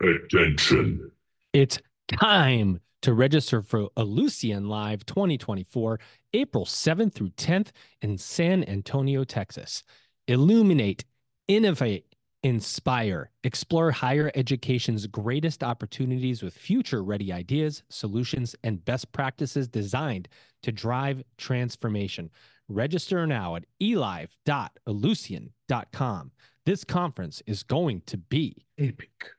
Attention. 0.00 1.10
It's 1.52 1.78
time 2.08 2.80
to 3.02 3.12
register 3.12 3.62
for 3.62 3.90
Ellucian 3.96 4.68
Live 4.68 5.06
2024, 5.06 6.00
April 6.34 6.64
7th 6.64 7.14
through 7.14 7.30
10th 7.30 7.70
in 8.00 8.16
San 8.18 8.62
Antonio, 8.64 9.24
Texas. 9.24 9.82
Illuminate, 10.26 11.04
innovate, 11.48 12.14
inspire, 12.42 13.30
explore 13.42 13.90
higher 13.90 14.30
education's 14.34 15.06
greatest 15.06 15.64
opportunities 15.64 16.42
with 16.42 16.52
future 16.54 17.02
ready 17.02 17.32
ideas, 17.32 17.82
solutions, 17.88 18.54
and 18.62 18.84
best 18.84 19.10
practices 19.12 19.68
designed 19.68 20.28
to 20.62 20.70
drive 20.70 21.24
transformation. 21.36 22.30
Register 22.68 23.26
now 23.26 23.56
at 23.56 23.64
elive.ellucian.com. 23.80 26.30
This 26.66 26.84
conference 26.84 27.42
is 27.46 27.62
going 27.62 28.02
to 28.06 28.18
be 28.18 28.66
Epic. 28.76 29.30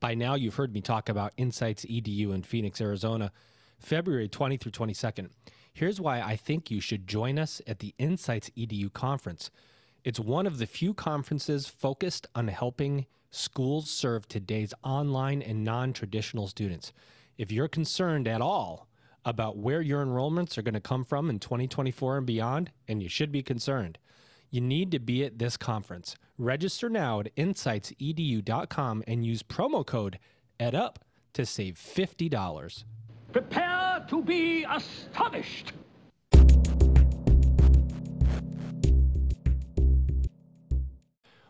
By 0.00 0.14
now, 0.14 0.34
you've 0.34 0.54
heard 0.54 0.72
me 0.72 0.80
talk 0.80 1.08
about 1.08 1.32
Insights 1.36 1.84
EDU 1.84 2.32
in 2.32 2.42
Phoenix, 2.42 2.80
Arizona, 2.80 3.32
February 3.78 4.28
20 4.28 4.56
through 4.56 4.72
22nd. 4.72 5.30
Here's 5.72 6.00
why 6.00 6.20
I 6.20 6.36
think 6.36 6.70
you 6.70 6.80
should 6.80 7.06
join 7.06 7.38
us 7.38 7.60
at 7.66 7.80
the 7.80 7.94
Insights 7.98 8.50
EDU 8.56 8.92
conference. 8.92 9.50
It's 10.04 10.20
one 10.20 10.46
of 10.46 10.58
the 10.58 10.66
few 10.66 10.94
conferences 10.94 11.66
focused 11.66 12.26
on 12.34 12.48
helping 12.48 13.06
schools 13.30 13.90
serve 13.90 14.26
today's 14.28 14.72
online 14.82 15.42
and 15.42 15.64
non 15.64 15.92
traditional 15.92 16.48
students. 16.48 16.92
If 17.36 17.52
you're 17.52 17.68
concerned 17.68 18.26
at 18.26 18.40
all 18.40 18.88
about 19.24 19.58
where 19.58 19.82
your 19.82 20.04
enrollments 20.04 20.56
are 20.56 20.62
going 20.62 20.74
to 20.74 20.80
come 20.80 21.04
from 21.04 21.28
in 21.28 21.38
2024 21.38 22.18
and 22.18 22.26
beyond, 22.26 22.70
and 22.86 23.02
you 23.02 23.08
should 23.08 23.30
be 23.30 23.42
concerned, 23.42 23.98
you 24.50 24.60
need 24.60 24.90
to 24.92 24.98
be 24.98 25.24
at 25.24 25.38
this 25.38 25.56
conference. 25.56 26.16
Register 26.36 26.88
now 26.88 27.20
at 27.20 27.34
insightsedu.com 27.36 29.04
and 29.06 29.24
use 29.24 29.42
promo 29.42 29.84
code 29.84 30.18
EDUP 30.58 30.96
to 31.34 31.46
save 31.46 31.74
$50. 31.74 32.84
Prepare 33.32 34.06
to 34.08 34.22
be 34.22 34.64
astonished. 34.64 35.72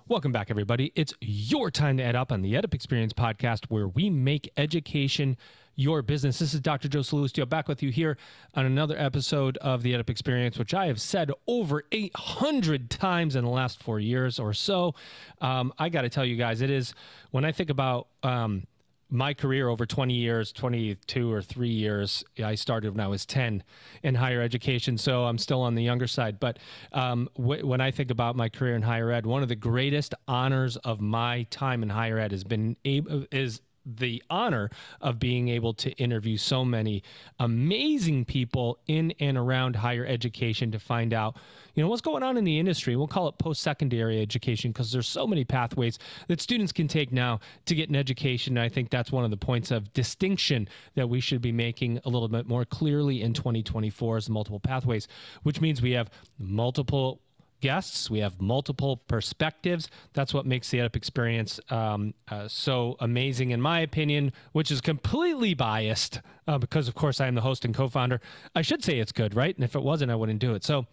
Welcome 0.08 0.32
back, 0.32 0.50
everybody. 0.50 0.90
It's 0.94 1.12
your 1.20 1.70
time 1.70 1.98
to 1.98 2.02
EdUp 2.02 2.32
on 2.32 2.40
the 2.40 2.54
EdUp 2.54 2.72
Experience 2.72 3.12
podcast, 3.12 3.66
where 3.68 3.86
we 3.86 4.08
make 4.08 4.50
education 4.56 5.36
your 5.78 6.02
business. 6.02 6.40
This 6.40 6.54
is 6.54 6.60
Dr. 6.60 6.88
Joe 6.88 7.00
Sallustio 7.00 7.48
back 7.48 7.68
with 7.68 7.84
you 7.84 7.90
here 7.92 8.18
on 8.54 8.66
another 8.66 8.98
episode 8.98 9.56
of 9.58 9.84
the 9.84 9.92
EdUp 9.94 10.10
Experience, 10.10 10.58
which 10.58 10.74
I 10.74 10.86
have 10.86 11.00
said 11.00 11.30
over 11.46 11.84
800 11.92 12.90
times 12.90 13.36
in 13.36 13.44
the 13.44 13.50
last 13.50 13.80
four 13.80 14.00
years 14.00 14.40
or 14.40 14.52
so. 14.52 14.96
Um, 15.40 15.72
I 15.78 15.88
got 15.88 16.02
to 16.02 16.08
tell 16.08 16.24
you 16.24 16.34
guys, 16.34 16.62
it 16.62 16.70
is 16.70 16.94
when 17.30 17.44
I 17.44 17.52
think 17.52 17.70
about 17.70 18.08
um, 18.24 18.66
my 19.08 19.32
career 19.32 19.68
over 19.68 19.86
20 19.86 20.14
years, 20.14 20.50
22 20.50 21.32
or 21.32 21.42
three 21.42 21.68
years, 21.68 22.24
I 22.42 22.56
started 22.56 22.90
when 22.90 23.00
I 23.00 23.06
was 23.06 23.24
10 23.24 23.62
in 24.02 24.16
higher 24.16 24.42
education. 24.42 24.98
So 24.98 25.26
I'm 25.26 25.38
still 25.38 25.60
on 25.62 25.76
the 25.76 25.82
younger 25.84 26.08
side. 26.08 26.40
But 26.40 26.58
um, 26.92 27.28
w- 27.36 27.64
when 27.64 27.80
I 27.80 27.92
think 27.92 28.10
about 28.10 28.34
my 28.34 28.48
career 28.48 28.74
in 28.74 28.82
higher 28.82 29.12
ed, 29.12 29.26
one 29.26 29.44
of 29.44 29.48
the 29.48 29.56
greatest 29.56 30.12
honors 30.26 30.76
of 30.78 31.00
my 31.00 31.44
time 31.50 31.84
in 31.84 31.88
higher 31.88 32.18
ed 32.18 32.32
has 32.32 32.42
been 32.42 32.76
able, 32.84 33.26
is 33.30 33.60
the 33.96 34.22
honor 34.28 34.70
of 35.00 35.18
being 35.18 35.48
able 35.48 35.74
to 35.74 35.90
interview 35.92 36.36
so 36.36 36.64
many 36.64 37.02
amazing 37.38 38.24
people 38.24 38.78
in 38.86 39.12
and 39.20 39.36
around 39.36 39.76
higher 39.76 40.06
education 40.06 40.70
to 40.72 40.78
find 40.78 41.14
out 41.14 41.36
you 41.74 41.84
know 41.84 41.88
what's 41.88 42.02
going 42.02 42.24
on 42.24 42.36
in 42.36 42.42
the 42.42 42.58
industry. 42.58 42.96
We'll 42.96 43.06
call 43.06 43.28
it 43.28 43.38
post-secondary 43.38 44.20
education 44.20 44.72
because 44.72 44.90
there's 44.90 45.06
so 45.06 45.28
many 45.28 45.44
pathways 45.44 46.00
that 46.26 46.40
students 46.40 46.72
can 46.72 46.88
take 46.88 47.12
now 47.12 47.38
to 47.66 47.74
get 47.76 47.88
an 47.88 47.94
education. 47.94 48.56
And 48.56 48.64
i 48.64 48.68
think 48.68 48.90
that's 48.90 49.12
one 49.12 49.24
of 49.24 49.30
the 49.30 49.36
points 49.36 49.70
of 49.70 49.92
distinction 49.92 50.68
that 50.94 51.08
we 51.08 51.20
should 51.20 51.40
be 51.40 51.52
making 51.52 52.00
a 52.04 52.08
little 52.08 52.28
bit 52.28 52.46
more 52.46 52.64
clearly 52.64 53.22
in 53.22 53.32
2024 53.32 54.16
as 54.16 54.28
multiple 54.28 54.60
pathways 54.60 55.08
which 55.42 55.60
means 55.60 55.80
we 55.80 55.92
have 55.92 56.10
multiple 56.38 57.20
guests. 57.60 58.10
We 58.10 58.20
have 58.20 58.40
multiple 58.40 58.96
perspectives. 58.96 59.88
That's 60.12 60.32
what 60.32 60.46
makes 60.46 60.70
the 60.70 60.78
EdUp 60.78 60.96
experience 60.96 61.60
um, 61.70 62.14
uh, 62.28 62.48
so 62.48 62.96
amazing, 63.00 63.50
in 63.50 63.60
my 63.60 63.80
opinion, 63.80 64.32
which 64.52 64.70
is 64.70 64.80
completely 64.80 65.54
biased 65.54 66.20
uh, 66.46 66.58
because, 66.58 66.88
of 66.88 66.94
course, 66.94 67.20
I 67.20 67.26
am 67.26 67.34
the 67.34 67.40
host 67.40 67.64
and 67.64 67.74
co 67.74 67.88
founder. 67.88 68.20
I 68.54 68.62
should 68.62 68.84
say 68.84 68.98
it's 68.98 69.12
good, 69.12 69.34
right? 69.34 69.54
And 69.54 69.64
if 69.64 69.74
it 69.74 69.82
wasn't, 69.82 70.10
I 70.10 70.14
wouldn't 70.14 70.40
do 70.40 70.54
it. 70.54 70.64
So, 70.64 70.86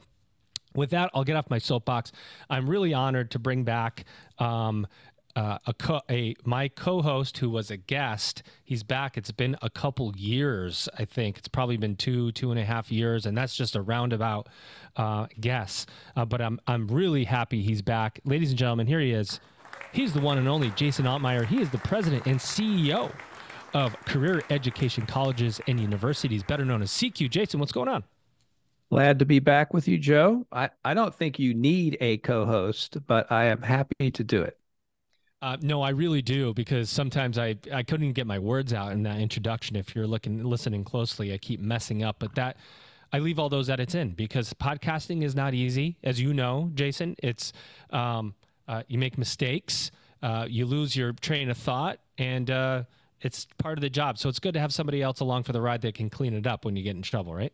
with 0.73 0.89
that, 0.89 1.09
I'll 1.13 1.23
get 1.23 1.37
off 1.37 1.49
my 1.49 1.57
soapbox. 1.57 2.11
I'm 2.49 2.69
really 2.69 2.93
honored 2.93 3.31
to 3.31 3.39
bring 3.39 3.63
back 3.63 4.03
um, 4.39 4.87
uh, 5.35 5.57
a, 5.65 5.73
co- 5.73 6.01
a 6.09 6.35
my 6.45 6.67
co-host 6.69 7.37
who 7.37 7.49
was 7.49 7.69
a 7.69 7.77
guest. 7.77 8.43
He's 8.63 8.83
back. 8.83 9.17
It's 9.17 9.31
been 9.31 9.57
a 9.61 9.69
couple 9.69 10.13
years, 10.15 10.87
I 10.97 11.05
think. 11.05 11.37
It's 11.37 11.47
probably 11.47 11.77
been 11.77 11.95
two, 11.95 12.31
two 12.31 12.51
and 12.51 12.59
a 12.59 12.65
half 12.65 12.91
years, 12.91 13.25
and 13.25 13.37
that's 13.37 13.55
just 13.55 13.75
a 13.75 13.81
roundabout 13.81 14.47
uh, 14.95 15.27
guess. 15.39 15.85
Uh, 16.15 16.25
but 16.25 16.41
I'm 16.41 16.59
I'm 16.67 16.87
really 16.87 17.25
happy 17.25 17.61
he's 17.61 17.81
back, 17.81 18.19
ladies 18.25 18.49
and 18.49 18.57
gentlemen. 18.57 18.87
Here 18.87 18.99
he 18.99 19.11
is. 19.11 19.39
He's 19.91 20.13
the 20.13 20.21
one 20.21 20.37
and 20.37 20.47
only 20.47 20.71
Jason 20.71 21.05
Altmire. 21.05 21.45
He 21.45 21.61
is 21.61 21.69
the 21.69 21.77
president 21.79 22.25
and 22.25 22.39
CEO 22.39 23.11
of 23.73 23.93
Career 24.05 24.41
Education 24.49 25.05
Colleges 25.05 25.59
and 25.67 25.79
Universities, 25.79 26.43
better 26.43 26.65
known 26.65 26.81
as 26.81 26.91
CQ. 26.91 27.29
Jason, 27.29 27.59
what's 27.59 27.71
going 27.71 27.89
on? 27.89 28.03
Glad 28.89 29.19
to 29.19 29.25
be 29.25 29.39
back 29.39 29.73
with 29.73 29.87
you, 29.87 29.97
Joe. 29.97 30.45
I, 30.51 30.69
I 30.83 30.93
don't 30.93 31.13
think 31.13 31.39
you 31.39 31.53
need 31.53 31.97
a 31.99 32.17
co 32.17 32.45
host, 32.45 32.97
but 33.07 33.31
I 33.31 33.45
am 33.45 33.61
happy 33.61 34.11
to 34.11 34.23
do 34.23 34.41
it. 34.41 34.57
Uh, 35.41 35.57
no, 35.61 35.81
I 35.81 35.89
really 35.89 36.21
do 36.21 36.53
because 36.53 36.89
sometimes 36.89 37.37
I, 37.37 37.55
I 37.71 37.83
couldn't 37.83 38.13
get 38.13 38.25
my 38.25 38.39
words 38.39 38.73
out 38.73 38.93
in 38.93 39.03
that 39.03 39.19
introduction. 39.19 39.75
If 39.75 39.95
you're 39.95 40.07
looking 40.07 40.43
listening 40.43 40.83
closely, 40.83 41.33
I 41.33 41.37
keep 41.37 41.59
messing 41.59 42.03
up. 42.03 42.17
But 42.19 42.35
that 42.35 42.57
I 43.13 43.19
leave 43.19 43.37
all 43.37 43.49
those 43.49 43.69
edits 43.69 43.95
in 43.95 44.11
because 44.11 44.53
podcasting 44.53 45.23
is 45.23 45.35
not 45.35 45.53
easy, 45.53 45.97
as 46.03 46.19
you 46.19 46.33
know, 46.33 46.71
Jason. 46.73 47.15
It's 47.21 47.53
um, 47.91 48.33
uh, 48.67 48.83
you 48.87 48.97
make 48.97 49.17
mistakes, 49.17 49.91
uh, 50.23 50.47
you 50.49 50.65
lose 50.65 50.95
your 50.95 51.13
train 51.13 51.49
of 51.49 51.57
thought, 51.57 51.99
and 52.17 52.49
uh, 52.49 52.83
it's 53.21 53.47
part 53.57 53.77
of 53.77 53.81
the 53.81 53.89
job. 53.89 54.17
So 54.17 54.29
it's 54.29 54.39
good 54.39 54.53
to 54.53 54.59
have 54.59 54.73
somebody 54.73 55.01
else 55.01 55.19
along 55.19 55.43
for 55.43 55.51
the 55.51 55.61
ride 55.61 55.81
that 55.81 55.95
can 55.95 56.09
clean 56.09 56.33
it 56.33 56.47
up 56.47 56.65
when 56.65 56.75
you 56.75 56.83
get 56.83 56.95
in 56.95 57.01
trouble, 57.01 57.35
right? 57.35 57.53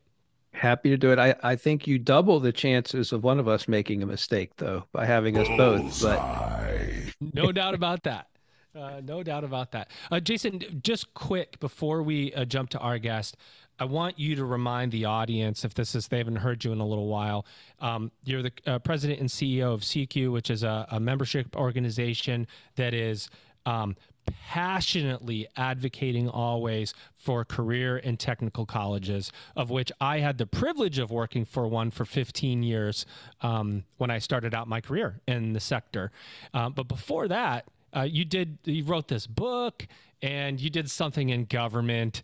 Happy 0.53 0.89
to 0.89 0.97
do 0.97 1.11
it. 1.11 1.19
I, 1.19 1.35
I 1.43 1.55
think 1.55 1.87
you 1.87 1.97
double 1.97 2.39
the 2.39 2.51
chances 2.51 3.11
of 3.11 3.23
one 3.23 3.39
of 3.39 3.47
us 3.47 3.67
making 3.67 4.03
a 4.03 4.05
mistake, 4.05 4.51
though, 4.57 4.85
by 4.91 5.05
having 5.05 5.37
us 5.37 5.47
both. 5.57 6.01
But 6.01 7.33
no 7.33 7.51
doubt 7.51 7.73
about 7.73 8.03
that. 8.03 8.27
Uh, 8.73 9.01
no 9.03 9.21
doubt 9.21 9.43
about 9.43 9.71
that. 9.71 9.89
Uh, 10.11 10.19
Jason, 10.19 10.61
just 10.81 11.13
quick 11.13 11.59
before 11.59 12.03
we 12.03 12.33
uh, 12.33 12.45
jump 12.45 12.69
to 12.69 12.79
our 12.79 12.97
guest, 12.97 13.35
I 13.79 13.85
want 13.85 14.17
you 14.17 14.35
to 14.35 14.45
remind 14.45 14.91
the 14.91 15.05
audience, 15.05 15.65
if 15.65 15.73
this 15.73 15.95
is 15.95 16.07
they 16.07 16.19
haven't 16.19 16.37
heard 16.37 16.63
you 16.63 16.71
in 16.71 16.79
a 16.79 16.85
little 16.85 17.07
while, 17.07 17.45
um, 17.79 18.11
you're 18.23 18.43
the 18.43 18.51
uh, 18.65 18.79
president 18.79 19.19
and 19.19 19.27
CEO 19.27 19.73
of 19.73 19.81
CQ, 19.81 20.31
which 20.31 20.49
is 20.49 20.63
a, 20.63 20.85
a 20.89 20.99
membership 20.99 21.55
organization 21.55 22.47
that 22.75 22.93
is 22.93 23.29
um, 23.65 23.95
passionately 24.25 25.47
advocating 25.55 26.27
always 26.29 26.93
for 27.15 27.45
career 27.45 27.97
and 27.97 28.19
technical 28.19 28.65
colleges, 28.65 29.31
of 29.55 29.69
which 29.69 29.91
I 30.01 30.19
had 30.19 30.37
the 30.37 30.45
privilege 30.45 30.99
of 30.99 31.11
working 31.11 31.45
for 31.45 31.67
one 31.67 31.91
for 31.91 32.05
15 32.05 32.63
years 32.63 33.05
um, 33.41 33.83
when 33.97 34.11
I 34.11 34.19
started 34.19 34.53
out 34.53 34.67
my 34.67 34.81
career 34.81 35.21
in 35.27 35.53
the 35.53 35.59
sector. 35.59 36.11
Uh, 36.53 36.69
but 36.69 36.87
before 36.87 37.27
that, 37.27 37.65
uh, 37.95 38.01
you 38.01 38.25
did 38.25 38.57
you 38.63 38.83
wrote 38.83 39.07
this 39.07 39.27
book 39.27 39.87
and 40.21 40.59
you 40.59 40.69
did 40.69 40.89
something 40.89 41.29
in 41.29 41.45
government. 41.45 42.23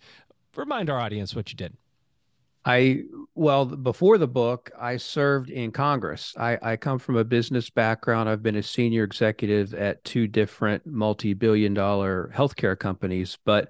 Remind 0.56 0.90
our 0.90 1.00
audience 1.00 1.36
what 1.36 1.52
you 1.52 1.56
did. 1.56 1.76
I 2.68 3.04
well 3.34 3.66
before 3.66 4.18
the 4.18 4.28
book, 4.28 4.70
I 4.78 4.98
served 4.98 5.50
in 5.50 5.72
Congress. 5.72 6.34
I, 6.38 6.58
I 6.62 6.76
come 6.76 7.00
from 7.00 7.16
a 7.16 7.24
business 7.24 7.70
background. 7.70 8.28
I've 8.28 8.44
been 8.44 8.58
a 8.58 8.64
senior 8.64 9.06
executive 9.06 9.74
at 9.74 10.04
two 10.04 10.28
different 10.28 10.86
multi-billion-dollar 10.86 12.34
healthcare 12.36 12.78
companies, 12.78 13.38
but 13.46 13.70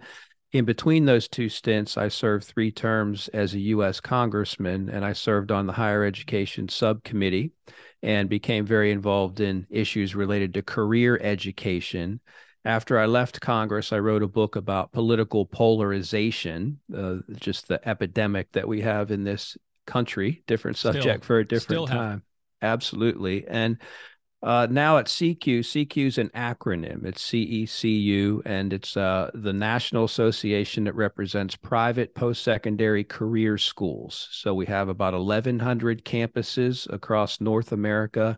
in 0.52 0.66
between 0.66 1.06
those 1.06 1.28
two 1.28 1.48
stints, 1.48 1.96
I 1.96 2.08
served 2.08 2.46
three 2.46 2.72
terms 2.72 3.28
as 3.28 3.54
a 3.54 3.60
U.S. 3.60 4.00
congressman, 4.00 4.90
and 4.90 5.06
I 5.06 5.14
served 5.14 5.52
on 5.52 5.68
the 5.68 5.74
higher 5.74 6.04
education 6.04 6.68
subcommittee 6.68 7.52
and 8.02 8.28
became 8.28 8.66
very 8.66 8.92
involved 8.92 9.42
in 9.42 9.68
issues 9.70 10.16
related 10.16 10.56
to 10.56 10.64
career 10.64 11.20
education 11.22 12.20
after 12.68 13.00
I 13.00 13.06
left 13.06 13.40
Congress, 13.40 13.94
I 13.94 14.00
wrote 14.00 14.22
a 14.22 14.28
book 14.28 14.58
about 14.58 14.92
political 14.92 15.46
polarization, 15.46 16.80
uh, 16.96 17.16
just 17.38 17.70
the 17.70 17.80
epidemic 17.88 18.52
that 18.52 18.68
we 18.68 18.82
have 18.82 19.10
in 19.10 19.24
this 19.24 19.58
country. 19.86 20.44
Different 20.48 20.76
subject 20.76 21.24
still, 21.24 21.28
for 21.28 21.40
a 21.40 21.48
different 21.48 21.88
time. 21.88 21.98
Have. 21.98 22.22
Absolutely. 22.62 23.48
And 23.48 23.78
uh, 24.44 24.68
now 24.70 24.98
at 24.98 25.06
CQ, 25.06 25.60
CQ 25.60 26.08
is 26.08 26.18
an 26.18 26.30
acronym. 26.36 27.06
It's 27.06 27.24
CECU, 27.24 28.42
and 28.46 28.74
it's 28.74 28.98
uh, 28.98 29.32
the 29.34 29.54
National 29.54 30.04
Association 30.04 30.84
that 30.84 30.94
represents 30.94 31.56
private 31.56 32.16
post 32.16 32.44
secondary 32.44 33.06
career 33.06 33.58
schools. 33.58 34.28
So 34.32 34.54
we 34.54 34.66
have 34.66 34.90
about 34.90 35.14
1,100 35.14 36.04
campuses 36.04 36.92
across 36.92 37.40
North 37.40 37.72
America 37.72 38.38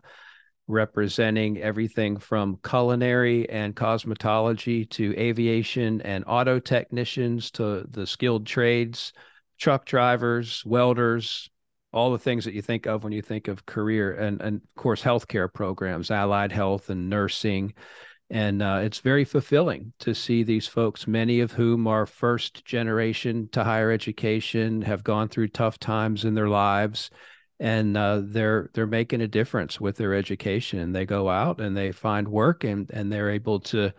representing 0.70 1.58
everything 1.58 2.16
from 2.16 2.58
culinary 2.64 3.48
and 3.50 3.74
cosmetology 3.74 4.88
to 4.90 5.14
aviation 5.18 6.00
and 6.02 6.24
auto 6.26 6.58
technicians 6.58 7.50
to 7.50 7.84
the 7.90 8.06
skilled 8.06 8.46
trades, 8.46 9.12
truck 9.58 9.84
drivers, 9.84 10.62
welders, 10.64 11.50
all 11.92 12.12
the 12.12 12.18
things 12.18 12.44
that 12.44 12.54
you 12.54 12.62
think 12.62 12.86
of 12.86 13.02
when 13.02 13.12
you 13.12 13.22
think 13.22 13.48
of 13.48 13.66
career 13.66 14.12
and, 14.12 14.40
and 14.40 14.56
of 14.56 14.74
course 14.76 15.02
healthcare 15.02 15.52
programs, 15.52 16.10
allied 16.10 16.52
health 16.52 16.88
and 16.88 17.10
nursing. 17.10 17.74
And 18.30 18.62
uh, 18.62 18.80
it's 18.84 19.00
very 19.00 19.24
fulfilling 19.24 19.92
to 19.98 20.14
see 20.14 20.44
these 20.44 20.68
folks, 20.68 21.08
many 21.08 21.40
of 21.40 21.50
whom 21.50 21.88
are 21.88 22.06
first 22.06 22.64
generation 22.64 23.48
to 23.50 23.64
higher 23.64 23.90
education, 23.90 24.82
have 24.82 25.02
gone 25.02 25.28
through 25.28 25.48
tough 25.48 25.80
times 25.80 26.24
in 26.24 26.34
their 26.34 26.48
lives, 26.48 27.10
and 27.60 27.96
uh, 27.96 28.22
they're 28.24 28.70
they're 28.72 28.86
making 28.86 29.20
a 29.20 29.28
difference 29.28 29.80
with 29.80 29.96
their 29.96 30.14
education. 30.14 30.80
And 30.80 30.96
they 30.96 31.04
go 31.04 31.28
out 31.28 31.60
and 31.60 31.76
they 31.76 31.92
find 31.92 32.26
work, 32.26 32.64
and 32.64 32.90
and 32.90 33.12
they're 33.12 33.30
able 33.30 33.60
to 33.60 33.92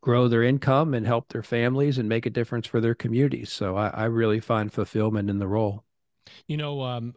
grow 0.00 0.28
their 0.28 0.44
income 0.44 0.94
and 0.94 1.06
help 1.06 1.28
their 1.28 1.42
families 1.42 1.98
and 1.98 2.08
make 2.08 2.26
a 2.26 2.30
difference 2.30 2.66
for 2.66 2.80
their 2.80 2.94
communities. 2.94 3.50
So 3.50 3.76
I, 3.76 3.88
I 3.88 4.04
really 4.04 4.40
find 4.40 4.72
fulfillment 4.72 5.28
in 5.28 5.38
the 5.38 5.48
role. 5.48 5.84
You 6.46 6.56
know, 6.56 6.82
um, 6.82 7.14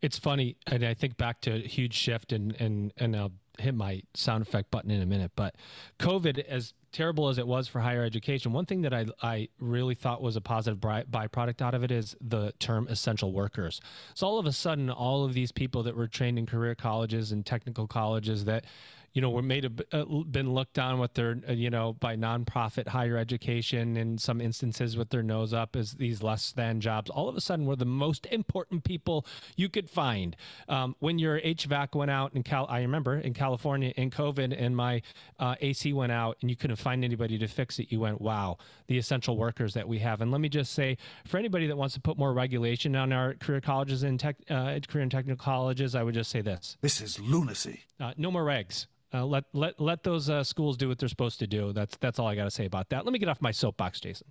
it's 0.00 0.18
funny, 0.18 0.56
and 0.66 0.82
I 0.84 0.94
think 0.94 1.16
back 1.16 1.40
to 1.42 1.52
a 1.54 1.58
huge 1.58 1.94
shift, 1.94 2.32
and 2.32 2.56
and 2.60 2.92
and 2.96 3.14
I'll 3.14 3.32
hit 3.58 3.74
my 3.74 4.02
sound 4.14 4.42
effect 4.42 4.70
button 4.70 4.90
in 4.90 5.02
a 5.02 5.06
minute. 5.06 5.32
But 5.36 5.56
COVID, 5.98 6.38
as 6.38 6.72
terrible 6.92 7.28
as 7.28 7.38
it 7.38 7.46
was 7.46 7.68
for 7.68 7.80
higher 7.80 8.04
education, 8.04 8.52
one 8.52 8.66
thing 8.66 8.82
that 8.82 8.94
I 8.94 9.06
I 9.22 9.48
really 9.58 9.94
thought 9.94 10.22
was 10.22 10.36
a 10.36 10.40
positive 10.40 10.80
byproduct 10.80 11.60
out 11.60 11.74
of 11.74 11.84
it 11.84 11.90
is 11.90 12.16
the 12.20 12.52
term 12.58 12.88
essential 12.88 13.32
workers. 13.32 13.80
So 14.14 14.26
all 14.26 14.38
of 14.38 14.46
a 14.46 14.52
sudden, 14.52 14.90
all 14.90 15.24
of 15.24 15.34
these 15.34 15.52
people 15.52 15.82
that 15.84 15.96
were 15.96 16.08
trained 16.08 16.38
in 16.38 16.46
career 16.46 16.74
colleges 16.74 17.32
and 17.32 17.44
technical 17.44 17.86
colleges 17.86 18.44
that 18.46 18.64
you 19.12 19.22
know, 19.22 19.30
were 19.30 19.42
made 19.42 19.64
a, 19.64 19.96
uh, 19.96 20.04
been 20.24 20.52
looked 20.52 20.74
down 20.74 20.98
with 20.98 21.14
their, 21.14 21.38
uh, 21.48 21.52
you 21.52 21.70
know, 21.70 21.94
by 21.94 22.16
nonprofit 22.16 22.88
higher 22.88 23.16
education 23.16 23.96
in 23.96 24.18
some 24.18 24.40
instances 24.40 24.96
with 24.96 25.10
their 25.10 25.22
nose 25.22 25.52
up 25.52 25.76
as 25.76 25.92
these 25.92 26.22
less 26.22 26.52
than 26.52 26.80
jobs. 26.80 27.10
All 27.10 27.28
of 27.28 27.36
a 27.36 27.40
sudden, 27.40 27.66
we're 27.66 27.76
the 27.76 27.84
most 27.84 28.26
important 28.26 28.84
people 28.84 29.26
you 29.56 29.68
could 29.68 29.88
find. 29.88 30.36
Um, 30.68 30.94
when 30.98 31.18
your 31.18 31.40
HVAC 31.40 31.94
went 31.94 32.10
out 32.10 32.34
in 32.34 32.42
Cal, 32.42 32.66
I 32.68 32.80
remember 32.80 33.16
in 33.16 33.34
California 33.34 33.92
in 33.96 34.10
COVID, 34.10 34.54
and 34.58 34.76
my 34.76 35.02
uh, 35.38 35.54
AC 35.60 35.92
went 35.92 36.12
out, 36.12 36.36
and 36.40 36.50
you 36.50 36.56
couldn't 36.56 36.76
find 36.76 37.04
anybody 37.04 37.38
to 37.38 37.48
fix 37.48 37.78
it. 37.78 37.90
You 37.90 38.00
went, 38.00 38.20
wow, 38.20 38.58
the 38.86 38.98
essential 38.98 39.36
workers 39.36 39.74
that 39.74 39.88
we 39.88 39.98
have. 39.98 40.20
And 40.20 40.30
let 40.30 40.40
me 40.40 40.48
just 40.48 40.72
say, 40.72 40.98
for 41.26 41.38
anybody 41.38 41.66
that 41.66 41.76
wants 41.76 41.94
to 41.94 42.00
put 42.00 42.18
more 42.18 42.32
regulation 42.32 42.94
on 42.96 43.12
our 43.12 43.34
career 43.34 43.60
colleges 43.60 44.02
and 44.02 44.18
tech, 44.20 44.36
uh, 44.50 44.78
career 44.88 45.02
and 45.02 45.10
technical 45.10 45.42
colleges, 45.42 45.94
I 45.94 46.02
would 46.02 46.14
just 46.14 46.30
say 46.30 46.40
this: 46.40 46.76
This 46.80 47.00
is 47.00 47.18
lunacy. 47.18 47.84
Uh, 48.00 48.12
no 48.16 48.30
more 48.30 48.44
regs. 48.44 48.86
Uh, 49.12 49.24
let 49.24 49.44
let 49.54 49.80
let 49.80 50.02
those 50.02 50.28
uh, 50.28 50.44
schools 50.44 50.76
do 50.76 50.88
what 50.88 50.98
they're 50.98 51.08
supposed 51.08 51.38
to 51.38 51.46
do. 51.46 51.72
That's 51.72 51.96
that's 51.96 52.18
all 52.18 52.26
I 52.26 52.34
got 52.34 52.44
to 52.44 52.50
say 52.50 52.66
about 52.66 52.90
that. 52.90 53.04
Let 53.04 53.12
me 53.12 53.18
get 53.18 53.28
off 53.28 53.40
my 53.40 53.52
soapbox, 53.52 54.00
Jason. 54.00 54.28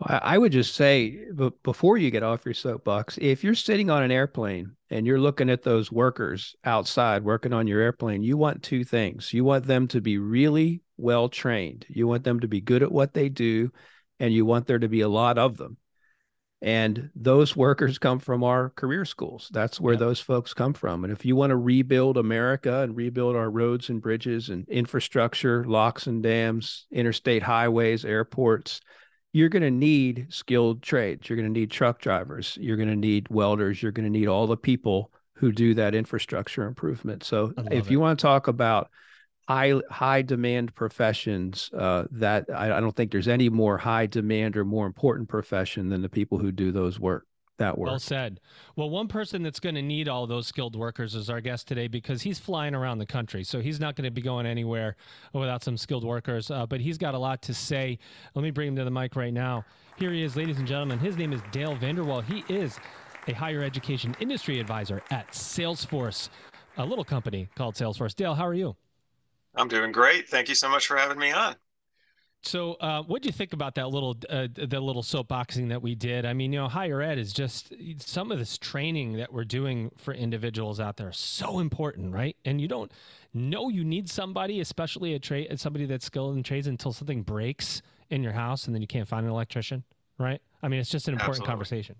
I 0.00 0.36
would 0.38 0.50
just 0.50 0.74
say, 0.74 1.24
but 1.32 1.62
before 1.62 1.96
you 1.96 2.10
get 2.10 2.24
off 2.24 2.44
your 2.44 2.52
soapbox, 2.52 3.16
if 3.18 3.44
you're 3.44 3.54
sitting 3.54 3.90
on 3.90 4.02
an 4.02 4.10
airplane 4.10 4.72
and 4.90 5.06
you're 5.06 5.20
looking 5.20 5.48
at 5.48 5.62
those 5.62 5.92
workers 5.92 6.56
outside 6.64 7.22
working 7.22 7.52
on 7.52 7.68
your 7.68 7.80
airplane, 7.80 8.22
you 8.22 8.36
want 8.36 8.62
two 8.62 8.82
things. 8.82 9.32
You 9.32 9.44
want 9.44 9.66
them 9.66 9.86
to 9.88 10.00
be 10.00 10.18
really 10.18 10.82
well 10.96 11.28
trained. 11.28 11.86
You 11.88 12.08
want 12.08 12.24
them 12.24 12.40
to 12.40 12.48
be 12.48 12.60
good 12.60 12.82
at 12.82 12.90
what 12.90 13.14
they 13.14 13.28
do, 13.28 13.70
and 14.18 14.34
you 14.34 14.44
want 14.44 14.66
there 14.66 14.80
to 14.80 14.88
be 14.88 15.02
a 15.02 15.08
lot 15.08 15.38
of 15.38 15.56
them. 15.56 15.76
And 16.62 17.10
those 17.14 17.54
workers 17.54 17.98
come 17.98 18.18
from 18.18 18.42
our 18.42 18.70
career 18.70 19.04
schools. 19.04 19.50
That's 19.52 19.78
where 19.80 19.94
yep. 19.94 20.00
those 20.00 20.20
folks 20.20 20.54
come 20.54 20.72
from. 20.72 21.04
And 21.04 21.12
if 21.12 21.24
you 21.24 21.36
want 21.36 21.50
to 21.50 21.56
rebuild 21.56 22.16
America 22.16 22.80
and 22.80 22.96
rebuild 22.96 23.36
our 23.36 23.50
roads 23.50 23.90
and 23.90 24.00
bridges 24.00 24.48
and 24.48 24.66
infrastructure, 24.68 25.64
locks 25.64 26.06
and 26.06 26.22
dams, 26.22 26.86
interstate 26.90 27.42
highways, 27.42 28.06
airports, 28.06 28.80
you're 29.34 29.50
going 29.50 29.62
to 29.62 29.70
need 29.70 30.28
skilled 30.30 30.80
trades. 30.80 31.28
You're 31.28 31.36
going 31.36 31.52
to 31.52 31.60
need 31.60 31.70
truck 31.70 32.00
drivers. 32.00 32.56
You're 32.58 32.76
going 32.76 32.88
to 32.88 32.96
need 32.96 33.28
welders. 33.28 33.82
You're 33.82 33.92
going 33.92 34.10
to 34.10 34.18
need 34.18 34.28
all 34.28 34.46
the 34.46 34.56
people 34.56 35.10
who 35.34 35.52
do 35.52 35.74
that 35.74 35.94
infrastructure 35.94 36.66
improvement. 36.66 37.24
So 37.24 37.52
if 37.70 37.86
it. 37.86 37.90
you 37.90 38.00
want 38.00 38.18
to 38.18 38.22
talk 38.22 38.48
about 38.48 38.88
high 39.48 39.74
high 39.90 40.22
demand 40.22 40.74
professions 40.74 41.70
uh, 41.76 42.04
that 42.10 42.46
I, 42.54 42.76
I, 42.76 42.80
don't 42.80 42.96
think 42.96 43.12
there's 43.12 43.28
any 43.28 43.50
more 43.50 43.76
high 43.76 44.06
demand 44.06 44.56
or 44.56 44.64
more 44.64 44.86
important 44.86 45.28
profession 45.28 45.90
than 45.90 46.00
the 46.02 46.08
people 46.08 46.38
who 46.38 46.50
do 46.50 46.72
those 46.72 46.98
work 46.98 47.26
that 47.58 47.78
work. 47.78 47.88
Well 47.88 47.98
said. 47.98 48.40
Well, 48.76 48.90
one 48.90 49.06
person 49.06 49.42
that's 49.42 49.60
going 49.60 49.74
to 49.74 49.82
need 49.82 50.08
all 50.08 50.26
those 50.26 50.46
skilled 50.46 50.76
workers 50.76 51.14
is 51.14 51.30
our 51.30 51.40
guest 51.40 51.68
today 51.68 51.88
because 51.88 52.22
he's 52.22 52.38
flying 52.38 52.74
around 52.74 52.98
the 52.98 53.06
country, 53.06 53.44
so 53.44 53.60
he's 53.60 53.78
not 53.78 53.96
going 53.96 54.04
to 54.04 54.10
be 54.10 54.22
going 54.22 54.46
anywhere 54.46 54.96
without 55.32 55.62
some 55.62 55.76
skilled 55.76 56.04
workers. 56.04 56.50
Uh, 56.50 56.66
but 56.66 56.80
he's 56.80 56.98
got 56.98 57.14
a 57.14 57.18
lot 57.18 57.42
to 57.42 57.54
say. 57.54 57.98
Let 58.34 58.42
me 58.42 58.50
bring 58.50 58.68
him 58.68 58.76
to 58.76 58.84
the 58.84 58.90
mic 58.90 59.14
right 59.14 59.32
now. 59.32 59.64
Here 59.98 60.12
he 60.12 60.22
is, 60.22 60.36
ladies 60.36 60.58
and 60.58 60.66
gentlemen. 60.66 60.98
His 60.98 61.16
name 61.16 61.32
is 61.32 61.40
Dale 61.52 61.76
Vander 61.76 62.02
Wall. 62.02 62.20
He 62.20 62.44
is 62.48 62.78
a 63.28 63.32
higher 63.32 63.62
education 63.62 64.16
industry 64.20 64.58
advisor 64.58 65.02
at 65.10 65.30
Salesforce, 65.30 66.28
a 66.76 66.84
little 66.84 67.04
company 67.04 67.48
called 67.54 67.74
Salesforce. 67.74 68.14
Dale, 68.14 68.34
how 68.34 68.46
are 68.46 68.54
you? 68.54 68.76
I'm 69.56 69.68
doing 69.68 69.92
great. 69.92 70.28
Thank 70.28 70.48
you 70.48 70.54
so 70.54 70.68
much 70.68 70.86
for 70.86 70.96
having 70.96 71.18
me 71.18 71.32
on. 71.32 71.56
So, 72.42 72.74
uh, 72.74 73.02
what 73.02 73.22
do 73.22 73.28
you 73.28 73.32
think 73.32 73.54
about 73.54 73.74
that 73.76 73.88
little 73.88 74.18
uh, 74.28 74.48
the 74.52 74.78
little 74.78 75.02
soapboxing 75.02 75.70
that 75.70 75.80
we 75.80 75.94
did? 75.94 76.26
I 76.26 76.34
mean, 76.34 76.52
you 76.52 76.60
know, 76.60 76.68
higher 76.68 77.00
ed 77.00 77.18
is 77.18 77.32
just 77.32 77.72
some 77.98 78.30
of 78.30 78.38
this 78.38 78.58
training 78.58 79.14
that 79.14 79.32
we're 79.32 79.44
doing 79.44 79.90
for 79.96 80.12
individuals 80.12 80.78
out 80.78 80.98
there 80.98 81.10
so 81.12 81.58
important, 81.58 82.12
right? 82.12 82.36
And 82.44 82.60
you 82.60 82.68
don't 82.68 82.92
know 83.32 83.70
you 83.70 83.82
need 83.82 84.10
somebody, 84.10 84.60
especially 84.60 85.14
a 85.14 85.18
trade 85.18 85.58
somebody 85.58 85.86
that's 85.86 86.04
skilled 86.04 86.36
in 86.36 86.42
trades, 86.42 86.66
until 86.66 86.92
something 86.92 87.22
breaks 87.22 87.80
in 88.10 88.22
your 88.22 88.32
house, 88.32 88.66
and 88.66 88.74
then 88.74 88.82
you 88.82 88.88
can't 88.88 89.08
find 89.08 89.24
an 89.24 89.32
electrician, 89.32 89.82
right? 90.18 90.42
I 90.62 90.68
mean, 90.68 90.80
it's 90.80 90.90
just 90.90 91.08
an 91.08 91.14
important 91.14 91.44
Absolutely. 91.44 91.50
conversation. 91.50 91.96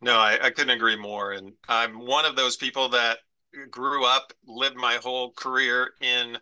No, 0.00 0.16
I, 0.16 0.38
I 0.42 0.50
couldn't 0.50 0.70
agree 0.70 0.96
more. 0.96 1.32
And 1.32 1.52
I'm 1.68 1.98
one 1.98 2.24
of 2.24 2.36
those 2.36 2.56
people 2.56 2.88
that 2.90 3.18
grew 3.70 4.04
up, 4.04 4.32
lived 4.46 4.76
my 4.76 4.94
whole 5.02 5.32
career 5.32 5.92
in 6.00 6.38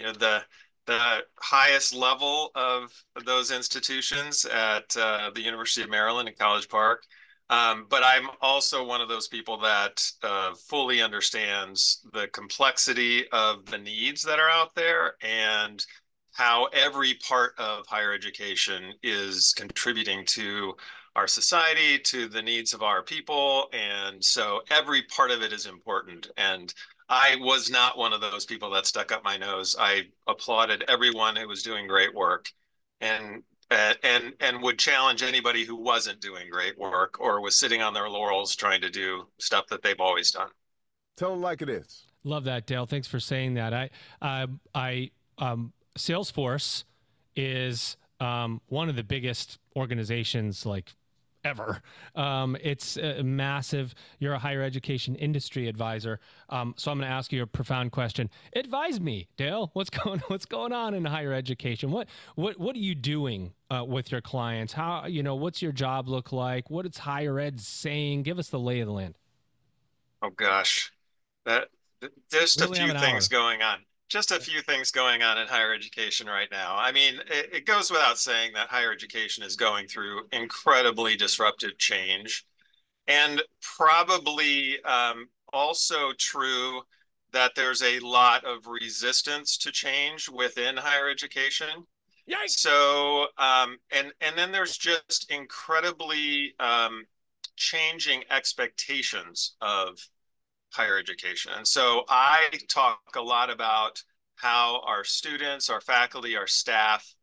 you 0.00 0.06
know 0.06 0.12
the 0.12 0.42
the 0.86 1.18
highest 1.38 1.94
level 1.94 2.50
of 2.54 2.90
those 3.26 3.50
institutions 3.50 4.46
at 4.46 4.96
uh, 4.96 5.30
the 5.34 5.42
University 5.42 5.82
of 5.82 5.90
Maryland 5.90 6.28
in 6.28 6.34
College 6.34 6.68
Park. 6.68 7.02
Um, 7.50 7.86
but 7.90 8.02
I'm 8.02 8.28
also 8.40 8.84
one 8.84 9.00
of 9.00 9.08
those 9.08 9.28
people 9.28 9.58
that 9.58 10.02
uh, 10.22 10.54
fully 10.54 11.02
understands 11.02 12.00
the 12.12 12.28
complexity 12.28 13.28
of 13.30 13.66
the 13.66 13.78
needs 13.78 14.22
that 14.22 14.38
are 14.38 14.48
out 14.48 14.74
there 14.74 15.14
and 15.20 15.84
how 16.32 16.66
every 16.72 17.14
part 17.28 17.52
of 17.58 17.84
higher 17.86 18.12
education 18.12 18.94
is 19.02 19.52
contributing 19.52 20.24
to 20.26 20.74
our 21.14 21.26
society, 21.26 21.98
to 21.98 22.28
the 22.28 22.40
needs 22.40 22.72
of 22.72 22.82
our 22.82 23.02
people. 23.02 23.68
And 23.72 24.24
so 24.24 24.62
every 24.70 25.02
part 25.02 25.30
of 25.30 25.42
it 25.42 25.52
is 25.52 25.66
important. 25.66 26.30
And 26.36 26.72
I 27.10 27.36
was 27.40 27.70
not 27.70 27.98
one 27.98 28.12
of 28.12 28.20
those 28.20 28.44
people 28.44 28.70
that 28.70 28.86
stuck 28.86 29.10
up 29.10 29.24
my 29.24 29.36
nose. 29.36 29.74
I 29.78 30.06
applauded 30.28 30.84
everyone 30.86 31.34
who 31.34 31.48
was 31.48 31.64
doing 31.64 31.88
great 31.88 32.14
work, 32.14 32.48
and 33.00 33.42
uh, 33.72 33.94
and 34.04 34.32
and 34.38 34.62
would 34.62 34.78
challenge 34.78 35.22
anybody 35.24 35.64
who 35.64 35.74
wasn't 35.74 36.20
doing 36.20 36.48
great 36.48 36.78
work 36.78 37.20
or 37.20 37.40
was 37.40 37.56
sitting 37.56 37.82
on 37.82 37.92
their 37.92 38.08
laurels 38.08 38.54
trying 38.54 38.80
to 38.82 38.90
do 38.90 39.26
stuff 39.38 39.66
that 39.66 39.82
they've 39.82 40.00
always 40.00 40.30
done. 40.30 40.50
Tell 41.16 41.30
them 41.30 41.42
like 41.42 41.62
it 41.62 41.68
is. 41.68 42.06
Love 42.22 42.44
that, 42.44 42.66
Dale. 42.66 42.86
Thanks 42.86 43.08
for 43.08 43.18
saying 43.18 43.54
that. 43.54 43.74
I 43.74 43.90
uh, 44.22 44.46
I 44.72 45.10
um, 45.38 45.72
Salesforce 45.98 46.84
is 47.34 47.96
um, 48.20 48.60
one 48.68 48.88
of 48.88 48.94
the 48.94 49.04
biggest 49.04 49.58
organizations 49.74 50.64
like 50.64 50.94
ever. 51.44 51.82
Um, 52.14 52.56
it's 52.60 52.96
a 52.96 53.22
massive. 53.22 53.94
You're 54.18 54.34
a 54.34 54.38
higher 54.38 54.62
education 54.62 55.14
industry 55.16 55.68
advisor, 55.68 56.20
um, 56.48 56.74
so 56.76 56.90
I'm 56.90 56.98
going 56.98 57.08
to 57.08 57.14
ask 57.14 57.32
you 57.32 57.42
a 57.42 57.46
profound 57.46 57.92
question. 57.92 58.30
Advise 58.54 59.00
me, 59.00 59.28
Dale. 59.36 59.70
What's 59.72 59.90
going 60.04 60.20
What's 60.28 60.44
going 60.44 60.72
on 60.72 60.94
in 60.94 61.04
higher 61.04 61.32
education? 61.32 61.90
What 61.90 62.08
What 62.34 62.58
What 62.58 62.76
are 62.76 62.80
you 62.80 62.94
doing 62.94 63.52
uh, 63.70 63.84
with 63.86 64.12
your 64.12 64.20
clients? 64.20 64.72
How 64.72 65.06
you 65.06 65.22
know 65.22 65.34
What's 65.34 65.62
your 65.62 65.72
job 65.72 66.08
look 66.08 66.32
like? 66.32 66.70
What 66.70 66.86
is 66.86 66.98
higher 66.98 67.38
ed 67.38 67.60
saying? 67.60 68.22
Give 68.22 68.38
us 68.38 68.48
the 68.48 68.58
lay 68.58 68.80
of 68.80 68.86
the 68.86 68.92
land. 68.92 69.16
Oh 70.22 70.30
gosh, 70.30 70.92
that 71.46 71.68
just 72.30 72.60
a 72.60 72.68
few 72.68 72.92
things 72.92 73.32
hour. 73.32 73.40
going 73.40 73.62
on 73.62 73.78
just 74.10 74.32
a 74.32 74.40
few 74.40 74.60
things 74.60 74.90
going 74.90 75.22
on 75.22 75.38
in 75.38 75.46
higher 75.46 75.72
education 75.72 76.26
right 76.26 76.48
now. 76.50 76.76
I 76.76 76.90
mean, 76.90 77.14
it, 77.30 77.54
it, 77.54 77.66
goes 77.66 77.92
without 77.92 78.18
saying 78.18 78.52
that 78.54 78.66
higher 78.68 78.92
education 78.92 79.44
is 79.44 79.54
going 79.54 79.86
through 79.86 80.22
incredibly 80.32 81.16
disruptive 81.16 81.78
change, 81.78 82.44
and 83.06 83.40
probably 83.62 84.82
um, 84.82 85.28
also 85.52 86.12
true 86.18 86.82
that 87.32 87.52
there's 87.54 87.82
a 87.82 88.00
lot 88.00 88.44
of 88.44 88.66
resistance 88.66 89.56
to 89.58 89.70
change 89.70 90.28
within 90.28 90.76
higher 90.76 91.08
education. 91.08 91.86
Yikes. 92.28 92.58
So, 92.58 93.26
um, 93.38 93.78
and 93.92 94.12
and 94.20 94.36
then 94.36 94.50
there's 94.50 94.76
just 94.76 95.30
incredibly 95.30 96.54
um, 96.58 97.04
changing 97.56 98.24
expectations 98.28 99.54
of 99.60 99.98
higher 100.72 100.98
education. 100.98 101.52
And 101.56 101.66
so 101.66 102.04
I 102.08 102.48
talk 102.68 103.00
a 103.16 103.22
lot 103.22 103.50
about 103.50 104.02
how 104.36 104.80
our 104.86 105.04
students, 105.04 105.68
our 105.68 105.80
faculty, 105.80 106.36
our 106.36 106.46
staff, 106.46 107.14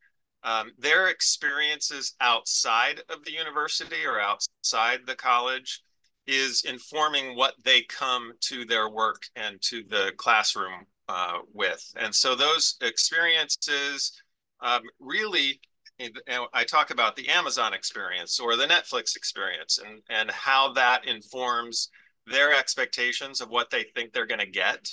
um, 0.43 0.71
their 0.77 1.07
experiences 1.07 2.15
outside 2.21 3.01
of 3.09 3.25
the 3.25 3.31
university 3.31 4.05
or 4.05 4.19
outside 4.19 4.99
the 5.05 5.15
college 5.15 5.81
is 6.27 6.63
informing 6.63 7.35
what 7.35 7.55
they 7.63 7.81
come 7.83 8.33
to 8.41 8.65
their 8.65 8.89
work 8.89 9.23
and 9.35 9.61
to 9.61 9.83
the 9.89 10.11
classroom 10.17 10.85
uh, 11.09 11.39
with. 11.53 11.83
And 11.95 12.13
so 12.13 12.35
those 12.35 12.75
experiences 12.81 14.11
um, 14.61 14.81
really, 14.99 15.59
I 16.53 16.63
talk 16.63 16.91
about 16.91 17.15
the 17.15 17.29
Amazon 17.29 17.73
experience 17.73 18.39
or 18.39 18.55
the 18.55 18.65
Netflix 18.65 19.15
experience 19.15 19.79
and, 19.79 20.01
and 20.09 20.29
how 20.29 20.73
that 20.73 21.07
informs 21.07 21.89
their 22.29 22.53
expectations 22.53 23.41
of 23.41 23.49
what 23.49 23.69
they 23.69 23.83
think 23.83 24.11
they're 24.11 24.25
going 24.27 24.39
to 24.39 24.45
get, 24.45 24.89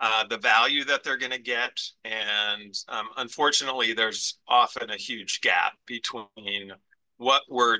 uh, 0.00 0.24
the 0.26 0.38
value 0.38 0.84
that 0.84 1.04
they're 1.04 1.16
going 1.16 1.32
to 1.32 1.38
get. 1.38 1.80
And 2.04 2.74
um, 2.88 3.08
unfortunately, 3.16 3.92
there's 3.92 4.38
often 4.48 4.90
a 4.90 4.96
huge 4.96 5.40
gap 5.40 5.74
between 5.86 6.72
what 7.16 7.42
we're 7.48 7.78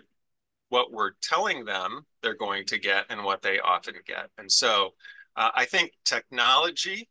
what 0.70 0.90
we're 0.90 1.12
telling 1.22 1.64
them 1.64 2.04
they're 2.22 2.34
going 2.34 2.64
to 2.66 2.78
get 2.78 3.04
and 3.08 3.22
what 3.22 3.42
they 3.42 3.60
often 3.60 3.94
get. 4.06 4.28
And 4.38 4.50
so 4.50 4.94
uh, 5.36 5.50
I 5.54 5.66
think 5.66 5.92
technology 6.04 7.08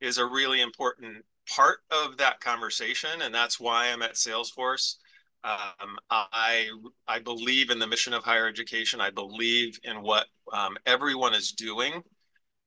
is 0.00 0.18
a 0.18 0.26
really 0.26 0.60
important 0.60 1.24
part 1.48 1.78
of 1.90 2.18
that 2.18 2.40
conversation. 2.40 3.22
And 3.22 3.34
that's 3.34 3.58
why 3.60 3.88
I'm 3.88 4.02
at 4.02 4.14
Salesforce. 4.14 4.96
Um, 5.46 5.96
I 6.10 6.68
I 7.06 7.20
believe 7.20 7.70
in 7.70 7.78
the 7.78 7.86
mission 7.86 8.12
of 8.12 8.24
higher 8.24 8.48
education. 8.48 9.00
I 9.00 9.10
believe 9.10 9.78
in 9.84 10.02
what 10.02 10.26
um, 10.52 10.76
everyone 10.86 11.34
is 11.34 11.52
doing, 11.52 12.02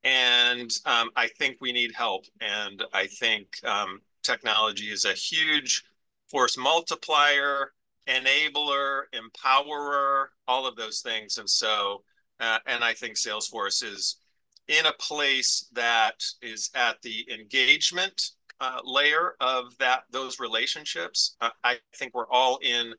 and 0.05 0.71
um, 0.85 1.09
I 1.17 1.27
think 1.27 1.57
we 1.59 1.73
need 1.73 1.91
help. 1.93 2.23
And 2.39 2.81
I 2.93 3.07
think 3.07 3.47
um, 3.65 3.99
technology 4.23 4.91
is 4.91 5.03
a 5.03 5.13
huge 5.13 5.83
force 6.31 6.57
multiplier, 6.57 7.73
enabler, 8.07 9.03
empowerer, 9.13 10.27
all 10.47 10.65
of 10.65 10.77
those 10.77 11.01
things. 11.01 11.37
And 11.37 11.49
so, 11.49 12.03
uh, 12.39 12.59
and 12.65 12.81
I 12.81 12.93
think 12.93 13.17
Salesforce 13.17 13.83
is 13.83 14.17
in 14.69 14.85
a 14.85 14.93
place 14.93 15.67
that 15.73 16.23
is 16.41 16.69
at 16.75 17.01
the 17.01 17.27
engagement 17.29 18.31
uh, 18.61 18.79
layer 18.83 19.35
of 19.39 19.77
that 19.79 20.03
those 20.11 20.39
relationships. 20.39 21.35
Uh, 21.41 21.49
I 21.63 21.77
think 21.95 22.13
we're 22.13 22.29
all 22.29 22.59
in 22.61 22.93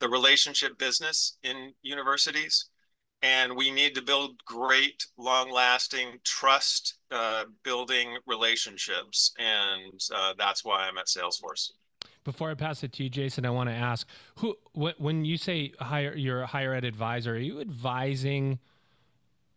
the 0.00 0.08
relationship 0.08 0.78
business 0.78 1.36
in 1.42 1.72
universities, 1.82 2.66
and 3.22 3.56
we 3.56 3.70
need 3.70 3.94
to 3.94 4.02
build 4.02 4.44
great, 4.44 5.06
long-lasting, 5.16 6.18
trust-building 6.24 8.08
uh, 8.08 8.20
relationships, 8.26 9.32
and 9.38 10.00
uh, 10.14 10.34
that's 10.36 10.64
why 10.64 10.86
I'm 10.86 10.98
at 10.98 11.06
Salesforce. 11.06 11.70
Before 12.24 12.50
I 12.50 12.54
pass 12.54 12.82
it 12.82 12.92
to 12.94 13.04
you, 13.04 13.10
Jason, 13.10 13.46
I 13.46 13.50
want 13.50 13.68
to 13.68 13.74
ask 13.74 14.06
who 14.36 14.56
when 14.72 15.24
you 15.24 15.36
say 15.36 15.72
higher, 15.78 16.14
you're 16.14 16.42
a 16.42 16.46
higher 16.46 16.74
ed 16.74 16.84
advisor. 16.84 17.34
Are 17.34 17.38
you 17.38 17.60
advising? 17.60 18.58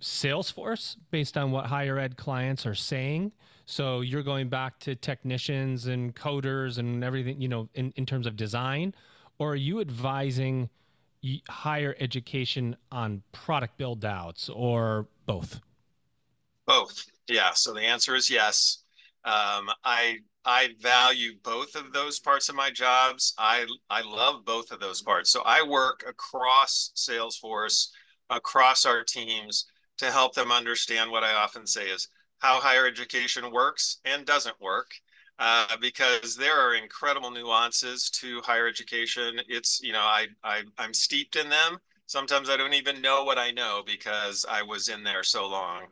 Salesforce 0.02 0.96
based 1.10 1.38
on 1.38 1.52
what 1.52 1.66
higher 1.66 1.98
ed 1.98 2.18
clients 2.18 2.66
are 2.66 2.76
saying. 2.76 3.32
So 3.70 4.00
you're 4.00 4.24
going 4.24 4.48
back 4.48 4.80
to 4.80 4.96
technicians 4.96 5.88
and 5.88 6.16
coders 6.16 6.78
and 6.78 7.04
everything, 7.04 7.42
you 7.42 7.50
know, 7.50 7.68
in, 7.74 7.94
in 7.98 8.06
terms 8.06 8.26
of 8.26 8.38
design, 8.38 8.96
or 9.40 9.52
are 9.52 9.56
you 9.58 9.82
advising 9.82 10.70
higher 11.50 11.94
education 12.00 12.78
on 12.94 13.22
product 13.34 13.78
build 13.78 14.06
outs 14.06 14.48
or 14.48 15.06
both? 15.26 15.60
Both. 16.66 17.08
Yeah. 17.28 17.52
So 17.54 17.74
the 17.74 17.82
answer 17.82 18.16
is 18.16 18.30
yes. 18.30 18.84
Um, 19.26 19.70
I 19.84 20.20
I 20.46 20.70
value 20.80 21.34
both 21.44 21.76
of 21.76 21.92
those 21.92 22.20
parts 22.20 22.48
of 22.48 22.56
my 22.56 22.72
jobs. 22.72 23.34
I 23.38 23.66
I 23.90 24.02
love 24.02 24.46
both 24.46 24.72
of 24.72 24.80
those 24.80 25.02
parts. 25.02 25.30
So 25.30 25.42
I 25.46 25.62
work 25.62 26.06
across 26.08 26.92
Salesforce, 26.96 27.90
across 28.30 28.86
our 28.86 29.04
teams 29.04 29.66
to 29.98 30.10
help 30.10 30.36
them 30.36 30.54
understand 30.54 31.12
what 31.12 31.26
I 31.26 31.34
often 31.34 31.68
say 31.68 31.90
is 31.90 32.08
how 32.40 32.60
higher 32.60 32.88
education 32.88 33.52
works 33.52 33.98
and 34.06 34.26
doesn't 34.26 34.60
work 34.62 34.92
uh, 35.40 35.78
because 35.80 36.36
there 36.36 36.60
are 36.60 36.76
incredible 36.76 37.32
nuances 37.32 38.10
to 38.10 38.42
higher 38.42 38.68
education. 38.68 39.40
It's, 39.48 39.82
you 39.82 39.94
know, 39.94 40.02
I, 40.02 40.28
I, 40.44 40.64
I'm 40.78 40.94
steeped 40.94 41.36
in 41.36 41.50
them. 41.50 41.78
Sometimes 42.06 42.50
I 42.50 42.58
don't 42.58 42.74
even 42.74 43.02
know 43.02 43.24
what 43.24 43.38
I 43.38 43.52
know 43.52 43.84
because 43.86 44.46
I 44.50 44.62
was 44.64 44.90
in 44.90 45.04
there 45.04 45.24
so 45.24 45.48
long. 45.48 45.84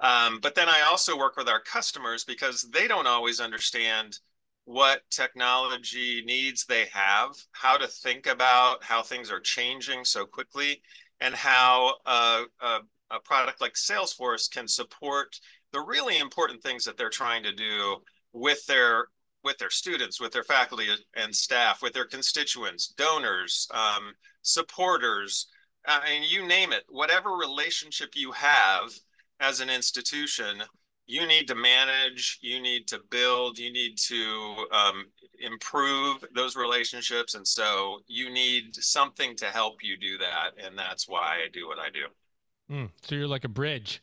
Um, 0.00 0.40
but 0.40 0.54
then 0.54 0.68
I 0.68 0.82
also 0.88 1.16
work 1.16 1.36
with 1.36 1.48
our 1.48 1.60
customers 1.60 2.24
because 2.24 2.62
they 2.62 2.88
don't 2.88 3.06
always 3.06 3.40
understand 3.40 4.18
what 4.64 5.02
technology 5.10 6.22
needs 6.24 6.64
they 6.64 6.86
have, 6.92 7.36
how 7.52 7.76
to 7.76 7.86
think 7.86 8.26
about 8.26 8.82
how 8.82 9.02
things 9.02 9.30
are 9.30 9.40
changing 9.40 10.04
so 10.04 10.24
quickly, 10.24 10.80
and 11.20 11.34
how 11.34 11.94
uh, 12.06 12.42
a, 12.60 12.80
a 13.10 13.20
product 13.20 13.60
like 13.60 13.74
Salesforce 13.74 14.50
can 14.50 14.68
support 14.68 15.38
the 15.72 15.80
really 15.80 16.18
important 16.18 16.62
things 16.62 16.84
that 16.84 16.96
they're 16.96 17.10
trying 17.10 17.42
to 17.42 17.52
do 17.52 17.96
with 18.32 18.64
their 18.66 19.06
with 19.42 19.56
their 19.58 19.70
students, 19.70 20.20
with 20.20 20.32
their 20.32 20.44
faculty 20.44 20.86
and 21.14 21.34
staff, 21.34 21.80
with 21.82 21.94
their 21.94 22.04
constituents, 22.04 22.88
donors, 22.88 23.66
um, 23.72 24.12
supporters, 24.42 25.46
uh, 25.88 26.00
and 26.06 26.24
you 26.24 26.46
name 26.46 26.72
it. 26.72 26.84
Whatever 26.90 27.30
relationship 27.30 28.10
you 28.14 28.32
have 28.32 28.92
as 29.40 29.60
an 29.60 29.70
institution, 29.70 30.62
you 31.06 31.26
need 31.26 31.48
to 31.48 31.54
manage, 31.54 32.38
you 32.42 32.60
need 32.60 32.86
to 32.88 33.00
build, 33.10 33.58
you 33.58 33.72
need 33.72 33.96
to 33.96 34.66
um, 34.72 35.06
improve 35.40 36.22
those 36.34 36.54
relationships. 36.54 37.34
And 37.34 37.46
so 37.46 38.00
you 38.06 38.30
need 38.30 38.76
something 38.76 39.34
to 39.36 39.46
help 39.46 39.82
you 39.82 39.96
do 39.96 40.18
that. 40.18 40.50
And 40.62 40.78
that's 40.78 41.08
why 41.08 41.38
I 41.44 41.48
do 41.50 41.66
what 41.66 41.78
I 41.78 41.88
do. 41.88 42.74
Mm, 42.74 42.90
so 43.02 43.14
you're 43.14 43.26
like 43.26 43.44
a 43.44 43.48
bridge 43.48 44.02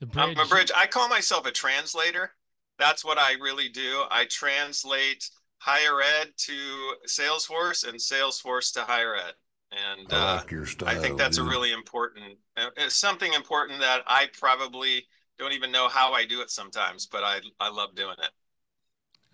the 0.00 0.06
bridge. 0.06 0.36
I'm 0.38 0.46
a 0.46 0.48
bridge. 0.48 0.70
I 0.74 0.86
call 0.86 1.08
myself 1.08 1.46
a 1.46 1.52
translator. 1.52 2.32
That's 2.78 3.04
what 3.04 3.18
I 3.18 3.32
really 3.40 3.68
do. 3.68 4.04
I 4.10 4.26
translate 4.26 5.28
higher 5.58 6.00
ed 6.20 6.32
to 6.36 6.94
Salesforce 7.08 7.88
and 7.88 7.98
Salesforce 7.98 8.72
to 8.74 8.82
higher 8.82 9.16
ed. 9.16 9.32
And 9.72 10.12
I, 10.12 10.36
like 10.36 10.52
uh, 10.52 10.64
style, 10.64 10.88
I 10.88 10.94
think 10.94 11.18
that's 11.18 11.38
dude. 11.38 11.46
a 11.46 11.50
really 11.50 11.72
important, 11.72 12.38
uh, 12.56 12.68
something 12.88 13.32
important 13.32 13.80
that 13.80 14.02
I 14.06 14.28
probably 14.38 15.06
don't 15.38 15.52
even 15.52 15.72
know 15.72 15.88
how 15.88 16.12
I 16.12 16.24
do 16.24 16.40
it 16.40 16.50
sometimes, 16.50 17.06
but 17.06 17.24
I, 17.24 17.40
I 17.58 17.70
love 17.70 17.94
doing 17.94 18.16
it. 18.18 18.30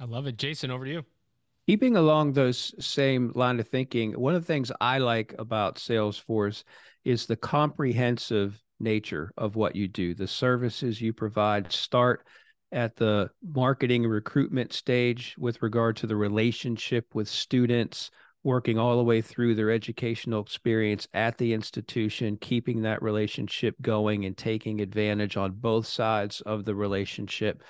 I 0.00 0.04
love 0.04 0.26
it. 0.26 0.36
Jason, 0.36 0.70
over 0.70 0.84
to 0.84 0.90
you. 0.90 1.04
Keeping 1.66 1.96
along 1.96 2.32
those 2.32 2.74
same 2.84 3.30
line 3.34 3.60
of 3.60 3.68
thinking, 3.68 4.12
one 4.12 4.34
of 4.34 4.42
the 4.42 4.46
things 4.46 4.72
I 4.80 4.98
like 4.98 5.34
about 5.38 5.76
Salesforce 5.76 6.64
is 7.04 7.26
the 7.26 7.36
comprehensive 7.36 8.61
nature 8.82 9.32
of 9.36 9.56
what 9.56 9.76
you 9.76 9.88
do. 9.88 10.14
The 10.14 10.26
services 10.26 11.00
you 11.00 11.12
provide 11.12 11.72
start 11.72 12.26
at 12.72 12.96
the 12.96 13.30
marketing 13.42 14.04
recruitment 14.04 14.72
stage 14.72 15.34
with 15.38 15.62
regard 15.62 15.96
to 15.96 16.06
the 16.06 16.16
relationship 16.16 17.06
with 17.14 17.28
students, 17.28 18.10
working 18.44 18.78
all 18.78 18.96
the 18.96 19.04
way 19.04 19.20
through 19.20 19.54
their 19.54 19.70
educational 19.70 20.40
experience 20.40 21.06
at 21.14 21.36
the 21.38 21.52
institution, 21.52 22.36
keeping 22.40 22.82
that 22.82 23.02
relationship 23.02 23.76
going 23.82 24.24
and 24.24 24.36
taking 24.36 24.80
advantage 24.80 25.36
on 25.36 25.52
both 25.52 25.86
sides 25.86 26.40
of 26.40 26.64
the 26.64 26.74
relationship, 26.74 27.62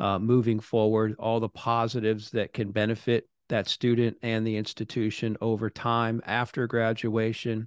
uh, 0.00 0.18
moving 0.18 0.60
forward, 0.60 1.14
all 1.18 1.40
the 1.40 1.48
positives 1.48 2.30
that 2.30 2.52
can 2.52 2.72
benefit 2.72 3.28
that 3.48 3.68
student 3.68 4.16
and 4.22 4.46
the 4.46 4.56
institution 4.56 5.36
over 5.40 5.70
time 5.70 6.20
after 6.26 6.66
graduation 6.66 7.66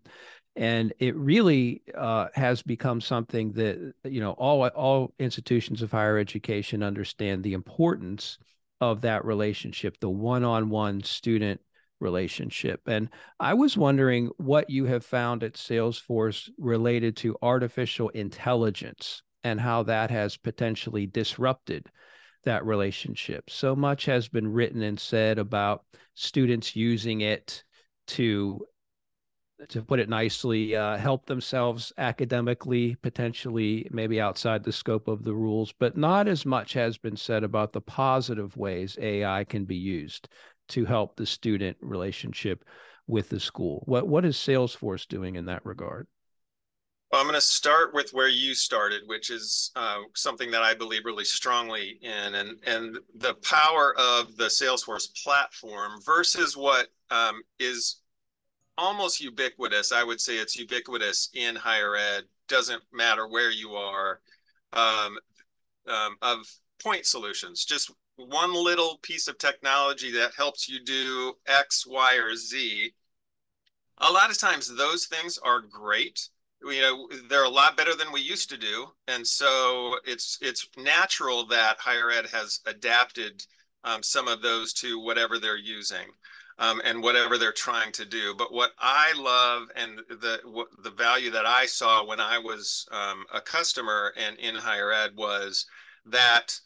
and 0.55 0.93
it 0.99 1.15
really 1.15 1.81
uh, 1.95 2.27
has 2.33 2.61
become 2.61 2.99
something 2.99 3.51
that 3.53 3.93
you 4.03 4.19
know 4.19 4.31
all 4.31 4.67
all 4.69 5.13
institutions 5.19 5.81
of 5.81 5.91
higher 5.91 6.17
education 6.17 6.83
understand 6.83 7.43
the 7.43 7.53
importance 7.53 8.37
of 8.79 9.01
that 9.01 9.23
relationship 9.25 9.97
the 9.99 10.09
one-on-one 10.09 11.03
student 11.03 11.61
relationship. 11.99 12.81
And 12.87 13.09
i 13.39 13.53
was 13.53 13.77
wondering 13.77 14.31
what 14.37 14.69
you 14.69 14.85
have 14.85 15.05
found 15.05 15.43
at 15.43 15.53
salesforce 15.53 16.49
related 16.57 17.15
to 17.17 17.37
artificial 17.41 18.09
intelligence 18.09 19.21
and 19.43 19.59
how 19.59 19.83
that 19.83 20.11
has 20.11 20.37
potentially 20.37 21.05
disrupted 21.07 21.87
that 22.43 22.65
relationship. 22.65 23.49
So 23.49 23.75
much 23.75 24.05
has 24.05 24.27
been 24.27 24.47
written 24.47 24.81
and 24.81 24.99
said 24.99 25.37
about 25.37 25.85
students 26.15 26.75
using 26.75 27.21
it 27.21 27.63
to 28.07 28.65
to 29.69 29.81
put 29.81 29.99
it 29.99 30.09
nicely, 30.09 30.75
uh, 30.75 30.97
help 30.97 31.25
themselves 31.25 31.93
academically, 31.97 32.95
potentially 32.95 33.87
maybe 33.91 34.19
outside 34.19 34.63
the 34.63 34.71
scope 34.71 35.07
of 35.07 35.23
the 35.23 35.33
rules, 35.33 35.73
but 35.77 35.97
not 35.97 36.27
as 36.27 36.45
much 36.45 36.73
has 36.73 36.97
been 36.97 37.15
said 37.15 37.43
about 37.43 37.73
the 37.73 37.81
positive 37.81 38.55
ways 38.57 38.97
AI 39.01 39.43
can 39.43 39.65
be 39.65 39.75
used 39.75 40.27
to 40.69 40.85
help 40.85 41.15
the 41.15 41.25
student 41.25 41.77
relationship 41.81 42.65
with 43.07 43.29
the 43.29 43.39
school. 43.39 43.83
What 43.85 44.07
what 44.07 44.25
is 44.25 44.37
Salesforce 44.37 45.07
doing 45.07 45.35
in 45.35 45.45
that 45.45 45.65
regard? 45.65 46.07
Well, 47.11 47.19
I'm 47.19 47.27
going 47.27 47.35
to 47.35 47.41
start 47.41 47.93
with 47.93 48.11
where 48.13 48.29
you 48.29 48.55
started, 48.55 49.01
which 49.05 49.31
is 49.31 49.71
uh, 49.75 49.97
something 50.15 50.49
that 50.51 50.61
I 50.61 50.73
believe 50.73 51.03
really 51.03 51.25
strongly 51.25 51.99
in, 52.01 52.35
and 52.35 52.57
and 52.65 52.97
the 53.15 53.33
power 53.43 53.93
of 53.97 54.37
the 54.37 54.45
Salesforce 54.45 55.09
platform 55.23 55.99
versus 56.05 56.55
what 56.55 56.87
um, 57.09 57.41
is 57.59 57.97
almost 58.81 59.21
ubiquitous. 59.21 59.91
I 59.91 60.03
would 60.03 60.19
say 60.19 60.37
it's 60.37 60.57
ubiquitous 60.57 61.29
in 61.33 61.55
higher 61.55 61.95
ed. 61.95 62.23
Doesn't 62.47 62.81
matter 62.91 63.27
where 63.27 63.51
you 63.51 63.75
are, 63.75 64.19
um, 64.73 65.17
um, 65.87 66.17
of 66.21 66.39
point 66.83 67.05
solutions. 67.05 67.63
Just 67.63 67.91
one 68.17 68.53
little 68.53 68.97
piece 69.03 69.27
of 69.27 69.37
technology 69.37 70.11
that 70.11 70.33
helps 70.35 70.67
you 70.67 70.83
do 70.83 71.33
X, 71.47 71.85
Y, 71.87 72.15
or 72.15 72.35
Z. 72.35 72.91
A 73.99 74.11
lot 74.11 74.31
of 74.31 74.39
times, 74.39 74.75
those 74.75 75.05
things 75.05 75.37
are 75.37 75.61
great 75.61 76.29
you 76.63 76.81
know 76.81 77.07
they're 77.27 77.43
a 77.43 77.49
lot 77.49 77.75
better 77.75 77.95
than 77.95 78.11
we 78.11 78.21
used 78.21 78.49
to 78.49 78.57
do 78.57 78.87
and 79.07 79.25
so 79.25 79.95
it's 80.05 80.37
it's 80.41 80.67
natural 80.77 81.45
that 81.47 81.77
higher 81.79 82.11
ed 82.11 82.27
has 82.27 82.59
adapted 82.65 83.43
um, 83.83 84.03
some 84.03 84.27
of 84.27 84.41
those 84.41 84.73
to 84.73 84.99
whatever 84.99 85.39
they're 85.39 85.57
using 85.57 86.05
um, 86.61 86.81
and 86.85 87.03
whatever 87.03 87.37
they're 87.37 87.51
trying 87.51 87.91
to 87.91 88.05
do 88.05 88.33
but 88.37 88.53
what 88.53 88.71
i 88.79 89.13
love 89.17 89.67
and 89.75 89.99
the 90.09 90.39
the 90.83 90.91
value 90.91 91.29
that 91.31 91.45
i 91.45 91.65
saw 91.65 92.05
when 92.05 92.21
i 92.21 92.37
was 92.37 92.87
um, 92.91 93.25
a 93.33 93.41
customer 93.41 94.13
and 94.15 94.37
in 94.39 94.55
higher 94.55 94.93
ed 94.93 95.11
was 95.17 95.65
that 96.05 96.59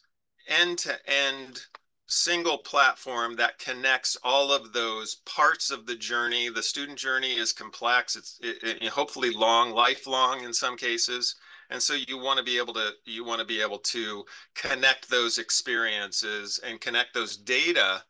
end 0.48 0.78
to 0.78 0.94
end 1.10 1.62
single 2.08 2.58
platform 2.60 3.36
that 3.36 3.58
connects 3.60 4.16
all 4.24 4.52
of 4.52 4.74
those 4.74 5.16
parts 5.26 5.72
of 5.72 5.86
the 5.86 5.96
journey. 5.96 6.50
The 6.50 6.62
student 6.62 7.00
journey 7.00 7.34
is 7.34 7.52
complex. 7.52 8.16
It's 8.16 8.40
it, 8.42 8.82
it, 8.82 8.90
hopefully 8.90 9.32
long, 9.32 9.72
lifelong 9.72 10.44
in 10.44 10.54
some 10.54 10.78
cases. 10.78 11.36
And 11.70 11.82
so 11.82 11.96
you 11.96 12.20
want 12.20 12.38
to 12.38 12.46
be 12.46 12.58
able 12.58 12.74
to 12.76 12.92
you 13.06 13.26
want 13.26 13.40
to 13.40 13.46
be 13.46 13.62
able 13.62 13.80
to 13.80 14.24
connect 14.54 15.10
those 15.10 15.40
experiences 15.40 16.60
and 16.64 16.80
connect 16.80 17.14
those 17.14 17.38
data 17.38 18.04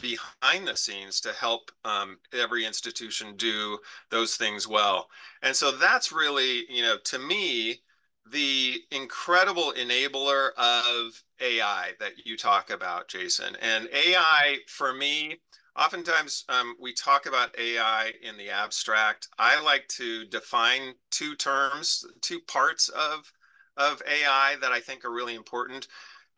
behind 0.00 0.66
the 0.66 0.76
scenes 0.76 1.20
to 1.22 1.32
help 1.32 1.70
um, 1.84 2.18
every 2.32 2.64
institution 2.64 3.36
do 3.36 3.78
those 4.10 4.36
things 4.36 4.66
well. 4.66 5.08
And 5.42 5.54
so 5.54 5.72
that's 5.72 6.12
really, 6.12 6.64
you 6.70 6.82
know, 6.82 6.96
to 7.04 7.18
me, 7.18 7.80
the 8.30 8.82
incredible 8.90 9.72
enabler 9.76 10.50
of 10.56 11.22
AI 11.40 11.92
that 12.00 12.26
you 12.26 12.36
talk 12.36 12.70
about, 12.70 13.08
Jason. 13.08 13.56
And 13.62 13.88
AI, 13.92 14.58
for 14.66 14.92
me, 14.92 15.36
oftentimes 15.76 16.44
um, 16.48 16.74
we 16.80 16.92
talk 16.92 17.26
about 17.26 17.58
AI 17.58 18.12
in 18.22 18.36
the 18.36 18.50
abstract. 18.50 19.28
I 19.38 19.60
like 19.62 19.88
to 19.88 20.26
define 20.26 20.94
two 21.10 21.34
terms, 21.36 22.04
two 22.20 22.40
parts 22.40 22.88
of, 22.90 23.32
of 23.76 24.02
AI 24.06 24.56
that 24.60 24.72
I 24.72 24.80
think 24.80 25.04
are 25.04 25.12
really 25.12 25.34
important. 25.34 25.86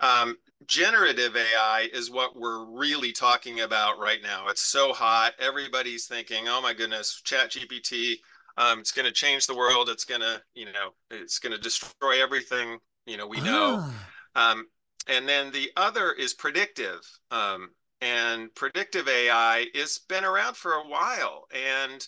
Um, 0.01 0.37
generative 0.67 1.37
AI 1.37 1.89
is 1.93 2.11
what 2.11 2.37
we're 2.37 2.65
really 2.65 3.13
talking 3.13 3.61
about 3.61 3.99
right 3.99 4.21
now. 4.23 4.49
It's 4.49 4.63
so 4.63 4.93
hot. 4.93 5.35
Everybody's 5.39 6.07
thinking, 6.07 6.49
oh 6.49 6.61
my 6.61 6.75
goodness, 6.75 7.21
ChatGPT 7.25 8.17
um, 8.61 8.81
it's 8.81 8.93
going 8.93 9.07
to 9.07 9.13
change 9.13 9.47
the 9.47 9.57
world. 9.57 9.89
It's 9.89 10.05
going 10.05 10.21
to, 10.21 10.43
you 10.55 10.67
know, 10.67 10.91
it's 11.11 11.39
going 11.39 11.53
to 11.53 11.59
destroy 11.59 12.23
everything, 12.23 12.79
you 13.07 13.17
know, 13.17 13.27
we 13.27 13.41
know. 13.41 13.79
Ah. 14.35 14.53
Um, 14.53 14.67
and 15.09 15.27
then 15.27 15.51
the 15.51 15.71
other 15.77 16.13
is 16.13 16.35
predictive. 16.35 17.01
Um, 17.31 17.71
and 18.03 18.55
predictive 18.55 19.09
AI 19.09 19.67
has 19.75 19.99
been 20.09 20.25
around 20.25 20.57
for 20.57 20.73
a 20.73 20.87
while. 20.87 21.47
And 21.53 22.07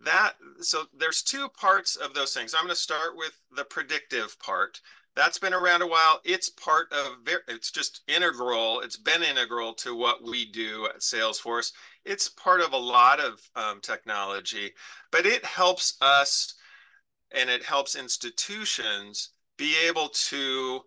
that, 0.00 0.32
so 0.60 0.84
there's 0.96 1.22
two 1.22 1.48
parts 1.50 1.94
of 1.96 2.14
those 2.14 2.34
things. 2.34 2.54
I'm 2.54 2.64
going 2.64 2.74
to 2.74 2.80
start 2.80 3.16
with 3.16 3.38
the 3.56 3.64
predictive 3.64 4.36
part. 4.40 4.80
That's 5.14 5.38
been 5.38 5.52
around 5.52 5.82
a 5.82 5.86
while. 5.86 6.20
It's 6.24 6.48
part 6.48 6.90
of, 6.92 7.18
it's 7.48 7.70
just 7.70 8.00
integral. 8.08 8.80
It's 8.80 8.96
been 8.96 9.22
integral 9.22 9.74
to 9.74 9.94
what 9.94 10.22
we 10.22 10.50
do 10.50 10.86
at 10.86 11.00
Salesforce 11.00 11.72
it's 12.04 12.28
part 12.28 12.60
of 12.60 12.72
a 12.72 12.78
lot 12.78 13.20
of 13.20 13.40
um, 13.54 13.80
technology, 13.80 14.72
but 15.10 15.26
it 15.26 15.44
helps 15.44 15.96
us 16.00 16.54
and 17.34 17.48
it 17.48 17.64
helps 17.64 17.96
institutions 17.96 19.30
be 19.56 19.74
able 19.86 20.08
to 20.08 20.80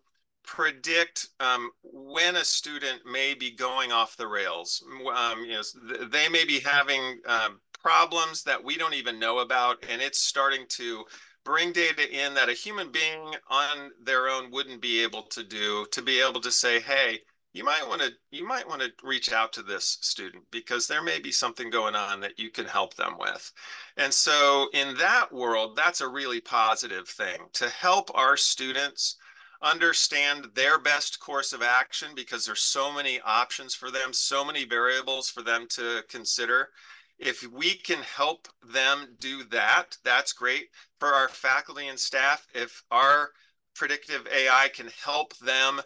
predict 0.43 1.27
um, 1.39 1.71
when 1.81 2.35
a 2.35 2.45
student 2.45 3.01
may 3.05 3.33
be 3.33 3.51
going 3.51 3.91
off 3.91 4.17
the 4.17 4.27
rails. 4.27 4.83
Um, 5.15 5.43
you 5.43 5.53
know, 5.53 6.07
they 6.07 6.29
may 6.29 6.45
be 6.45 6.59
having 6.59 7.19
um, 7.25 7.59
problems 7.81 8.43
that 8.43 8.63
we 8.63 8.77
don't 8.77 8.93
even 8.93 9.19
know 9.19 9.39
about, 9.39 9.83
and 9.89 10.01
it's 10.01 10.19
starting 10.19 10.65
to 10.69 11.03
bring 11.45 11.71
data 11.71 12.11
in 12.11 12.33
that 12.33 12.49
a 12.49 12.53
human 12.53 12.91
being 12.91 13.35
on 13.47 13.91
their 14.03 14.27
own 14.27 14.51
wouldn't 14.51 14.81
be 14.81 15.01
able 15.01 15.23
to 15.23 15.43
do 15.43 15.85
to 15.91 16.01
be 16.01 16.19
able 16.19 16.41
to 16.41 16.51
say, 16.51 16.81
hey, 16.81 17.19
you 17.53 17.63
might 17.63 17.87
want 17.87 18.01
to 18.01 18.11
you 18.31 18.45
might 18.45 18.67
want 18.67 18.81
to 18.81 18.91
reach 19.01 19.31
out 19.31 19.53
to 19.53 19.63
this 19.63 19.97
student 20.01 20.43
because 20.51 20.87
there 20.87 21.01
may 21.01 21.19
be 21.19 21.31
something 21.31 21.69
going 21.69 21.95
on 21.95 22.19
that 22.19 22.37
you 22.37 22.49
can 22.49 22.65
help 22.65 22.95
them 22.95 23.15
with. 23.17 23.49
And 23.95 24.13
so 24.13 24.67
in 24.73 24.97
that 24.97 25.31
world 25.31 25.77
that's 25.77 26.01
a 26.01 26.07
really 26.07 26.41
positive 26.41 27.07
thing 27.07 27.37
to 27.53 27.69
help 27.69 28.11
our 28.13 28.35
students 28.35 29.15
understand 29.61 30.47
their 30.53 30.77
best 30.77 31.19
course 31.21 31.53
of 31.53 31.61
action 31.61 32.09
because 32.13 32.45
there's 32.45 32.61
so 32.61 32.91
many 32.91 33.21
options 33.21 33.73
for 33.73 33.89
them 33.89 34.11
so 34.11 34.43
many 34.43 34.65
variables 34.65 35.29
for 35.29 35.41
them 35.41 35.65
to 35.69 36.03
consider 36.09 36.69
if 37.17 37.47
we 37.51 37.75
can 37.75 37.99
help 37.99 38.47
them 38.73 39.15
do 39.19 39.43
that 39.45 39.97
that's 40.03 40.33
great 40.33 40.67
for 40.99 41.09
our 41.09 41.29
faculty 41.29 41.87
and 41.87 41.99
staff 41.99 42.47
if 42.53 42.83
our 42.91 43.29
predictive 43.73 44.27
ai 44.31 44.69
can 44.73 44.89
help 45.03 45.37
them 45.37 45.81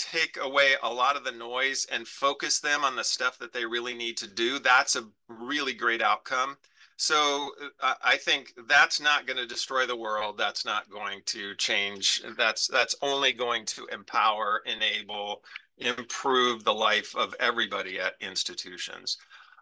take 0.00 0.38
away 0.40 0.72
a 0.82 0.92
lot 0.92 1.16
of 1.16 1.24
the 1.24 1.32
noise 1.32 1.86
and 1.92 2.08
focus 2.08 2.58
them 2.58 2.84
on 2.84 2.96
the 2.96 3.04
stuff 3.04 3.38
that 3.38 3.52
they 3.52 3.66
really 3.66 3.94
need 3.94 4.16
to 4.16 4.26
do, 4.26 4.58
that's 4.58 4.96
a 4.96 5.04
really 5.28 5.74
great 5.74 6.00
outcome. 6.00 6.56
So 6.96 7.50
uh, 7.80 7.94
I 8.02 8.16
think 8.16 8.52
that's 8.68 9.00
not 9.00 9.26
going 9.26 9.36
to 9.36 9.46
destroy 9.46 9.86
the 9.86 9.96
world. 9.96 10.36
That's 10.36 10.64
not 10.64 10.90
going 10.90 11.20
to 11.26 11.54
change. 11.56 12.22
That's 12.36 12.66
that's 12.66 12.94
only 13.00 13.32
going 13.32 13.64
to 13.66 13.86
empower, 13.86 14.62
enable, 14.66 15.42
improve 15.78 16.64
the 16.64 16.74
life 16.74 17.14
of 17.16 17.34
everybody 17.40 17.98
at 17.98 18.14
institutions. 18.20 19.16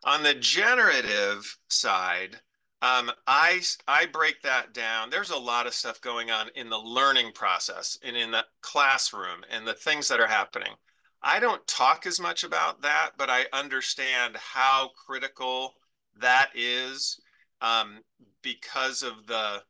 On 0.05 0.23
the 0.23 0.35
generative 0.35 1.59
side, 1.69 2.41
um, 2.81 3.11
I 3.27 3.61
I 3.89 4.07
break 4.07 4.43
that 4.43 4.73
down. 4.73 5.11
There's 5.11 5.31
a 5.31 5.37
lot 5.37 5.67
of 5.67 5.75
stuff 5.75 6.01
going 6.01 6.31
on 6.31 6.49
in 6.55 6.71
the 6.71 6.79
learning 6.79 7.33
process 7.33 7.99
and 8.05 8.17
in 8.17 8.31
the 8.31 8.45
classroom 8.61 9.45
and 9.51 9.67
the 9.67 9.75
things 9.75 10.07
that 10.09 10.21
are 10.21 10.29
happening. 10.29 10.75
I 11.21 11.41
don't 11.41 11.67
talk 11.67 12.07
as 12.07 12.21
much 12.21 12.45
about 12.45 12.83
that, 12.83 13.11
but 13.19 13.29
I 13.29 13.47
understand 13.53 14.37
how 14.37 14.91
critical 15.07 15.75
that 16.21 16.51
is 16.55 17.21
um, 17.61 17.99
because 18.43 19.03
of 19.03 19.27
the 19.27 19.63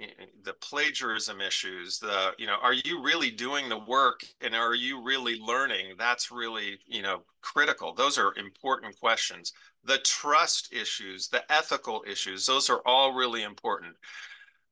Eh, 0.00 0.06
the 0.44 0.54
plagiarism 0.54 1.40
issues 1.40 1.98
the 1.98 2.32
you 2.38 2.46
know 2.46 2.56
are 2.62 2.72
you 2.72 3.02
really 3.02 3.30
doing 3.30 3.68
the 3.68 3.78
work 3.78 4.24
and 4.40 4.54
are 4.54 4.74
you 4.74 5.02
really 5.02 5.38
learning? 5.38 5.94
That's 5.98 6.30
really 6.30 6.78
you 6.86 7.02
know 7.02 7.22
critical. 7.42 7.92
Those 7.94 8.18
are 8.18 8.34
important 8.36 8.98
questions. 8.98 9.52
The 9.84 9.98
trust 9.98 10.72
issues 10.72 11.28
the 11.28 11.50
ethical 11.52 12.04
issues 12.06 12.46
those 12.46 12.70
are 12.70 12.80
all 12.86 13.12
really 13.14 13.42
important. 13.42 13.96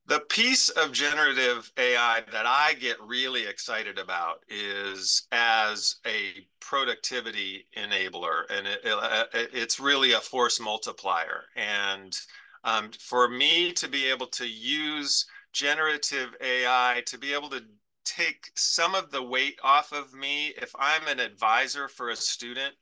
The 0.06 0.20
piece 0.20 0.70
of 0.70 0.90
generative 0.92 1.70
ai 1.76 2.22
that 2.33 2.46
i 2.46 2.74
get 2.80 2.96
really 3.00 3.46
excited 3.46 3.98
about 3.98 4.42
is 4.48 5.28
as 5.30 5.96
a 6.06 6.46
productivity 6.61 7.66
enabler 7.76 8.42
and 8.50 8.66
it, 8.66 8.80
it, 8.85 9.50
it's 9.52 9.78
really 9.78 10.12
a 10.12 10.20
force 10.20 10.59
multiplier. 10.59 11.44
And 11.54 12.18
um, 12.64 12.90
for 12.98 13.28
me 13.28 13.72
to 13.72 13.88
be 13.88 14.10
able 14.10 14.26
to 14.26 14.46
use 14.46 15.26
generative 15.52 16.34
AI 16.40 17.02
to 17.06 17.18
be 17.18 17.34
able 17.34 17.48
to 17.50 17.62
take 18.04 18.50
some 18.54 18.94
of 18.94 19.10
the 19.10 19.22
weight 19.22 19.58
off 19.62 19.92
of 19.92 20.14
me 20.14 20.48
if 20.60 20.74
I'm 20.78 21.06
an 21.08 21.20
advisor 21.20 21.88
for 21.88 22.10
a 22.10 22.16
student 22.16 22.74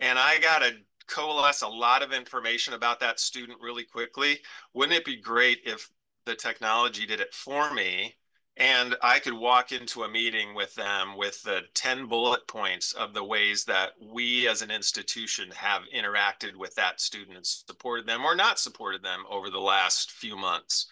and 0.00 0.18
I 0.18 0.38
got 0.38 0.60
to 0.60 0.72
coalesce 1.06 1.62
a 1.62 1.68
lot 1.68 2.02
of 2.02 2.12
information 2.12 2.74
about 2.74 3.00
that 3.00 3.20
student 3.20 3.58
really 3.60 3.84
quickly, 3.84 4.38
wouldn't 4.74 4.96
it 4.96 5.04
be 5.04 5.16
great 5.16 5.60
if 5.64 5.90
the 6.24 6.34
technology 6.34 7.06
did 7.06 7.20
it 7.20 7.34
for 7.34 7.72
me 7.72 8.14
and 8.60 8.94
I 9.02 9.20
could 9.20 9.32
walk 9.32 9.72
into 9.72 10.02
a 10.02 10.08
meeting 10.08 10.54
with 10.54 10.74
them 10.74 11.16
with 11.16 11.42
the 11.42 11.62
10 11.72 12.06
bullet 12.06 12.46
points 12.46 12.92
of 12.92 13.14
the 13.14 13.24
ways 13.24 13.64
that 13.64 13.92
we 13.98 14.46
as 14.48 14.60
an 14.60 14.70
institution 14.70 15.50
have 15.52 15.82
interacted 15.96 16.54
with 16.54 16.74
that 16.74 17.00
student 17.00 17.38
and 17.38 17.46
supported 17.46 18.06
them 18.06 18.22
or 18.22 18.36
not 18.36 18.58
supported 18.58 19.02
them 19.02 19.24
over 19.30 19.48
the 19.48 19.58
last 19.58 20.12
few 20.12 20.36
months. 20.36 20.88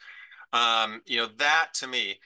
Um, 0.54 1.02
you 1.04 1.18
know, 1.18 1.28
that 1.36 1.68
to 1.74 1.86
me, 1.86 2.18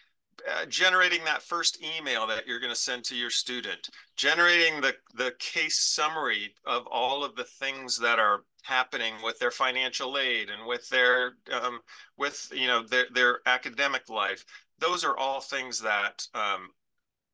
uh, 0.51 0.67
generating 0.67 1.25
that 1.25 1.43
first 1.43 1.83
email 1.83 2.27
that 2.27 2.47
you're 2.47 2.61
going 2.61 2.73
to 2.73 2.79
send 2.79 3.05
to 3.05 3.15
your 3.15 3.31
student, 3.31 3.89
generating 4.17 4.81
the, 4.81 4.95
the 5.15 5.33
case 5.39 5.79
summary 5.79 6.55
of 6.67 6.87
all 6.87 7.25
of 7.25 7.37
the 7.37 7.45
things 7.45 7.99
that 7.99 8.19
are 8.19 8.45
happening 8.63 9.15
with 9.23 9.39
their 9.39 9.51
financial 9.51 10.19
aid 10.19 10.49
and 10.49 10.67
with 10.67 10.89
their 10.89 11.35
um, 11.53 11.81
with 12.17 12.51
you 12.55 12.67
know 12.67 12.83
their 12.83 13.07
their 13.13 13.41
academic 13.47 14.09
life. 14.09 14.45
Those 14.79 15.05
are 15.05 15.17
all 15.17 15.41
things 15.41 15.81
that 15.81 16.27
um, 16.35 16.71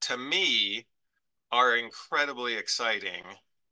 to 0.02 0.16
me 0.16 0.86
are 1.50 1.76
incredibly 1.76 2.54
exciting 2.54 3.22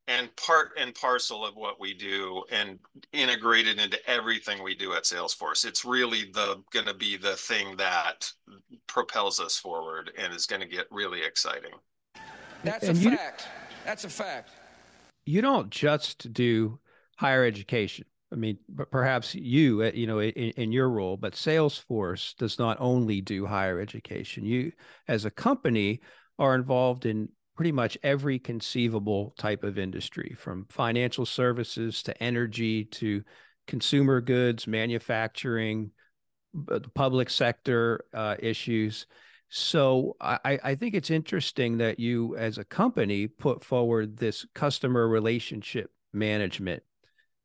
and 0.09 0.35
part 0.37 0.71
and 0.79 0.95
parcel 0.95 1.45
of 1.45 1.57
what 1.57 1.81
we 1.81 1.93
do 1.93 2.45
and 2.51 2.79
integrated 3.13 3.81
into 3.81 3.99
everything 4.09 4.63
we 4.63 4.75
do 4.75 4.93
at 4.93 5.03
Salesforce. 5.03 5.65
It's 5.65 5.85
really 5.85 6.31
the 6.33 6.63
going 6.73 6.87
to 6.87 6.95
be 6.95 7.17
the 7.17 7.35
thing 7.35 7.77
that 7.77 8.31
propels 8.87 9.41
us 9.41 9.57
forward 9.57 10.13
and 10.17 10.33
is 10.33 10.47
going 10.47 10.63
to 10.63 10.69
get 10.69 10.87
really 10.91 11.23
exciting. 11.23 11.73
That's 12.63 12.89
and 12.89 12.99
a 12.99 13.01
you, 13.01 13.17
fact. 13.17 13.49
That's 13.85 14.05
a 14.05 14.09
fact. 14.09 14.51
You 15.25 15.41
don't 15.43 15.71
just 15.71 16.33
do 16.33 16.79
higher 17.17 17.45
education. 17.45 18.07
I 18.33 18.37
mean, 18.37 18.59
perhaps 18.91 19.35
you, 19.35 19.83
uh, 19.83 19.93
you 19.95 20.07
know, 20.07 20.21
in, 20.21 20.31
in, 20.33 20.73
your 20.73 20.91
role, 20.91 21.17
but 21.17 21.35
Salesforce 21.35 22.35
does 22.37 22.59
not 22.59 22.77
only 22.81 23.21
do 23.21 23.47
higher 23.47 23.81
education. 23.81 24.45
You, 24.45 24.73
as 25.07 25.25
a 25.25 25.31
company, 25.31 26.01
are 26.39 26.57
involved 26.57 27.07
in 27.07 27.29
pretty 27.57 27.73
much 27.73 27.99
every 28.03 28.39
conceivable 28.39 29.35
type 29.39 29.65
of 29.65 29.79
industry 29.79 30.37
from 30.39 30.67
financial 30.69 31.27
services 31.27 32.03
to 32.03 32.23
energy 32.23 32.85
to 32.85 33.23
consumer 33.67 34.21
goods, 34.21 34.67
manufacturing, 34.67 35.91
the 36.55 36.81
public 36.95 37.31
sector 37.31 38.05
uh, 38.15 38.37
issues. 38.39 39.07
So 39.49 40.17
I, 40.21 40.59
I 40.63 40.75
think 40.75 40.95
it's 40.95 41.11
interesting 41.11 41.79
that 41.79 42.01
you, 42.01 42.37
as 42.37 42.59
a 42.59 42.65
company, 42.65 43.27
put 43.27 43.65
forward 43.65 44.17
this 44.17 44.45
customer 44.55 45.07
relationship 45.09 45.91
management 46.13 46.83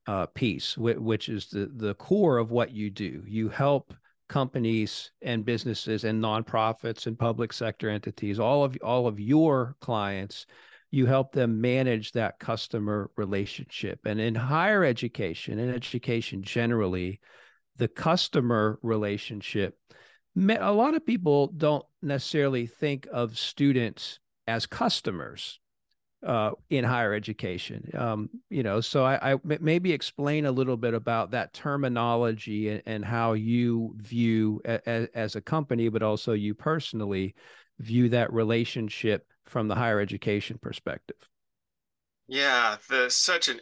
uh, 0.08 0.26
piece, 0.28 0.78
which 0.78 1.30
is 1.30 1.48
the 1.48 1.72
the 1.74 1.94
core 1.94 2.38
of 2.38 2.52
what 2.52 2.72
you 2.72 2.90
do. 2.90 3.24
You 3.28 3.50
help 3.50 3.94
companies 4.32 5.12
and 5.22 5.44
businesses 5.44 6.06
and 6.06 6.24
nonprofits 6.24 7.06
and 7.06 7.20
public 7.20 7.52
sector 7.52 7.90
entities, 7.90 8.40
all 8.40 8.64
of 8.64 8.78
all 8.82 9.06
of 9.06 9.20
your 9.20 9.76
clients, 9.82 10.46
you 10.90 11.06
help 11.06 11.34
them 11.34 11.60
manage 11.60 12.14
that 12.14 12.40
customer 12.40 13.12
relationship. 13.18 14.00
And 14.06 14.22
in 14.22 14.34
higher 14.34 14.86
education 14.86 15.60
and 15.60 15.70
education 15.70 16.44
generally, 16.44 17.20
the 17.76 17.90
customer 17.90 18.80
relationship, 18.82 19.78
a 20.38 20.72
lot 20.72 20.96
of 20.96 21.06
people 21.06 21.48
don't 21.48 21.86
necessarily 22.02 22.68
think 22.68 23.08
of 23.12 23.38
students 23.38 24.20
as 24.48 24.66
customers 24.66 25.60
uh, 26.26 26.52
in 26.70 26.84
higher 26.84 27.14
education. 27.14 27.90
Um, 27.98 28.30
you 28.50 28.64
know, 28.64 28.82
so 28.82 29.04
I, 29.04 29.34
I, 29.34 29.40
maybe 29.44 29.92
explain 29.92 30.46
a 30.46 30.52
little 30.52 30.78
bit 30.78 30.94
about 30.94 31.32
that 31.32 31.54
terminology 31.54 32.70
and, 32.70 32.84
and 32.86 33.06
how 33.06 33.34
you 33.34 33.96
view 33.98 34.62
a, 34.66 34.80
a, 34.86 35.08
as 35.16 35.36
a 35.36 35.42
company, 35.42 35.90
but 35.90 36.04
also 36.04 36.34
you 36.34 36.54
personally 36.54 37.36
view 37.80 38.10
that 38.10 38.32
relationship 38.32 39.26
from 39.46 39.68
the 39.68 39.76
higher 39.76 40.00
education 40.00 40.60
perspective. 40.62 41.18
Yeah, 42.28 42.78
the 42.88 43.10
such 43.10 43.50
an 43.50 43.60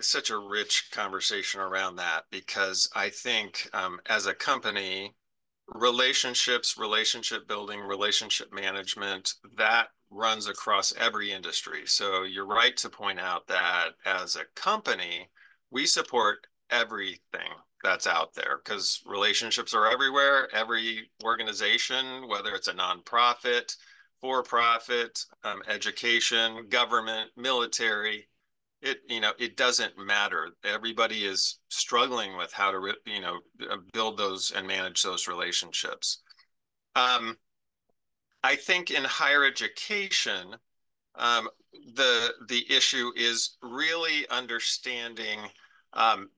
such 0.00 0.30
a 0.30 0.38
rich 0.38 0.90
conversation 0.92 1.60
around 1.60 1.96
that 1.96 2.24
because 2.30 2.88
I 2.94 3.08
think 3.08 3.68
um, 3.72 3.98
as 4.06 4.26
a 4.26 4.34
company, 4.34 5.16
relationships, 5.66 6.78
relationship 6.78 7.48
building, 7.48 7.80
relationship 7.80 8.52
management, 8.52 9.34
that 9.56 9.88
runs 10.14 10.48
across 10.48 10.94
every 10.98 11.32
industry. 11.32 11.82
So 11.86 12.22
you're 12.22 12.46
right 12.46 12.76
to 12.78 12.88
point 12.88 13.20
out 13.20 13.46
that 13.48 13.90
as 14.06 14.36
a 14.36 14.44
company, 14.54 15.28
we 15.70 15.86
support 15.86 16.46
everything 16.70 17.50
that's 17.82 18.06
out 18.06 18.34
there 18.34 18.60
because 18.64 19.02
relationships 19.06 19.74
are 19.74 19.90
everywhere. 19.90 20.48
Every 20.54 21.10
organization, 21.22 22.28
whether 22.28 22.54
it's 22.54 22.68
a 22.68 22.74
nonprofit, 22.74 23.76
for 24.20 24.42
profit, 24.42 25.22
um, 25.42 25.62
education, 25.68 26.66
government, 26.70 27.30
military, 27.36 28.26
it 28.80 28.98
you 29.08 29.20
know 29.20 29.32
it 29.38 29.56
doesn't 29.56 29.98
matter. 29.98 30.48
Everybody 30.64 31.26
is 31.26 31.58
struggling 31.68 32.36
with 32.36 32.52
how 32.52 32.70
to 32.70 32.94
you 33.06 33.20
know 33.20 33.38
build 33.92 34.16
those 34.16 34.50
and 34.52 34.66
manage 34.66 35.02
those 35.02 35.28
relationships. 35.28 36.22
Um, 36.94 37.36
I 38.44 38.56
think 38.56 38.90
in 38.90 39.04
higher 39.04 39.42
education, 39.42 40.56
um, 41.14 41.48
the 41.94 42.34
the 42.46 42.70
issue 42.70 43.10
is 43.16 43.56
really 43.62 44.28
understanding 44.28 45.40
um, 45.94 46.28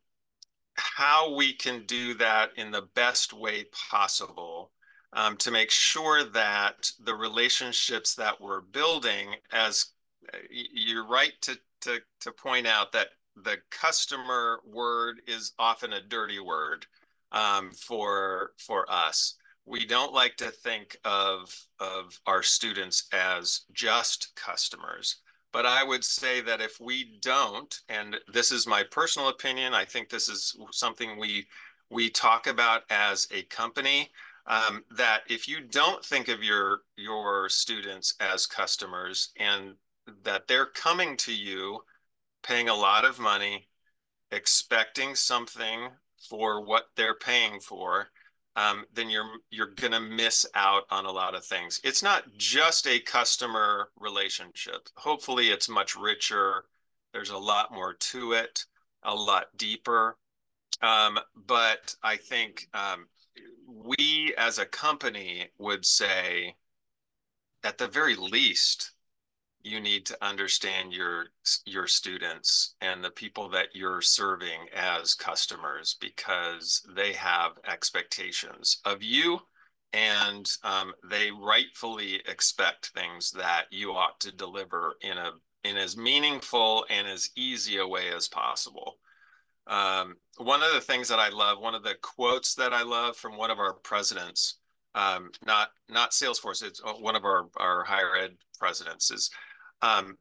how 0.75 1.35
we 1.35 1.53
can 1.53 1.85
do 1.87 2.14
that 2.14 2.51
in 2.57 2.71
the 2.71 2.88
best 2.95 3.33
way 3.33 3.64
possible 3.90 4.71
um, 5.14 5.37
to 5.38 5.51
make 5.51 5.73
sure 5.73 6.23
that 6.23 6.92
the 7.03 7.14
relationships 7.14 8.14
that 8.14 8.40
we're 8.40 8.61
building, 8.61 9.35
as 9.53 9.87
uh, 10.33 10.38
you're 10.49 11.09
right 11.09 11.33
to, 11.40 11.59
to, 11.81 11.99
to 12.21 12.31
point 12.31 12.69
out 12.69 12.92
that 12.92 13.09
the 13.35 13.57
customer 13.71 14.61
word 14.64 15.23
is 15.27 15.55
often 15.59 15.92
a 15.92 16.01
dirty 16.01 16.38
word 16.38 16.87
um, 17.33 17.73
for 17.73 18.53
for 18.59 18.88
us 18.88 19.35
we 19.66 19.85
don't 19.85 20.14
like 20.14 20.37
to 20.37 20.50
think 20.50 20.96
of 21.05 21.55
of 21.81 22.18
our 22.26 22.42
students 22.42 23.09
as 23.12 23.62
just 23.72 24.33
customers 24.37 25.16
but 25.52 25.66
i 25.66 25.83
would 25.83 26.05
say 26.05 26.40
that 26.40 26.61
if 26.61 26.81
we 26.81 27.18
don't 27.20 27.81
and 27.88 28.16
this 28.33 28.52
is 28.52 28.66
my 28.66 28.83
personal 28.90 29.29
opinion 29.29 29.74
i 29.74 29.85
think 29.85 30.09
this 30.09 30.29
is 30.29 30.57
something 30.70 31.18
we 31.18 31.46
we 31.90 32.09
talk 32.09 32.46
about 32.46 32.83
as 32.90 33.29
a 33.33 33.42
company 33.44 34.09
um, 34.48 34.85
that 34.96 35.22
if 35.29 35.48
you 35.48 35.61
don't 35.61 36.05
think 36.05 36.29
of 36.29 36.42
your 36.42 36.81
your 36.96 37.48
students 37.48 38.14
as 38.20 38.46
customers 38.46 39.31
and 39.38 39.74
that 40.22 40.46
they're 40.46 40.66
coming 40.66 41.16
to 41.16 41.35
you 41.35 41.81
paying 42.42 42.68
a 42.68 42.74
lot 42.74 43.05
of 43.05 43.18
money 43.18 43.68
expecting 44.31 45.14
something 45.14 45.88
for 46.29 46.64
what 46.64 46.87
they're 46.96 47.14
paying 47.14 47.61
for 47.61 48.09
um, 48.57 48.87
then 48.95 49.11
you're 49.11 49.31
you're 49.51 49.75
gonna 49.77 50.01
miss 50.01 50.47
out 50.55 50.85
on 50.90 51.05
a 51.05 51.12
lot 51.12 51.35
of 51.35 51.45
things. 51.45 51.81
It's 51.85 52.03
not 52.03 52.25
just 52.37 52.87
a 52.87 52.99
customer 53.01 53.90
relationship. 54.01 54.88
Hopefully, 54.97 55.49
it's 55.51 55.69
much 55.69 55.95
richer. 55.95 56.64
There's 57.12 57.31
a 57.31 57.38
lot 57.38 57.73
more 57.73 57.95
to 57.95 58.33
it, 58.33 58.64
a 59.03 59.14
lot 59.14 59.47
deeper. 59.57 60.16
Um, 60.83 61.19
but 61.35 61.95
I 62.03 62.16
think 62.16 62.69
um, 62.75 63.07
we 63.66 64.35
as 64.38 64.59
a 64.59 64.66
company 64.66 65.49
would 65.59 65.85
say, 65.85 66.57
at 67.62 67.79
the 67.79 67.88
very 67.88 68.16
least, 68.16 68.92
you 69.66 69.81
need 69.81 70.07
to 70.07 70.16
understand 70.24 70.92
your 70.92 71.26
your 71.64 71.88
students 71.88 72.76
and 72.81 73.02
the 73.02 73.11
people 73.11 73.48
that 73.48 73.68
you're 73.74 74.00
serving 74.00 74.61
as 74.74 75.14
customers 75.14 75.96
because 76.00 76.83
they 76.94 77.12
have 77.12 77.59
expectations 77.66 78.79
of 78.85 79.02
you 79.02 79.40
and 79.92 80.48
um, 80.62 80.92
they 81.11 81.31
rightfully 81.31 82.20
expect 82.26 82.92
things 82.94 83.33
that 83.33 83.64
you 83.70 83.90
ought 83.90 84.20
to 84.20 84.35
deliver 84.35 84.94
in 85.02 85.18
a 85.18 85.33
in 85.64 85.76
as 85.76 85.96
meaningful 85.96 86.87
and 86.88 87.09
as 87.09 87.31
easy 87.37 87.79
a 87.79 87.87
way 87.87 88.12
as 88.14 88.29
possible. 88.29 88.98
Um, 89.66 90.14
one 90.37 90.62
of 90.62 90.72
the 90.74 90.81
things 90.81 91.09
that 91.09 91.18
i 91.18 91.29
love 91.29 91.59
one 91.59 91.74
of 91.74 91.83
the 91.83 91.96
quotes 92.02 92.55
that 92.55 92.72
i 92.72 92.83
love 92.83 93.16
from 93.16 93.37
one 93.37 93.50
of 93.50 93.59
our 93.59 93.72
presidents 93.72 94.59
um, 94.94 95.31
not 95.44 95.70
not 95.88 96.12
salesforce 96.12 96.62
it's 96.62 96.81
uh, 96.85 96.92
one 96.92 97.16
of 97.16 97.24
our 97.24 97.48
our 97.57 97.83
higher 97.83 98.14
ed 98.16 98.37
presidents 98.61 99.11
is 99.11 99.31
um, 99.83 100.17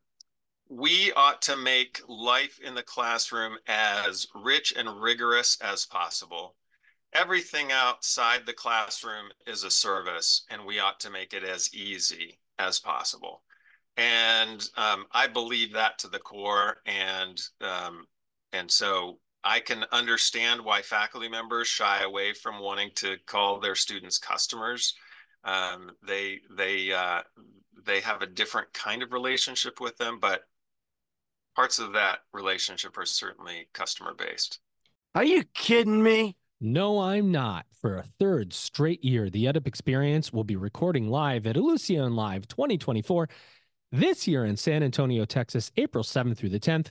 we 0.69 1.11
ought 1.13 1.41
to 1.43 1.55
make 1.55 2.01
life 2.07 2.59
in 2.63 2.73
the 2.75 2.83
classroom 2.83 3.57
as 3.67 4.27
rich 4.33 4.73
and 4.75 5.01
rigorous 5.01 5.57
as 5.61 5.85
possible. 5.85 6.55
Everything 7.13 7.71
outside 7.71 8.45
the 8.45 8.53
classroom 8.53 9.27
is 9.47 9.63
a 9.63 9.69
service, 9.69 10.43
and 10.49 10.65
we 10.65 10.79
ought 10.79 10.99
to 11.01 11.09
make 11.09 11.33
it 11.33 11.43
as 11.43 11.73
easy 11.73 12.39
as 12.59 12.79
possible. 12.79 13.43
And 13.95 14.67
um, 14.75 15.05
I 15.11 15.27
believe 15.27 15.71
that 15.73 15.97
to 15.99 16.09
the 16.09 16.19
core, 16.19 16.77
and 16.85 17.39
um, 17.61 18.05
and 18.51 18.69
so 18.69 19.19
I 19.43 19.59
can 19.59 19.85
understand 19.91 20.59
why 20.61 20.81
faculty 20.81 21.29
members 21.29 21.67
shy 21.67 22.01
away 22.01 22.33
from 22.33 22.59
wanting 22.59 22.91
to 22.95 23.15
call 23.25 23.59
their 23.59 23.75
students 23.75 24.17
customers. 24.17 24.95
Um, 25.45 25.91
they 26.05 26.41
they 26.57 26.91
uh, 26.91 27.21
they 27.85 28.01
have 28.01 28.21
a 28.21 28.27
different 28.27 28.73
kind 28.73 29.03
of 29.03 29.13
relationship 29.13 29.79
with 29.79 29.97
them, 29.97 30.19
but 30.19 30.43
parts 31.55 31.79
of 31.79 31.93
that 31.93 32.19
relationship 32.33 32.97
are 32.97 33.05
certainly 33.05 33.69
customer 33.73 34.13
based. 34.13 34.59
Are 35.13 35.23
you 35.23 35.43
kidding 35.53 36.03
me? 36.03 36.35
No, 36.59 36.99
I'm 36.99 37.31
not. 37.31 37.65
For 37.79 37.97
a 37.97 38.03
third 38.19 38.53
straight 38.53 39.03
year, 39.03 39.29
the 39.29 39.45
EdUp 39.45 39.67
Experience 39.67 40.33
will 40.33 40.43
be 40.43 40.55
recording 40.55 41.09
live 41.09 41.45
at 41.45 41.55
Ellucian 41.55 42.15
Live 42.15 42.47
2024 42.47 43.29
this 43.91 44.27
year 44.27 44.45
in 44.45 44.57
San 44.57 44.83
Antonio, 44.83 45.25
Texas, 45.25 45.71
April 45.77 46.03
7th 46.03 46.37
through 46.37 46.49
the 46.49 46.59
10th. 46.59 46.89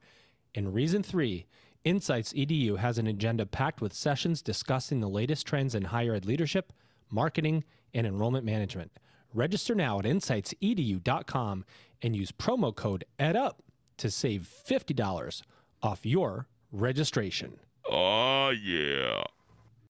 And 0.55 0.73
reason 0.73 1.03
three, 1.03 1.45
Insights 1.89 2.33
EDU 2.33 2.77
has 2.79 2.97
an 2.97 3.05
agenda 3.05 3.45
packed 3.45 3.79
with 3.79 3.93
sessions 3.93 4.41
discussing 4.41 4.99
the 5.01 5.07
latest 5.07 5.45
trends 5.45 5.75
in 5.75 5.83
higher 5.85 6.15
ed 6.15 6.25
leadership, 6.25 6.73
marketing, 7.11 7.63
and 7.93 8.07
enrollment 8.07 8.43
management. 8.43 8.91
Register 9.35 9.75
now 9.75 9.99
at 9.99 10.05
insightsedu.com 10.05 11.63
and 12.01 12.15
use 12.15 12.31
promo 12.31 12.75
code 12.75 13.05
EDUP 13.19 13.53
to 13.97 14.09
save 14.09 14.49
$50 14.67 15.43
off 15.83 16.05
your 16.07 16.47
registration. 16.71 17.59
Oh, 17.89 18.49
yeah. 18.49 19.23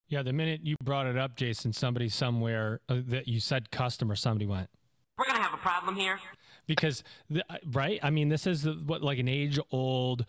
Yeah, 0.10 0.22
the 0.22 0.34
minute 0.34 0.62
you 0.64 0.76
brought 0.84 1.08
it 1.08 1.18
up, 1.18 1.38
Jason, 1.38 1.72
somebody 1.72 2.10
somewhere 2.10 2.82
uh, 2.90 2.98
that 3.08 3.28
you 3.30 3.40
said 3.40 3.72
customer, 3.72 4.18
somebody 4.18 4.46
went, 4.46 4.70
We're 5.18 5.26
going 5.26 5.38
to 5.38 5.44
have 5.44 5.54
a 5.54 5.58
problem 5.58 5.96
here. 5.96 6.20
because 6.68 7.04
the, 7.30 7.44
uh, 7.50 7.58
right 7.72 8.00
i 8.04 8.10
mean 8.10 8.28
this 8.30 8.46
is 8.48 8.64
the, 8.64 8.74
what 8.74 9.02
like 9.02 9.18
an 9.20 9.28
age 9.28 9.60
old 9.72 10.26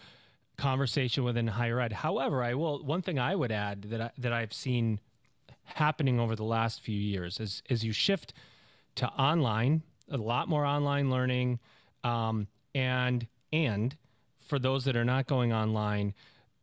conversation 0.56 1.24
within 1.24 1.46
higher 1.46 1.80
ed. 1.80 1.92
However 1.92 2.42
i 2.42 2.54
will 2.54 2.84
one 2.84 3.02
thing 3.02 3.18
i 3.18 3.34
would 3.34 3.52
add 3.52 3.82
that 3.82 4.00
I, 4.00 4.10
that 4.18 4.32
i've 4.32 4.52
seen 4.52 5.00
happening 5.64 6.18
over 6.20 6.36
the 6.36 6.44
last 6.44 6.80
few 6.80 6.98
years 6.98 7.40
is 7.40 7.62
is 7.68 7.84
you 7.84 7.92
shift 7.92 8.32
to 8.96 9.08
online 9.08 9.82
a 10.10 10.16
lot 10.16 10.48
more 10.48 10.64
online 10.64 11.10
learning 11.10 11.58
um, 12.04 12.46
and 12.74 13.26
and 13.52 13.96
for 14.40 14.58
those 14.58 14.84
that 14.84 14.96
are 14.96 15.04
not 15.04 15.26
going 15.26 15.52
online 15.52 16.14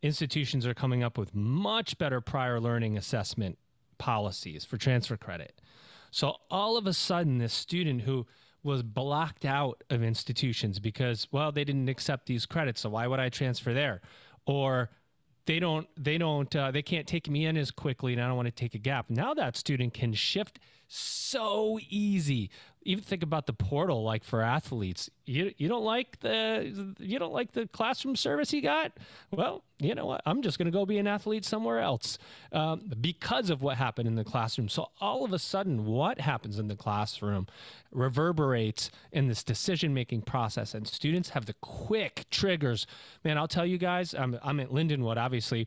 institutions 0.02 0.66
are 0.66 0.74
coming 0.74 1.02
up 1.02 1.16
with 1.16 1.34
much 1.34 1.96
better 1.98 2.20
prior 2.20 2.60
learning 2.60 2.96
assessment 2.96 3.58
policies 3.98 4.64
for 4.64 4.76
transfer 4.76 5.16
credit. 5.16 5.60
So 6.10 6.36
all 6.50 6.76
of 6.76 6.86
a 6.86 6.92
sudden 6.92 7.38
this 7.38 7.54
student 7.54 8.02
who 8.02 8.26
was 8.64 8.82
blocked 8.82 9.44
out 9.44 9.82
of 9.90 10.02
institutions 10.02 10.78
because 10.78 11.28
well 11.30 11.52
they 11.52 11.64
didn't 11.64 11.88
accept 11.88 12.26
these 12.26 12.46
credits 12.46 12.80
so 12.80 12.90
why 12.90 13.06
would 13.06 13.20
i 13.20 13.28
transfer 13.28 13.72
there? 13.72 14.00
Or 14.46 14.90
they 15.46 15.58
don't 15.58 15.86
they 16.02 16.18
don't 16.18 16.54
uh, 16.56 16.70
they 16.70 16.82
can't 16.82 17.06
take 17.06 17.28
me 17.28 17.46
in 17.46 17.56
as 17.56 17.70
quickly 17.70 18.14
and 18.14 18.22
i 18.22 18.26
don't 18.26 18.36
want 18.36 18.46
to 18.46 18.52
take 18.52 18.74
a 18.74 18.78
gap. 18.78 19.10
Now 19.10 19.34
that 19.34 19.56
student 19.56 19.94
can 19.94 20.12
shift 20.14 20.58
so 20.88 21.78
easy 21.88 22.50
even 22.84 23.02
think 23.02 23.22
about 23.22 23.46
the 23.46 23.52
portal 23.52 24.02
like 24.02 24.24
for 24.24 24.42
athletes. 24.42 25.10
You 25.26 25.52
you 25.56 25.68
don't 25.68 25.84
like 25.84 26.20
the 26.20 26.94
you 26.98 27.18
don't 27.18 27.32
like 27.32 27.52
the 27.52 27.66
classroom 27.68 28.16
service 28.16 28.52
you 28.52 28.62
got? 28.62 28.92
Well 29.30 29.64
you 29.80 29.94
know 29.94 30.06
what? 30.06 30.22
I'm 30.24 30.40
just 30.40 30.56
going 30.56 30.66
to 30.66 30.72
go 30.72 30.86
be 30.86 30.98
an 30.98 31.06
athlete 31.08 31.44
somewhere 31.44 31.80
else 31.80 32.16
um, 32.52 32.92
because 33.00 33.50
of 33.50 33.60
what 33.60 33.76
happened 33.76 34.06
in 34.06 34.14
the 34.14 34.22
classroom. 34.24 34.68
So 34.68 34.90
all 35.00 35.24
of 35.24 35.32
a 35.32 35.38
sudden 35.38 35.84
what 35.84 36.20
happens 36.20 36.60
in 36.60 36.68
the 36.68 36.76
classroom 36.76 37.48
reverberates 37.90 38.90
in 39.10 39.26
this 39.26 39.42
decision 39.42 39.92
making 39.92 40.22
process 40.22 40.74
and 40.74 40.86
students 40.86 41.30
have 41.30 41.46
the 41.46 41.54
quick 41.54 42.26
triggers. 42.30 42.86
Man 43.24 43.38
i'll 43.38 43.48
tell 43.48 43.66
you 43.66 43.78
guys 43.78 44.14
i'm, 44.14 44.38
I'm 44.42 44.60
at 44.60 44.70
lindenwood 44.70 45.16
obviously 45.16 45.66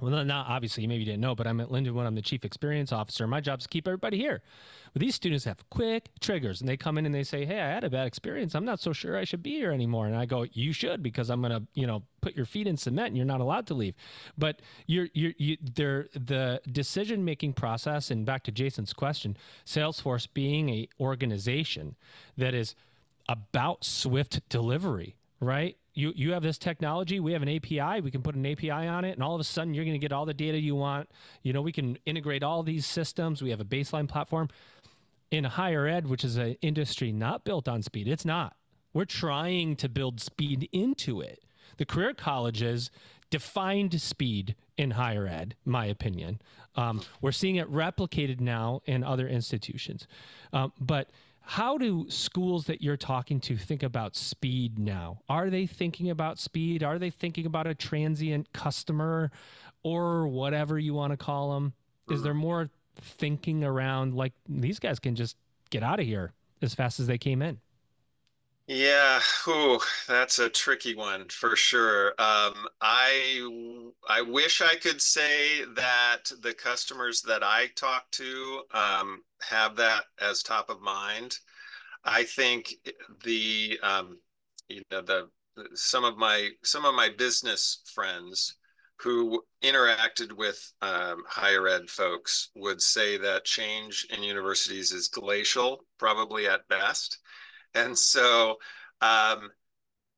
well, 0.00 0.24
not 0.24 0.46
obviously, 0.48 0.86
maybe 0.86 1.00
you 1.00 1.06
didn't 1.06 1.20
know, 1.20 1.34
but 1.34 1.46
I'm 1.46 1.60
at 1.60 1.68
Lindenwood. 1.68 2.06
I'm 2.06 2.14
the 2.14 2.22
chief 2.22 2.44
experience 2.44 2.92
officer. 2.92 3.26
My 3.26 3.40
job 3.40 3.60
is 3.60 3.64
to 3.64 3.68
keep 3.68 3.86
everybody 3.86 4.18
here. 4.18 4.42
But 4.92 5.00
these 5.00 5.14
students 5.14 5.44
have 5.44 5.68
quick 5.70 6.10
triggers, 6.20 6.60
and 6.60 6.68
they 6.68 6.76
come 6.76 6.98
in 6.98 7.06
and 7.06 7.14
they 7.14 7.22
say, 7.22 7.44
"Hey, 7.44 7.60
I 7.60 7.68
had 7.68 7.84
a 7.84 7.90
bad 7.90 8.06
experience. 8.06 8.54
I'm 8.54 8.64
not 8.64 8.80
so 8.80 8.92
sure 8.92 9.16
I 9.16 9.24
should 9.24 9.42
be 9.42 9.52
here 9.52 9.72
anymore." 9.72 10.06
And 10.06 10.16
I 10.16 10.26
go, 10.26 10.46
"You 10.52 10.72
should, 10.72 11.02
because 11.02 11.30
I'm 11.30 11.40
going 11.40 11.52
to, 11.52 11.66
you 11.74 11.86
know, 11.86 12.02
put 12.20 12.34
your 12.34 12.46
feet 12.46 12.66
in 12.66 12.76
cement, 12.76 13.08
and 13.08 13.16
you're 13.16 13.26
not 13.26 13.40
allowed 13.40 13.66
to 13.68 13.74
leave." 13.74 13.94
But 14.36 14.62
you're, 14.86 15.08
you're, 15.12 15.34
you, 15.38 15.56
they're, 15.60 16.08
the 16.12 16.60
decision 16.70 17.24
making 17.24 17.52
process, 17.52 18.10
and 18.10 18.26
back 18.26 18.42
to 18.44 18.52
Jason's 18.52 18.92
question, 18.92 19.36
Salesforce 19.64 20.26
being 20.32 20.70
a 20.70 20.88
organization 20.98 21.96
that 22.36 22.54
is 22.54 22.74
about 23.28 23.84
swift 23.84 24.48
delivery, 24.48 25.14
right? 25.40 25.76
You 25.94 26.12
you 26.14 26.32
have 26.32 26.42
this 26.42 26.58
technology 26.58 27.20
we 27.20 27.32
have 27.32 27.42
an 27.42 27.48
api 27.48 28.00
we 28.00 28.10
can 28.10 28.22
put 28.22 28.34
an 28.34 28.46
api 28.46 28.70
on 28.70 29.04
it 29.04 29.12
and 29.12 29.22
all 29.22 29.34
of 29.34 29.40
a 29.40 29.44
sudden 29.44 29.74
you're 29.74 29.84
going 29.84 29.94
to 29.94 29.98
get 29.98 30.12
all 30.12 30.26
the 30.26 30.34
data 30.34 30.58
you 30.58 30.74
want. 30.74 31.08
You 31.42 31.52
know 31.52 31.62
we 31.62 31.72
can 31.72 31.98
integrate 32.06 32.42
all 32.42 32.62
these 32.62 32.86
systems 32.86 33.42
we 33.42 33.50
have 33.50 33.60
a 33.60 33.64
baseline 33.64 34.08
platform. 34.08 34.48
In 35.30 35.44
higher 35.44 35.86
ed 35.86 36.08
which 36.08 36.24
is 36.24 36.36
an 36.36 36.56
industry 36.60 37.12
not 37.12 37.44
built 37.44 37.68
on 37.68 37.82
speed 37.82 38.08
it's 38.08 38.24
not. 38.24 38.56
We're 38.92 39.04
trying 39.04 39.76
to 39.76 39.88
build 39.88 40.20
speed 40.20 40.68
into 40.72 41.20
it. 41.20 41.44
The 41.76 41.84
career 41.84 42.12
colleges 42.12 42.90
defined 43.30 44.00
speed 44.00 44.56
in 44.76 44.92
higher 44.92 45.26
ed 45.26 45.54
my 45.64 45.86
opinion. 45.86 46.40
Um, 46.76 47.02
we're 47.20 47.32
seeing 47.32 47.56
it 47.56 47.70
replicated 47.70 48.40
now 48.40 48.82
in 48.86 49.04
other 49.04 49.28
institutions. 49.28 50.06
Um, 50.52 50.72
but 50.80 51.10
how 51.50 51.76
do 51.76 52.06
schools 52.08 52.66
that 52.66 52.80
you're 52.80 52.96
talking 52.96 53.40
to 53.40 53.56
think 53.56 53.82
about 53.82 54.14
speed 54.14 54.78
now? 54.78 55.18
Are 55.28 55.50
they 55.50 55.66
thinking 55.66 56.10
about 56.10 56.38
speed? 56.38 56.84
Are 56.84 56.96
they 56.96 57.10
thinking 57.10 57.44
about 57.44 57.66
a 57.66 57.74
transient 57.74 58.52
customer 58.52 59.32
or 59.82 60.28
whatever 60.28 60.78
you 60.78 60.94
want 60.94 61.12
to 61.12 61.16
call 61.16 61.52
them? 61.52 61.72
Is 62.08 62.22
there 62.22 62.34
more 62.34 62.70
thinking 63.00 63.64
around 63.64 64.14
like 64.14 64.32
these 64.48 64.78
guys 64.78 65.00
can 65.00 65.16
just 65.16 65.36
get 65.70 65.82
out 65.82 65.98
of 65.98 66.06
here 66.06 66.34
as 66.62 66.72
fast 66.72 67.00
as 67.00 67.08
they 67.08 67.18
came 67.18 67.42
in? 67.42 67.58
Yeah, 68.68 69.18
ooh, 69.48 69.80
that's 70.06 70.38
a 70.38 70.48
tricky 70.48 70.94
one 70.94 71.28
for 71.30 71.56
sure. 71.56 72.10
Um, 72.20 72.68
I 72.80 73.82
I 74.08 74.22
wish 74.22 74.62
I 74.62 74.76
could 74.76 75.02
say 75.02 75.64
that 75.74 76.30
the 76.42 76.54
customers 76.54 77.22
that 77.22 77.42
I 77.42 77.70
talk 77.74 78.08
to 78.12 78.60
um, 78.72 79.24
have 79.48 79.76
that 79.76 80.04
as 80.20 80.42
top 80.42 80.70
of 80.70 80.80
mind. 80.80 81.36
I 82.04 82.24
think 82.24 82.74
the 83.24 83.78
um, 83.82 84.18
you 84.68 84.82
know 84.90 85.02
the 85.02 85.28
some 85.74 86.04
of 86.04 86.16
my 86.16 86.50
some 86.62 86.84
of 86.84 86.94
my 86.94 87.10
business 87.16 87.82
friends 87.94 88.56
who 88.96 89.42
interacted 89.62 90.32
with 90.32 90.72
um, 90.82 91.22
higher 91.26 91.66
ed 91.68 91.88
folks 91.88 92.50
would 92.54 92.82
say 92.82 93.16
that 93.16 93.44
change 93.44 94.06
in 94.10 94.22
universities 94.22 94.92
is 94.92 95.08
glacial, 95.08 95.84
probably 95.98 96.46
at 96.46 96.68
best 96.68 97.18
and 97.74 97.96
so 97.96 98.56
um, 99.00 99.50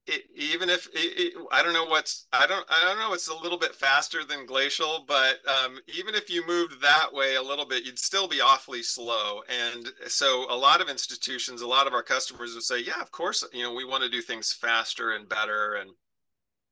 it, 0.07 0.25
even 0.35 0.69
if 0.69 0.87
it, 0.88 1.35
it, 1.35 1.35
I 1.53 1.62
don't 1.62 1.73
know 1.73 1.85
what's 1.85 2.27
I 2.33 2.47
don't 2.47 2.67
I 2.69 2.88
don't 2.88 2.99
know 2.99 3.12
it's 3.15 3.29
a 3.29 3.35
little 3.35 3.59
bit 3.59 3.75
faster 3.75 4.25
than 4.25 4.47
glacial, 4.47 5.05
but 5.07 5.37
um, 5.47 5.79
even 5.87 6.15
if 6.15 6.29
you 6.29 6.47
moved 6.47 6.81
that 6.83 7.12
way 7.12 7.37
a 7.37 7.43
little 7.43 7.67
bit, 7.67 7.85
you'd 7.85 7.99
still 7.99 8.27
be 8.27 8.41
awfully 8.41 8.83
slow. 8.83 9.43
And 9.49 9.88
so 10.09 10.47
a 10.51 10.57
lot 10.57 10.81
of 10.81 10.88
institutions, 10.88 11.61
a 11.61 11.67
lot 11.67 11.87
of 11.87 11.93
our 11.93 12.03
customers 12.03 12.55
would 12.55 12.65
say, 12.65 12.81
yeah, 12.81 13.01
of 13.01 13.12
course, 13.12 13.47
you 13.53 13.62
know, 13.62 13.75
we 13.75 13.85
want 13.85 14.03
to 14.03 14.11
do 14.11 14.23
things 14.23 14.53
faster 14.53 15.12
and 15.12 15.29
better. 15.29 15.75
And 15.77 15.91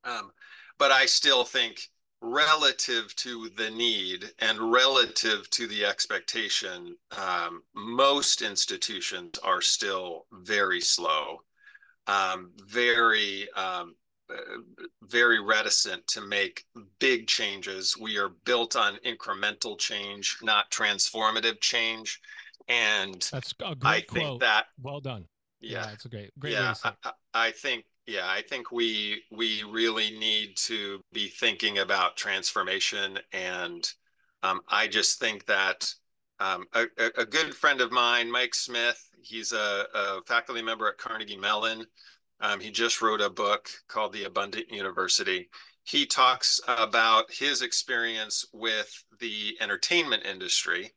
um, 0.03 0.31
but 0.77 0.91
I 0.91 1.05
still 1.05 1.43
think 1.43 1.89
relative 2.21 3.15
to 3.15 3.49
the 3.57 3.69
need 3.71 4.31
and 4.39 4.71
relative 4.71 5.49
to 5.51 5.67
the 5.67 5.85
expectation, 5.85 6.95
um, 7.17 7.63
most 7.73 8.41
institutions 8.41 9.39
are 9.43 9.61
still 9.61 10.25
very 10.31 10.81
slow, 10.81 11.41
um, 12.07 12.51
very 12.67 13.47
um, 13.53 13.95
very 15.03 15.39
reticent 15.39 16.05
to 16.07 16.21
make 16.21 16.65
big 16.99 17.27
changes. 17.27 17.97
We 17.97 18.17
are 18.17 18.29
built 18.45 18.75
on 18.75 18.97
incremental 19.05 19.77
change, 19.77 20.37
not 20.41 20.71
transformative 20.71 21.59
change. 21.61 22.19
And 22.67 23.27
that's 23.31 23.53
a 23.59 23.75
great 23.75 23.83
I 23.83 24.01
quote. 24.01 24.19
think 24.21 24.41
that 24.41 24.65
well 24.81 24.99
done. 24.99 25.25
Yeah, 25.59 25.85
yeah 25.85 25.91
it's 25.91 26.05
a 26.05 26.09
great, 26.09 26.31
great. 26.39 26.53
Yeah, 26.53 26.73
I, 26.83 27.11
I 27.33 27.51
think 27.51 27.85
yeah, 28.07 28.27
I 28.27 28.41
think 28.41 28.71
we 28.71 29.23
we 29.31 29.63
really 29.63 30.17
need 30.17 30.57
to 30.57 31.01
be 31.11 31.27
thinking 31.27 31.79
about 31.79 32.17
transformation, 32.17 33.19
and 33.31 33.87
um, 34.43 34.61
I 34.69 34.87
just 34.87 35.19
think 35.19 35.45
that 35.47 35.93
um, 36.41 36.65
a, 36.73 36.85
a, 37.17 37.25
good 37.25 37.53
friend 37.53 37.81
of 37.81 37.91
mine, 37.91 38.31
Mike 38.31 38.55
Smith, 38.55 39.09
he's 39.21 39.51
a, 39.51 39.85
a 39.93 40.21
faculty 40.25 40.63
member 40.63 40.87
at 40.87 40.97
Carnegie 40.97 41.37
Mellon. 41.37 41.85
Um, 42.39 42.59
he 42.59 42.71
just 42.71 42.99
wrote 42.99 43.21
a 43.21 43.29
book 43.29 43.69
called 43.87 44.11
The 44.11 44.23
Abundant 44.23 44.71
University. 44.71 45.49
He 45.83 46.07
talks 46.07 46.59
about 46.67 47.31
his 47.31 47.61
experience 47.61 48.43
with 48.53 49.03
the 49.19 49.55
entertainment 49.61 50.25
industry 50.25 50.91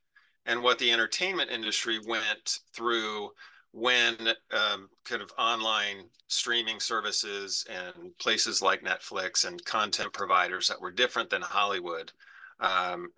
and 0.46 0.62
what 0.62 0.78
the 0.78 0.90
entertainment 0.90 1.50
industry 1.50 2.00
went 2.06 2.60
through 2.72 3.30
when 3.72 4.16
um, 4.50 4.88
kind 5.04 5.20
of 5.20 5.30
online 5.38 6.04
streaming 6.28 6.80
services 6.80 7.66
and 7.68 8.16
places 8.18 8.62
like 8.62 8.82
Netflix 8.82 9.46
and 9.46 9.62
content 9.66 10.12
providers 10.14 10.68
that 10.68 10.80
were 10.80 10.90
different 10.90 11.28
than 11.28 11.42
Hollywood, 11.42 12.12
um, 12.60 13.08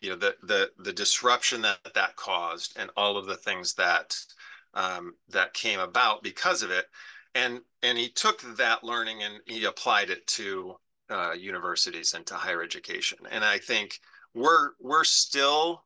you 0.00 0.10
know, 0.10 0.16
the 0.16 0.36
the 0.42 0.70
the 0.78 0.92
disruption 0.92 1.62
that 1.62 1.78
that 1.94 2.16
caused 2.16 2.76
and 2.78 2.90
all 2.96 3.16
of 3.16 3.26
the 3.26 3.36
things 3.36 3.74
that 3.74 4.16
um, 4.74 5.14
that 5.28 5.54
came 5.54 5.80
about 5.80 6.22
because 6.22 6.62
of 6.62 6.70
it, 6.70 6.86
and 7.34 7.60
and 7.82 7.98
he 7.98 8.08
took 8.08 8.42
that 8.56 8.84
learning 8.84 9.22
and 9.22 9.40
he 9.46 9.64
applied 9.64 10.10
it 10.10 10.26
to 10.28 10.76
uh, 11.10 11.32
universities 11.32 12.14
and 12.14 12.26
to 12.26 12.34
higher 12.34 12.62
education, 12.62 13.18
and 13.30 13.44
I 13.44 13.58
think 13.58 13.98
we're 14.34 14.70
we're 14.80 15.04
still 15.04 15.84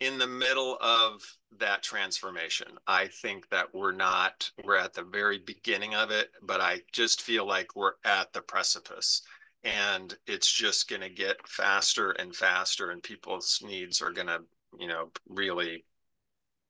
in 0.00 0.18
the 0.18 0.26
middle 0.26 0.78
of 0.80 1.22
that 1.58 1.82
transformation. 1.82 2.68
I 2.86 3.08
think 3.08 3.48
that 3.50 3.74
we're 3.74 3.92
not, 3.92 4.50
we're 4.64 4.76
at 4.76 4.94
the 4.94 5.02
very 5.02 5.38
beginning 5.38 5.94
of 5.94 6.10
it, 6.10 6.30
but 6.42 6.60
I 6.60 6.82
just 6.92 7.22
feel 7.22 7.46
like 7.46 7.74
we're 7.74 7.94
at 8.04 8.32
the 8.32 8.42
precipice 8.42 9.22
and 9.64 10.16
it's 10.26 10.50
just 10.50 10.88
going 10.88 11.02
to 11.02 11.10
get 11.10 11.46
faster 11.46 12.12
and 12.12 12.34
faster 12.34 12.90
and 12.90 13.02
people's 13.02 13.62
needs 13.64 14.00
are 14.00 14.12
going 14.12 14.26
to, 14.26 14.40
you 14.78 14.88
know, 14.88 15.10
really 15.28 15.84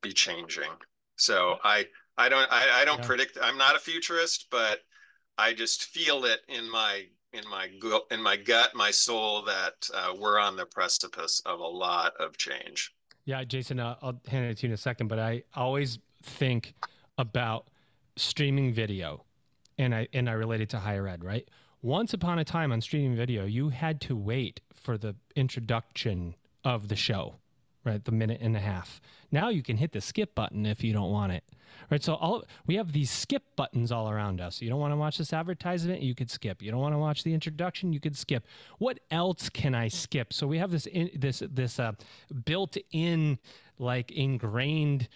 be 0.03 0.13
changing. 0.13 0.71
So 1.17 1.57
I, 1.65 1.87
I 2.17 2.29
don't, 2.29 2.51
I, 2.51 2.83
I 2.83 2.85
don't 2.85 3.01
yeah. 3.01 3.07
predict, 3.07 3.39
I'm 3.41 3.59
not 3.59 3.77
a 3.77 3.81
futurist, 3.81 4.47
but 4.51 4.81
I 5.37 5.53
just 5.53 5.85
feel 5.85 6.25
it 6.25 6.41
in 6.49 6.71
my 6.71 7.05
in 7.33 7.45
my 7.51 7.69
in 8.11 8.23
my 8.23 8.37
gut, 8.37 8.75
my 8.75 8.91
soul 8.91 9.43
that 9.45 9.89
uh, 9.95 10.15
we're 10.19 10.39
on 10.39 10.57
the 10.57 10.67
precipice 10.67 11.41
of 11.45 11.61
a 11.61 11.67
lot 11.67 12.15
of 12.19 12.37
change. 12.37 12.95
Yeah, 13.25 13.45
Jason, 13.45 13.79
uh, 13.79 13.97
I'll 14.01 14.21
hand 14.29 14.47
it 14.47 14.59
to 14.59 14.67
you 14.67 14.71
in 14.71 14.75
a 14.75 14.79
second, 14.79 15.09
but 15.09 15.19
I 15.19 15.43
always 15.55 15.99
think 16.23 16.75
about 17.19 17.69
streaming 18.17 18.73
video, 18.73 19.25
and 19.77 19.95
I 19.95 20.09
and 20.13 20.29
I 20.29 20.33
relate 20.33 20.61
it 20.61 20.71
to 20.71 20.79
higher 20.79 21.07
ed, 21.07 21.23
right? 21.23 21.47
Once 21.83 22.13
upon 22.13 22.39
a 22.39 22.45
time 22.45 22.73
on 22.73 22.81
streaming 22.81 23.17
video, 23.17 23.45
you 23.45 23.69
had 23.69 24.01
to 24.01 24.17
wait 24.17 24.61
for 24.75 24.99
the 24.99 25.15
introduction 25.37 26.35
of 26.65 26.89
the 26.89 26.97
show, 26.97 27.37
right? 27.85 28.05
The 28.05 28.13
minute 28.13 28.41
and 28.41 28.57
a 28.57 28.61
half. 28.61 29.01
Now 29.31 29.49
you 29.49 29.63
can 29.63 29.77
hit 29.77 29.93
the 29.93 30.01
skip 30.01 30.35
button 30.35 30.67
if 30.67 30.83
you 30.83 30.93
don't 30.93 31.11
want 31.11 31.33
it 31.33 31.45
right? 31.91 32.03
So 32.03 32.15
all 32.15 32.45
we 32.67 32.77
have 32.77 32.93
these 32.93 33.11
skip 33.11 33.43
buttons 33.57 33.93
all 33.93 34.11
around 34.11 34.41
us. 34.41 34.61
You 34.61 34.69
don't 34.69 34.81
want 34.81 34.93
to 34.93 34.97
watch 34.97 35.19
this 35.19 35.33
advertisement, 35.33 36.03
you 36.03 36.15
could 36.15 36.31
skip. 36.31 36.63
You 36.63 36.71
don't 36.71 36.81
want 36.81 36.95
to 36.95 36.99
watch 36.99 37.23
the 37.25 37.35
introduction, 37.35 37.93
you 37.93 38.01
could 38.01 38.17
skip. 38.17 38.47
What 38.79 39.01
else 39.11 39.49
can 39.49 39.75
I 39.75 39.89
skip? 39.89 40.33
So 40.33 40.47
we 40.47 40.59
have 40.59 40.71
this 40.71 40.87
in, 40.87 41.11
this 41.15 41.43
this 41.51 41.79
uh, 41.79 41.93
built-in 42.45 43.39
like 43.79 44.11
ingrained 44.11 45.09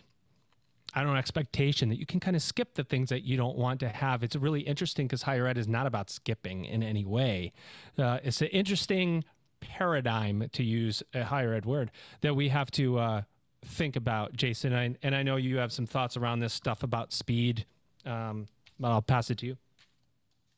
I 0.95 1.03
don't 1.03 1.13
know, 1.13 1.19
expectation 1.19 1.89
that 1.89 1.99
you 1.99 2.07
can 2.07 2.21
kind 2.21 2.37
of 2.37 2.43
skip 2.43 2.75
the 2.75 2.85
things 2.85 3.09
that 3.09 3.23
you 3.23 3.37
don't 3.37 3.57
want 3.57 3.81
to 3.81 3.89
have. 3.89 4.23
It's 4.23 4.37
really 4.37 4.61
interesting 4.61 5.07
because 5.07 5.23
higher 5.23 5.47
ed 5.47 5.57
is 5.57 5.67
not 5.67 5.87
about 5.87 6.11
skipping 6.11 6.67
in 6.67 6.83
any 6.83 7.05
way. 7.05 7.53
Uh, 7.99 8.19
it's 8.23 8.43
an 8.43 8.49
interesting 8.49 9.25
paradigm, 9.61 10.49
to 10.53 10.63
use 10.63 11.03
a 11.15 11.25
higher 11.25 11.55
ed 11.55 11.65
word, 11.65 11.91
that 12.21 12.35
we 12.35 12.49
have 12.49 12.71
to 12.73 12.99
uh, 12.99 13.23
think 13.65 13.97
about, 13.97 14.35
Jason? 14.35 14.75
I, 14.75 14.95
and 15.03 15.15
I 15.15 15.23
know 15.23 15.37
you 15.37 15.57
have 15.57 15.73
some 15.73 15.87
thoughts 15.87 16.17
around 16.17 16.41
this 16.41 16.53
stuff 16.53 16.83
about 16.83 17.13
speed. 17.13 17.65
Um, 18.05 18.49
I'll 18.83 19.01
pass 19.01 19.31
it 19.31 19.39
to 19.39 19.47
you. 19.47 19.57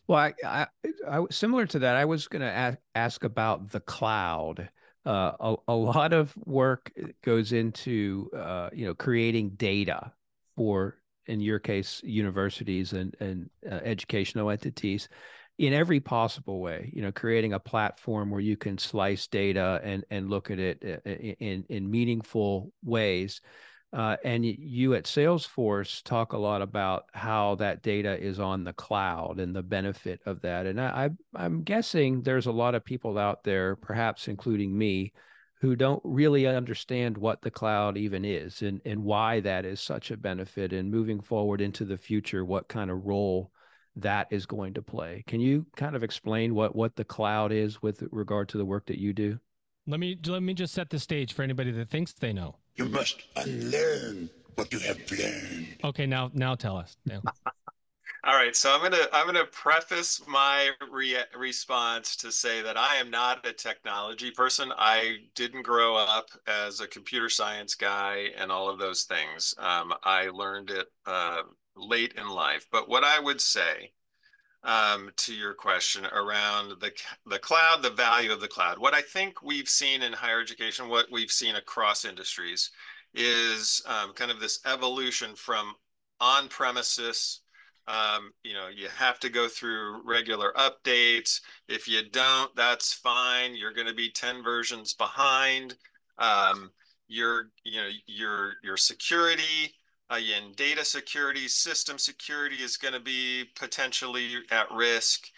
Well, 0.07 0.19
I, 0.19 0.35
I, 0.45 0.67
I 1.09 1.25
similar 1.31 1.67
to 1.67 1.79
that, 1.81 1.97
I 1.97 2.05
was 2.05 2.29
going 2.29 2.43
to 2.43 2.51
ask, 2.51 2.79
ask 2.95 3.25
about 3.25 3.71
the 3.71 3.81
cloud. 3.81 4.69
Uh, 5.07 5.33
a, 5.39 5.57
a 5.69 5.75
lot 5.75 6.13
of 6.13 6.35
work 6.47 6.91
goes 7.23 7.53
into 7.53 8.31
uh, 8.35 8.71
you 8.73 8.87
know 8.87 8.95
creating 8.95 9.51
data 9.51 10.11
for, 10.57 10.99
in 11.27 11.41
your 11.41 11.59
case, 11.59 12.01
universities 12.05 12.93
and 12.93 13.15
and 13.21 13.51
uh, 13.71 13.77
educational 13.77 14.51
entities, 14.51 15.09
in 15.59 15.73
every 15.73 16.01
possible 16.01 16.61
way 16.61 16.91
you 16.93 17.03
know 17.03 17.13
creating 17.13 17.53
a 17.53 17.61
platform 17.61 18.31
where 18.31 18.41
you 18.41 18.57
can 18.57 18.77
slice 18.77 19.27
data 19.29 19.81
and 19.85 20.05
and 20.11 20.29
look 20.29 20.51
at 20.51 20.59
it 20.59 20.83
uh, 21.07 21.11
in 21.11 21.65
in 21.69 21.91
meaningful 21.91 22.73
ways. 22.83 23.41
Uh, 23.93 24.17
and 24.25 24.45
you 24.45 24.95
at 24.95 25.05
salesforce 25.05 26.03
talk 26.03 26.33
a 26.33 26.39
lot 26.39 26.61
about 26.61 27.05
how 27.13 27.55
that 27.55 27.81
data 27.81 28.21
is 28.21 28.41
on 28.41 28.65
the 28.65 28.73
cloud 28.73 29.39
and 29.39 29.55
the 29.55 29.63
benefit 29.63 30.21
of 30.27 30.41
that. 30.41 30.67
And 30.67 30.81
I, 30.81 31.11
I 31.35 31.45
i'm 31.45 31.63
guessing 31.63 32.23
there's 32.23 32.47
a 32.47 32.53
lot 32.53 32.75
of 32.75 32.85
people 32.85 33.17
out 33.19 33.45
there 33.45 33.77
perhaps 33.77 34.27
including 34.27 34.77
me 34.77 35.13
who 35.65 35.75
don't 35.75 36.03
really 36.05 36.47
understand 36.47 37.17
what 37.17 37.41
the 37.41 37.51
cloud 37.51 37.97
even 37.97 38.23
is 38.23 38.61
and, 38.61 38.83
and 38.85 39.03
why 39.03 39.41
that 39.41 39.65
is 39.65 39.81
such 39.81 40.11
a 40.11 40.17
benefit 40.17 40.75
and 40.75 40.91
moving 40.91 41.23
forward 41.23 41.63
into 41.63 41.87
the 41.87 41.97
future 41.97 42.45
what 42.45 42.69
kind 42.69 42.91
of 42.91 43.07
role 43.07 43.51
that 43.97 44.27
is 44.31 44.45
going 44.45 44.75
to 44.75 44.83
play. 44.83 45.25
Can 45.27 45.41
you 45.41 45.65
kind 45.75 45.97
of 45.97 46.03
explain 46.03 46.55
what 46.55 46.77
what 46.77 46.97
the 46.97 47.05
cloud 47.05 47.51
is 47.51 47.81
with 47.81 48.03
regard 48.11 48.51
to 48.51 48.59
the 48.59 48.65
work 48.65 48.85
that 48.87 48.99
you 48.99 49.15
do? 49.15 49.39
Let 49.87 50.01
me 50.01 50.19
let 50.27 50.43
me 50.43 50.53
just 50.53 50.75
set 50.75 50.91
the 50.91 50.99
stage 50.99 51.33
for 51.33 51.43
anybody 51.43 51.71
that 51.71 51.89
thinks 51.89 52.13
they 52.13 52.35
know. 52.35 52.57
You 52.77 52.85
must 52.85 53.23
unlearn 53.37 54.29
what 54.57 54.71
you 54.71 54.81
have 54.81 54.99
learned. 55.11 55.77
Okay, 55.83 56.05
now 56.05 56.31
now 56.35 56.55
tell 56.57 56.77
us. 56.77 56.99
All 58.27 58.35
right, 58.35 58.57
so 58.57 58.73
I'm 58.75 58.81
gonna 58.81 59.07
I'm 59.13 59.27
gonna 59.27 59.45
preface 59.45 60.23
my 60.27 60.71
re- 60.91 61.19
response 61.37 62.17
to 62.17 62.33
say 62.33 62.63
that 62.63 62.77
I 62.79 62.97
am 62.97 63.11
not 63.11 63.47
a 63.47 63.53
technology 63.53 64.31
person. 64.31 64.73
I 64.79 65.19
didn't 65.35 65.63
grow 65.63 65.95
up 65.95 66.31
as 66.47 66.81
a 66.81 66.89
computer 66.89 67.29
science 67.29 67.75
guy 67.75 68.31
and 68.39 68.51
all 68.51 68.71
of 68.71 68.79
those 68.79 69.05
things. 69.05 69.55
Um, 69.59 69.93
I 70.05 70.29
learned 70.31 70.71
it 70.71 70.87
uh, 71.05 71.43
late 71.77 72.15
in 72.17 72.27
life. 72.29 72.67
But 72.73 72.89
what 72.89 73.05
I 73.05 73.21
would 73.21 73.43
say 73.43 73.93
um, 74.63 75.11
to 75.19 75.35
your 75.35 75.55
question 75.55 76.07
around 76.07 76.81
the 76.81 76.93
the 77.27 77.39
cloud, 77.39 77.83
the 77.83 77.91
value 77.91 78.33
of 78.33 78.41
the 78.41 78.49
cloud, 78.49 78.79
what 78.79 78.95
I 78.95 79.03
think 79.03 79.43
we've 79.43 79.69
seen 79.69 80.03
in 80.03 80.15
higher 80.15 80.41
education, 80.41 80.89
what 80.89 81.13
we've 81.13 81.31
seen 81.31 81.57
across 81.57 82.07
industries, 82.07 82.71
is 83.15 83.83
um, 83.87 84.15
kind 84.15 84.31
of 84.31 84.41
this 84.41 84.61
evolution 84.67 85.35
from 85.37 85.75
on 86.21 86.49
premises. 86.49 87.41
Um, 87.87 88.33
you 88.43 88.55
know, 88.55 88.69
you 88.69 88.89
have 88.97 89.21
to 89.21 89.29
go 89.29 89.49
through 89.49 90.03
regular 90.05 90.53
updates. 90.57 91.41
If 91.69 91.87
you 91.87 92.01
don't, 92.11 92.55
that's 92.57 92.93
fine. 92.93 93.55
You're 93.55 93.75
going 93.75 93.87
to 93.87 93.95
be 93.95 94.11
10 94.11 94.43
versions 94.43 94.95
behind. 94.95 95.77
Um, 96.19 96.71
your, 97.09 97.51
you 97.65 97.83
know, 97.83 97.91
your 98.07 98.55
your 98.63 98.77
security 98.77 99.75
Again, 100.11 100.53
data 100.55 100.85
security, 100.85 101.49
system 101.49 101.99
security 101.99 102.57
is 102.57 102.77
going 102.77 102.93
to 102.95 103.01
be 103.01 103.45
potentially 103.57 104.29
at 104.51 104.71
risk. 104.71 105.29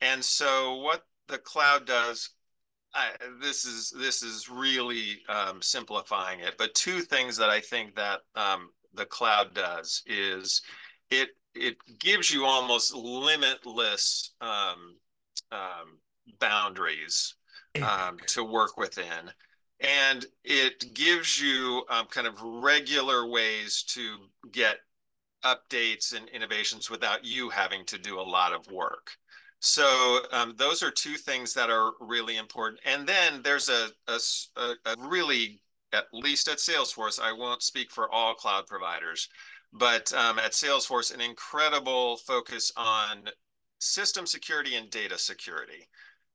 And 0.00 0.24
so 0.24 0.76
what 0.76 1.06
the 1.28 1.38
cloud 1.38 1.86
does, 1.86 2.30
I, 2.92 3.10
this 3.40 3.64
is 3.64 3.94
this 3.96 4.22
is 4.22 4.48
really 4.48 5.20
um, 5.28 5.62
simplifying 5.62 6.40
it. 6.40 6.56
But 6.58 6.74
two 6.74 7.00
things 7.00 7.36
that 7.36 7.50
I 7.50 7.60
think 7.60 7.94
that 7.94 8.20
um, 8.34 8.70
the 8.94 9.06
cloud 9.06 9.54
does 9.54 10.02
is 10.06 10.60
it 11.10 11.30
it 11.56 11.76
gives 11.98 12.30
you 12.30 12.44
almost 12.44 12.94
limitless 12.94 14.34
um, 14.40 14.96
um 15.52 15.98
boundaries 16.38 17.34
um, 17.82 18.18
to 18.26 18.42
work 18.42 18.76
within 18.76 19.30
and 19.80 20.26
it 20.44 20.94
gives 20.94 21.40
you 21.40 21.84
um, 21.90 22.06
kind 22.06 22.26
of 22.26 22.40
regular 22.40 23.26
ways 23.26 23.82
to 23.88 24.16
get 24.52 24.78
updates 25.44 26.14
and 26.16 26.28
innovations 26.30 26.90
without 26.90 27.24
you 27.24 27.50
having 27.50 27.84
to 27.86 27.98
do 27.98 28.18
a 28.18 28.22
lot 28.22 28.52
of 28.52 28.66
work. 28.70 29.10
So 29.60 30.20
um, 30.32 30.54
those 30.56 30.82
are 30.82 30.90
two 30.90 31.14
things 31.14 31.52
that 31.54 31.70
are 31.70 31.92
really 32.00 32.36
important. 32.36 32.80
And 32.84 33.06
then 33.06 33.42
there's 33.42 33.68
a, 33.68 33.88
a, 34.08 34.18
a, 34.56 34.94
really, 34.98 35.60
at 35.92 36.04
least 36.12 36.48
at 36.48 36.58
Salesforce, 36.58 37.20
I 37.20 37.32
won't 37.32 37.62
speak 37.62 37.90
for 37.90 38.10
all 38.12 38.34
cloud 38.34 38.66
providers, 38.66 39.28
but 39.72 40.12
um, 40.12 40.38
at 40.38 40.52
Salesforce, 40.52 41.12
an 41.12 41.20
incredible 41.20 42.16
focus 42.18 42.72
on 42.76 43.28
system 43.78 44.26
security 44.26 44.74
and 44.74 44.90
data 44.90 45.18
security. 45.18 45.88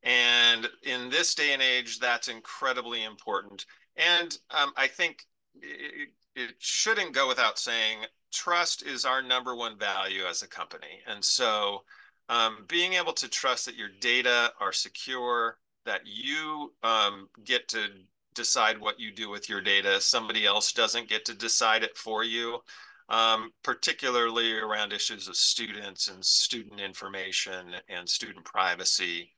And 0.03 0.67
in 0.83 1.09
this 1.09 1.35
day 1.35 1.53
and 1.53 1.61
age, 1.61 1.99
that's 1.99 2.27
incredibly 2.27 3.03
important. 3.03 3.65
And 3.95 4.37
um, 4.49 4.71
I 4.77 4.87
think 4.87 5.25
it, 5.61 6.09
it 6.35 6.55
shouldn't 6.59 7.13
go 7.13 7.27
without 7.27 7.59
saying 7.59 7.99
trust 8.31 8.83
is 8.83 9.05
our 9.05 9.21
number 9.21 9.55
one 9.55 9.77
value 9.77 10.23
as 10.25 10.41
a 10.41 10.47
company. 10.47 11.01
And 11.07 11.23
so 11.23 11.83
um, 12.29 12.65
being 12.67 12.93
able 12.93 13.13
to 13.13 13.27
trust 13.27 13.65
that 13.65 13.75
your 13.75 13.89
data 13.99 14.51
are 14.59 14.71
secure, 14.71 15.57
that 15.85 16.01
you 16.05 16.73
um, 16.83 17.27
get 17.43 17.67
to 17.69 17.87
decide 18.33 18.79
what 18.79 18.99
you 18.99 19.11
do 19.11 19.29
with 19.29 19.49
your 19.49 19.61
data, 19.61 19.99
somebody 19.99 20.45
else 20.45 20.71
doesn't 20.71 21.09
get 21.09 21.25
to 21.25 21.33
decide 21.33 21.83
it 21.83 21.97
for 21.97 22.23
you, 22.23 22.59
um, 23.11 23.51
particularly 23.63 24.57
around 24.57 24.91
issues 24.91 25.27
of 25.27 25.35
students 25.35 26.07
and 26.07 26.25
student 26.25 26.79
information 26.79 27.75
and 27.89 28.09
student 28.09 28.43
privacy 28.43 29.31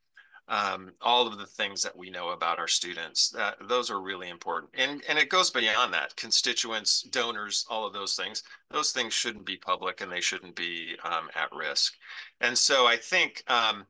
um, 0.48 0.92
all 1.00 1.26
of 1.26 1.38
the 1.38 1.46
things 1.46 1.82
that 1.82 1.96
we 1.96 2.10
know 2.10 2.30
about 2.30 2.58
our 2.58 2.68
students. 2.68 3.30
That, 3.30 3.56
those 3.68 3.90
are 3.90 4.00
really 4.00 4.28
important. 4.28 4.72
And, 4.74 5.02
and 5.08 5.18
it 5.18 5.30
goes 5.30 5.50
beyond 5.50 5.94
that. 5.94 6.14
Constituents, 6.16 7.02
donors, 7.02 7.64
all 7.70 7.86
of 7.86 7.92
those 7.92 8.14
things, 8.14 8.42
those 8.70 8.92
things 8.92 9.14
shouldn't 9.14 9.46
be 9.46 9.56
public 9.56 10.00
and 10.00 10.12
they 10.12 10.20
shouldn't 10.20 10.54
be 10.54 10.96
um, 11.04 11.30
at 11.34 11.50
risk. 11.52 11.94
And 12.40 12.56
so 12.56 12.86
I 12.86 12.96
think 12.96 13.42
um, 13.46 13.86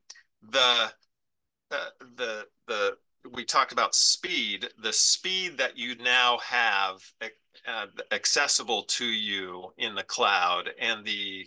the, 0.50 0.92
uh, 1.70 1.88
the, 2.16 2.46
the, 2.68 2.96
we 3.32 3.44
talked 3.44 3.72
about 3.72 3.94
speed, 3.94 4.68
the 4.80 4.92
speed 4.92 5.58
that 5.58 5.76
you 5.76 5.96
now 5.96 6.38
have 6.38 7.02
uh, 7.66 7.86
accessible 8.10 8.82
to 8.82 9.04
you 9.04 9.72
in 9.78 9.94
the 9.94 10.02
cloud 10.02 10.70
and 10.78 11.04
the, 11.04 11.46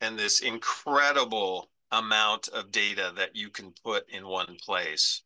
and 0.00 0.18
this 0.18 0.40
incredible 0.40 1.70
amount 1.92 2.48
of 2.48 2.70
data 2.70 3.12
that 3.16 3.34
you 3.34 3.50
can 3.50 3.72
put 3.84 4.08
in 4.10 4.26
one 4.26 4.56
place 4.64 5.22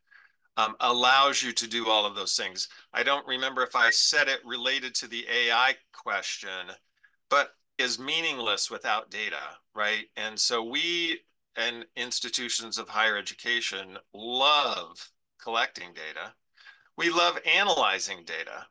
um, 0.57 0.77
allows 0.81 1.43
you 1.43 1.53
to 1.53 1.67
do 1.67 1.89
all 1.89 2.07
of 2.07 2.15
those 2.15 2.37
things. 2.37 2.69
I 2.93 3.03
don't 3.03 3.27
remember 3.27 3.63
if 3.63 3.75
I 3.75 3.91
said 3.91 4.29
it 4.29 4.41
related 4.45 4.95
to 4.97 5.09
the 5.09 5.27
AI 5.29 5.75
question, 5.93 6.71
but 7.31 7.55
is 7.79 7.99
meaningless 7.99 8.71
without 8.71 9.11
data, 9.11 9.41
right? 9.75 10.05
And 10.17 10.39
so 10.39 10.63
we 10.63 11.21
and 11.57 11.85
institutions 11.97 12.79
of 12.79 12.89
higher 12.89 13.17
education 13.17 13.99
love 14.15 15.11
collecting 15.43 15.93
data. 15.93 16.33
We 16.97 17.11
love 17.11 17.39
analyzing 17.47 18.25
data. 18.25 18.67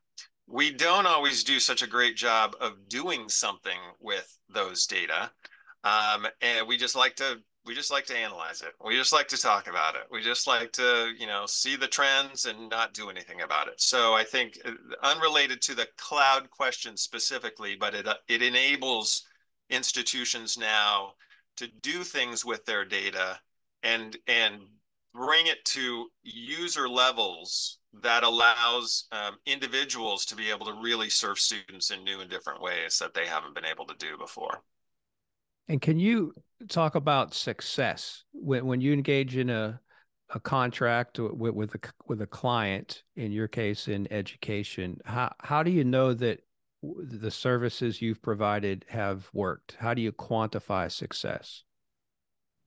We 0.52 0.72
don't 0.72 1.06
always 1.06 1.43
do 1.43 1.60
such 1.60 1.82
a 1.82 1.88
great 1.88 2.18
job 2.18 2.56
of 2.60 2.89
doing 2.89 3.30
something 3.30 3.80
with 3.99 4.38
those 4.49 4.86
data. 4.86 5.32
Um, 5.84 6.28
and 6.41 6.68
we 6.68 6.78
just 6.78 6.95
like 6.95 7.16
to 7.16 7.39
we 7.66 7.76
just 7.76 7.91
like 7.91 8.06
to 8.08 8.18
analyze 8.18 8.62
it. 8.62 8.74
We 8.84 8.95
just 8.95 9.14
like 9.14 9.28
to 9.30 9.38
talk 9.38 9.68
about 9.68 9.95
it. 9.95 10.02
We 10.10 10.22
just 10.22 10.47
like 10.47 10.72
to, 10.74 11.14
you 11.18 11.28
know, 11.28 11.45
see 11.45 11.76
the 11.76 11.88
trends 11.88 12.45
and 12.45 12.70
not 12.70 12.93
do 12.93 13.10
anything 13.10 13.41
about 13.41 13.68
it. 13.68 13.80
So 13.80 14.14
I 14.14 14.24
think 14.24 14.58
uh, 14.66 14.72
unrelated 15.04 15.62
to 15.64 15.76
the 15.76 15.88
cloud 15.97 16.49
question 16.49 16.97
specifically, 16.97 17.76
but 17.76 17.93
it 17.93 18.08
uh, 18.08 18.16
it 18.28 18.41
enables 18.41 19.28
institutions 19.70 20.58
now 20.58 21.14
to 21.58 21.68
do 21.82 22.04
things 22.04 22.43
with 22.43 22.66
their 22.66 22.84
data 22.84 23.39
and 23.84 24.18
and 24.28 24.62
bring 25.14 25.47
it 25.47 25.64
to 25.66 26.07
user 26.24 26.88
levels 26.88 27.80
that 28.01 28.24
allows 28.24 29.07
um, 29.12 29.36
individuals 29.45 30.26
to 30.26 30.36
be 30.36 30.49
able 30.49 30.66
to 30.66 30.74
really 30.82 31.09
serve 31.09 31.38
students 31.38 31.91
in 31.91 32.03
new 32.03 32.22
and 32.22 32.30
different 32.30 32.62
ways 32.62 32.97
that 32.99 33.14
they 33.14 33.26
haven't 33.26 33.53
been 33.53 33.66
able 33.66 33.86
to 33.86 33.95
do 33.97 34.18
before. 34.18 34.62
And 35.68 35.82
can 35.82 35.99
you 35.99 36.34
talk 36.70 36.95
about 36.95 37.34
success 37.34 38.24
when 38.34 38.66
when 38.66 38.82
you 38.82 38.93
engage 38.93 39.38
in 39.38 39.49
a 39.49 39.80
a 40.34 40.39
contract 40.39 41.20
with 41.20 41.53
with 41.53 41.76
a 41.76 41.80
with 42.07 42.22
a 42.22 42.28
client 42.28 43.03
in 43.16 43.32
your 43.32 43.47
case 43.47 43.88
in 43.88 44.12
education? 44.12 44.99
How 45.05 45.34
how 45.39 45.64
do 45.64 45.72
you 45.72 45.84
know 45.84 46.14
that 46.14 46.39
the 46.82 47.32
services 47.32 48.01
you've 48.01 48.22
provided 48.22 48.86
have 48.89 49.30
worked? 49.34 49.76
How 49.80 49.93
do 49.93 50.01
you 50.01 50.12
quantify 50.12 50.91
success? 50.91 51.64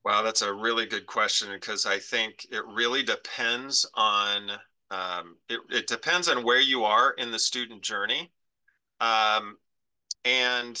Wow, 0.05 0.21
that's 0.21 0.43
a 0.43 0.53
really 0.53 0.85
good 0.85 1.07
question 1.07 1.49
because 1.51 1.87
I 1.87 1.97
think 1.97 2.45
it 2.51 2.63
really 2.67 3.01
depends 3.01 3.89
on 3.95 4.51
um, 4.91 5.37
it, 5.49 5.59
it 5.71 5.87
depends 5.87 6.29
on 6.29 6.43
where 6.43 6.61
you 6.61 6.83
are 6.83 7.13
in 7.13 7.31
the 7.31 7.39
student 7.39 7.81
journey. 7.81 8.31
Um, 9.01 9.57
and 10.23 10.79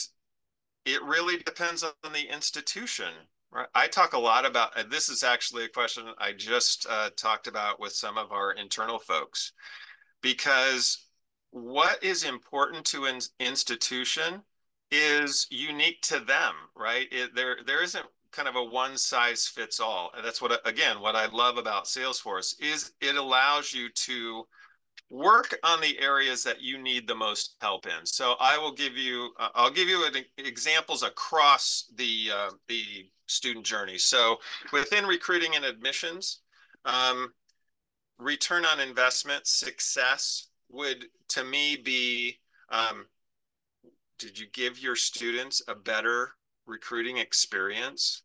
it 0.85 1.01
really 1.01 1.37
depends 1.37 1.83
on 1.83 2.13
the 2.13 2.31
institution. 2.31 3.11
Right? 3.51 3.67
I 3.73 3.87
talk 3.87 4.13
a 4.13 4.19
lot 4.19 4.45
about 4.45 4.73
this. 4.91 5.09
Is 5.09 5.23
actually 5.23 5.65
a 5.65 5.69
question 5.69 6.05
I 6.19 6.31
just 6.33 6.85
uh, 6.87 7.09
talked 7.17 7.47
about 7.47 7.79
with 7.79 7.93
some 7.93 8.19
of 8.19 8.31
our 8.31 8.51
internal 8.51 8.99
folks, 8.99 9.53
because 10.21 11.07
what 11.49 12.03
is 12.03 12.23
important 12.23 12.85
to 12.85 13.05
an 13.05 13.19
institution 13.39 14.43
is 14.91 15.47
unique 15.49 16.01
to 16.03 16.19
them, 16.19 16.53
right? 16.75 17.07
It, 17.11 17.33
there, 17.35 17.57
there 17.65 17.81
isn't 17.81 18.05
kind 18.35 18.47
of 18.47 18.55
a 18.55 18.63
one 18.63 18.97
size 18.97 19.47
fits 19.47 19.79
all. 19.79 20.11
And 20.15 20.25
that's 20.25 20.41
what, 20.41 20.59
again, 20.67 20.99
what 20.99 21.15
I 21.15 21.27
love 21.27 21.57
about 21.57 21.85
Salesforce 21.85 22.55
is 22.59 22.91
it 23.01 23.15
allows 23.15 23.73
you 23.73 23.89
to 23.89 24.43
work 25.09 25.57
on 25.63 25.79
the 25.81 25.99
areas 25.99 26.43
that 26.43 26.61
you 26.61 26.77
need 26.77 27.07
the 27.07 27.15
most 27.15 27.55
help 27.61 27.85
in. 27.85 28.05
So 28.05 28.35
I 28.39 28.57
will 28.57 28.73
give 28.73 28.97
you, 28.97 29.31
uh, 29.39 29.49
I'll 29.55 29.71
give 29.71 29.87
you 29.87 30.05
an, 30.05 30.25
examples 30.37 31.03
across 31.03 31.85
the 31.95 32.29
uh, 32.33 32.49
the 32.67 33.09
student 33.27 33.65
journey. 33.65 33.97
So 33.97 34.37
within 34.71 35.05
recruiting 35.05 35.55
and 35.55 35.65
admissions, 35.65 36.41
um, 36.85 37.33
return 38.17 38.65
on 38.65 38.79
investment 38.79 39.47
success 39.47 40.47
would 40.69 41.05
to 41.29 41.43
me 41.43 41.75
be, 41.75 42.39
um, 42.69 43.05
did 44.19 44.37
you 44.39 44.47
give 44.53 44.79
your 44.79 44.95
students 44.95 45.61
a 45.67 45.75
better 45.75 46.31
recruiting 46.65 47.17
experience? 47.17 48.23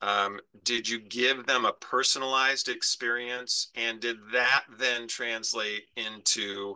Um, 0.00 0.38
did 0.64 0.88
you 0.88 1.00
give 1.00 1.46
them 1.46 1.64
a 1.64 1.72
personalized 1.72 2.68
experience? 2.68 3.70
And 3.74 4.00
did 4.00 4.16
that 4.32 4.64
then 4.78 5.08
translate 5.08 5.84
into 5.96 6.74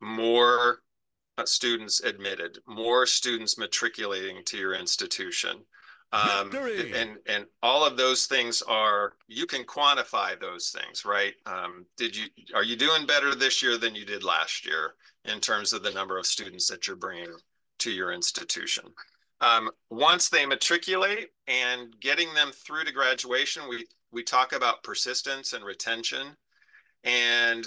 more 0.00 0.82
uh, 1.38 1.46
students 1.46 2.00
admitted, 2.00 2.58
more 2.66 3.06
students 3.06 3.56
matriculating 3.56 4.44
to 4.46 4.58
your 4.58 4.74
institution? 4.74 5.64
Um, 6.12 6.50
and 6.92 7.18
and 7.26 7.46
all 7.62 7.86
of 7.86 7.96
those 7.96 8.26
things 8.26 8.62
are 8.62 9.12
you 9.28 9.46
can 9.46 9.62
quantify 9.62 10.38
those 10.40 10.70
things, 10.70 11.04
right? 11.04 11.34
Um, 11.46 11.86
did 11.96 12.16
you 12.16 12.26
are 12.52 12.64
you 12.64 12.74
doing 12.74 13.06
better 13.06 13.34
this 13.34 13.62
year 13.62 13.78
than 13.78 13.94
you 13.94 14.04
did 14.04 14.24
last 14.24 14.66
year 14.66 14.94
in 15.24 15.38
terms 15.38 15.72
of 15.72 15.84
the 15.84 15.92
number 15.92 16.18
of 16.18 16.26
students 16.26 16.66
that 16.68 16.88
you're 16.88 16.96
bringing 16.96 17.32
to 17.78 17.92
your 17.92 18.12
institution? 18.12 18.84
Um, 19.40 19.70
once 19.90 20.28
they 20.28 20.44
matriculate 20.44 21.28
and 21.46 21.98
getting 22.00 22.34
them 22.34 22.52
through 22.52 22.84
to 22.84 22.92
graduation, 22.92 23.68
we, 23.68 23.86
we 24.12 24.22
talk 24.22 24.52
about 24.52 24.82
persistence 24.82 25.52
and 25.52 25.64
retention. 25.64 26.36
And 27.04 27.66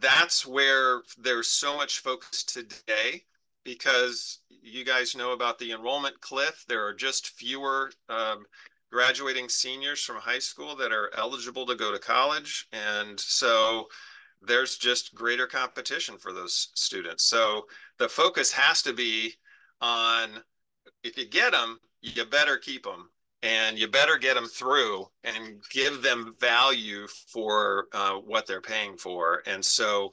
that's 0.00 0.46
where 0.46 1.00
there's 1.16 1.48
so 1.48 1.76
much 1.76 2.00
focus 2.00 2.44
today 2.44 3.24
because 3.64 4.40
you 4.50 4.84
guys 4.84 5.16
know 5.16 5.32
about 5.32 5.58
the 5.58 5.72
enrollment 5.72 6.20
cliff. 6.20 6.64
There 6.68 6.84
are 6.84 6.94
just 6.94 7.28
fewer 7.28 7.90
um, 8.08 8.44
graduating 8.90 9.48
seniors 9.48 10.02
from 10.02 10.16
high 10.16 10.38
school 10.38 10.76
that 10.76 10.92
are 10.92 11.10
eligible 11.16 11.64
to 11.66 11.74
go 11.74 11.90
to 11.90 11.98
college. 11.98 12.68
And 12.72 13.18
so 13.18 13.86
there's 14.42 14.76
just 14.76 15.14
greater 15.14 15.46
competition 15.46 16.18
for 16.18 16.32
those 16.32 16.70
students. 16.74 17.24
So 17.24 17.62
the 17.98 18.08
focus 18.08 18.52
has 18.52 18.82
to 18.82 18.92
be 18.92 19.34
on 19.82 20.42
if 21.04 21.18
you 21.18 21.26
get 21.26 21.52
them, 21.52 21.78
you 22.00 22.24
better 22.24 22.56
keep 22.56 22.84
them 22.84 23.10
and 23.42 23.78
you 23.78 23.88
better 23.88 24.18
get 24.18 24.34
them 24.34 24.46
through 24.46 25.06
and 25.24 25.60
give 25.70 26.02
them 26.02 26.34
value 26.40 27.06
for 27.28 27.86
uh, 27.92 28.14
what 28.14 28.46
they're 28.46 28.60
paying 28.60 28.96
for. 28.96 29.42
And 29.46 29.64
so, 29.64 30.12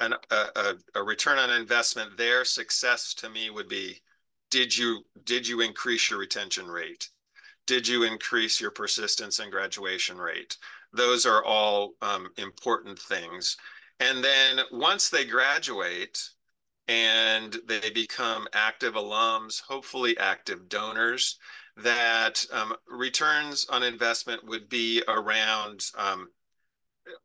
an, 0.00 0.14
a, 0.30 0.74
a 0.94 1.02
return 1.02 1.38
on 1.38 1.50
investment 1.50 2.16
there, 2.16 2.44
success 2.44 3.12
to 3.14 3.28
me 3.28 3.50
would 3.50 3.68
be: 3.68 4.00
did 4.50 4.76
you 4.76 5.02
did 5.24 5.46
you 5.46 5.60
increase 5.60 6.08
your 6.08 6.18
retention 6.18 6.66
rate? 6.66 7.10
Did 7.66 7.86
you 7.86 8.02
increase 8.04 8.60
your 8.60 8.70
persistence 8.70 9.38
and 9.38 9.52
graduation 9.52 10.16
rate? 10.16 10.56
Those 10.92 11.26
are 11.26 11.44
all 11.44 11.92
um, 12.02 12.30
important 12.38 12.98
things. 12.98 13.56
And 14.00 14.24
then 14.24 14.60
once 14.72 15.10
they 15.10 15.26
graduate, 15.26 16.18
and 16.90 17.56
they 17.68 17.88
become 17.90 18.48
active 18.52 18.94
alums, 18.94 19.62
hopefully 19.62 20.18
active 20.18 20.68
donors, 20.68 21.38
that 21.76 22.44
um, 22.52 22.74
returns 22.88 23.64
on 23.70 23.84
investment 23.84 24.44
would 24.44 24.68
be 24.68 25.00
around 25.06 25.86
um, 25.96 26.28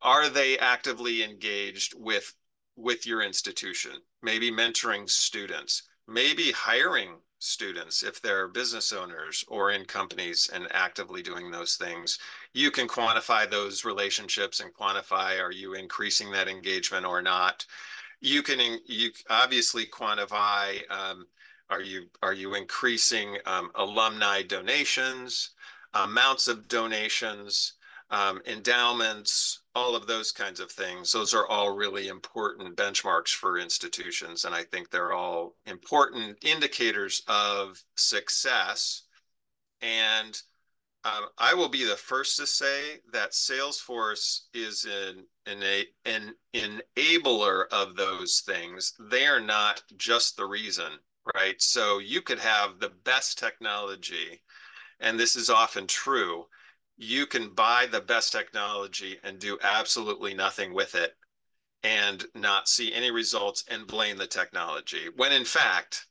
are 0.03 0.29
they 0.29 0.57
actively 0.59 1.23
engaged 1.23 1.95
with 1.97 2.33
with 2.77 3.07
your 3.07 3.21
institution 3.21 3.93
maybe 4.21 4.51
mentoring 4.51 5.09
students 5.09 5.83
maybe 6.07 6.51
hiring 6.51 7.15
students, 7.39 8.03
if 8.03 8.21
they're 8.21 8.47
business 8.47 8.91
owners 8.91 9.43
or 9.47 9.71
in 9.71 9.85
companies 9.85 10.49
and 10.53 10.67
actively 10.71 11.21
doing 11.21 11.51
those 11.51 11.75
things, 11.75 12.17
you 12.53 12.71
can 12.71 12.87
quantify 12.87 13.49
those 13.49 13.85
relationships 13.85 14.59
and 14.59 14.73
quantify 14.73 15.39
are 15.39 15.51
you 15.51 15.73
increasing 15.73 16.31
that 16.31 16.47
engagement 16.47 17.05
or 17.05 17.21
not. 17.21 17.65
You 18.21 18.41
can 18.43 18.79
you 18.85 19.11
obviously 19.29 19.85
quantify 19.85 20.79
um, 20.89 21.25
are 21.69 21.81
you 21.81 22.07
are 22.21 22.33
you 22.33 22.55
increasing 22.55 23.37
um, 23.45 23.71
alumni 23.75 24.43
donations, 24.43 25.51
amounts 25.93 26.47
of 26.47 26.67
donations, 26.67 27.73
um, 28.09 28.41
endowments, 28.45 29.63
all 29.73 29.95
of 29.95 30.07
those 30.07 30.31
kinds 30.31 30.59
of 30.59 30.71
things. 30.71 31.11
Those 31.11 31.33
are 31.33 31.47
all 31.47 31.75
really 31.75 32.07
important 32.07 32.77
benchmarks 32.77 33.29
for 33.29 33.57
institutions. 33.57 34.45
And 34.45 34.53
I 34.53 34.63
think 34.63 34.89
they're 34.89 35.13
all 35.13 35.55
important 35.65 36.37
indicators 36.43 37.23
of 37.27 37.81
success. 37.95 39.03
And 39.81 40.39
um, 41.05 41.29
I 41.37 41.53
will 41.53 41.69
be 41.69 41.85
the 41.85 41.95
first 41.95 42.37
to 42.37 42.47
say 42.47 42.99
that 43.13 43.31
Salesforce 43.31 44.41
is 44.53 44.85
an, 44.85 45.25
an, 45.45 45.85
an 46.03 46.33
enabler 46.53 47.65
of 47.71 47.95
those 47.95 48.41
things. 48.45 48.93
They 48.99 49.25
are 49.25 49.39
not 49.39 49.83
just 49.95 50.35
the 50.35 50.45
reason, 50.45 50.91
right? 51.35 51.61
So 51.61 51.99
you 51.99 52.21
could 52.21 52.39
have 52.39 52.79
the 52.79 52.91
best 53.03 53.37
technology, 53.37 54.41
and 54.99 55.19
this 55.19 55.35
is 55.35 55.49
often 55.49 55.87
true 55.87 56.45
you 56.97 57.25
can 57.25 57.49
buy 57.49 57.87
the 57.91 58.01
best 58.01 58.31
technology 58.31 59.17
and 59.23 59.39
do 59.39 59.57
absolutely 59.63 60.33
nothing 60.33 60.73
with 60.73 60.95
it 60.95 61.13
and 61.83 62.25
not 62.33 62.67
see 62.67 62.93
any 62.93 63.11
results 63.11 63.63
and 63.69 63.85
blame 63.85 64.17
the 64.17 64.27
technology 64.27 65.07
when 65.15 65.31
in 65.31 65.45
fact 65.45 66.07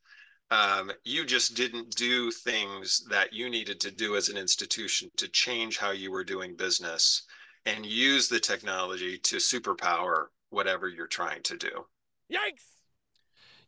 um, 0.55 0.93
you 1.05 1.25
just 1.25 1.57
didn't 1.57 1.97
do 1.97 2.31
things 2.31 3.05
that 3.11 3.33
you 3.33 3.51
needed 3.51 3.81
to 3.81 3.91
do 3.91 4.17
as 4.17 4.29
an 4.29 4.37
institution 4.37 5.11
to 5.17 5.29
change 5.29 5.79
how 5.79 5.91
you 5.91 6.11
were 6.13 6.25
doing 6.25 6.55
business 6.55 7.23
and 7.67 7.85
use 7.85 8.29
the 8.29 8.39
technology 8.39 9.19
to 9.19 9.37
superpower 9.37 10.27
whatever 10.51 10.89
you're 10.89 11.07
trying 11.07 11.43
to 11.43 11.57
do. 11.57 11.85
Yikes! 12.33 12.65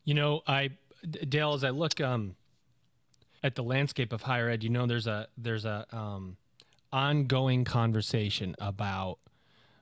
You 0.05 0.13
know 0.13 0.41
i 0.47 0.69
dale 1.27 1.53
as 1.53 1.65
i 1.65 1.69
look 1.69 1.99
um, 1.99 2.35
at 3.43 3.55
the 3.55 3.63
landscape 3.63 4.13
of 4.13 4.21
higher 4.21 4.49
ed 4.49 4.63
you 4.63 4.69
know 4.69 4.87
there's 4.87 5.05
a 5.05 5.27
there's 5.37 5.65
a 5.65 5.85
um, 5.91 6.37
ongoing 6.93 7.65
conversation 7.65 8.55
about 8.59 9.19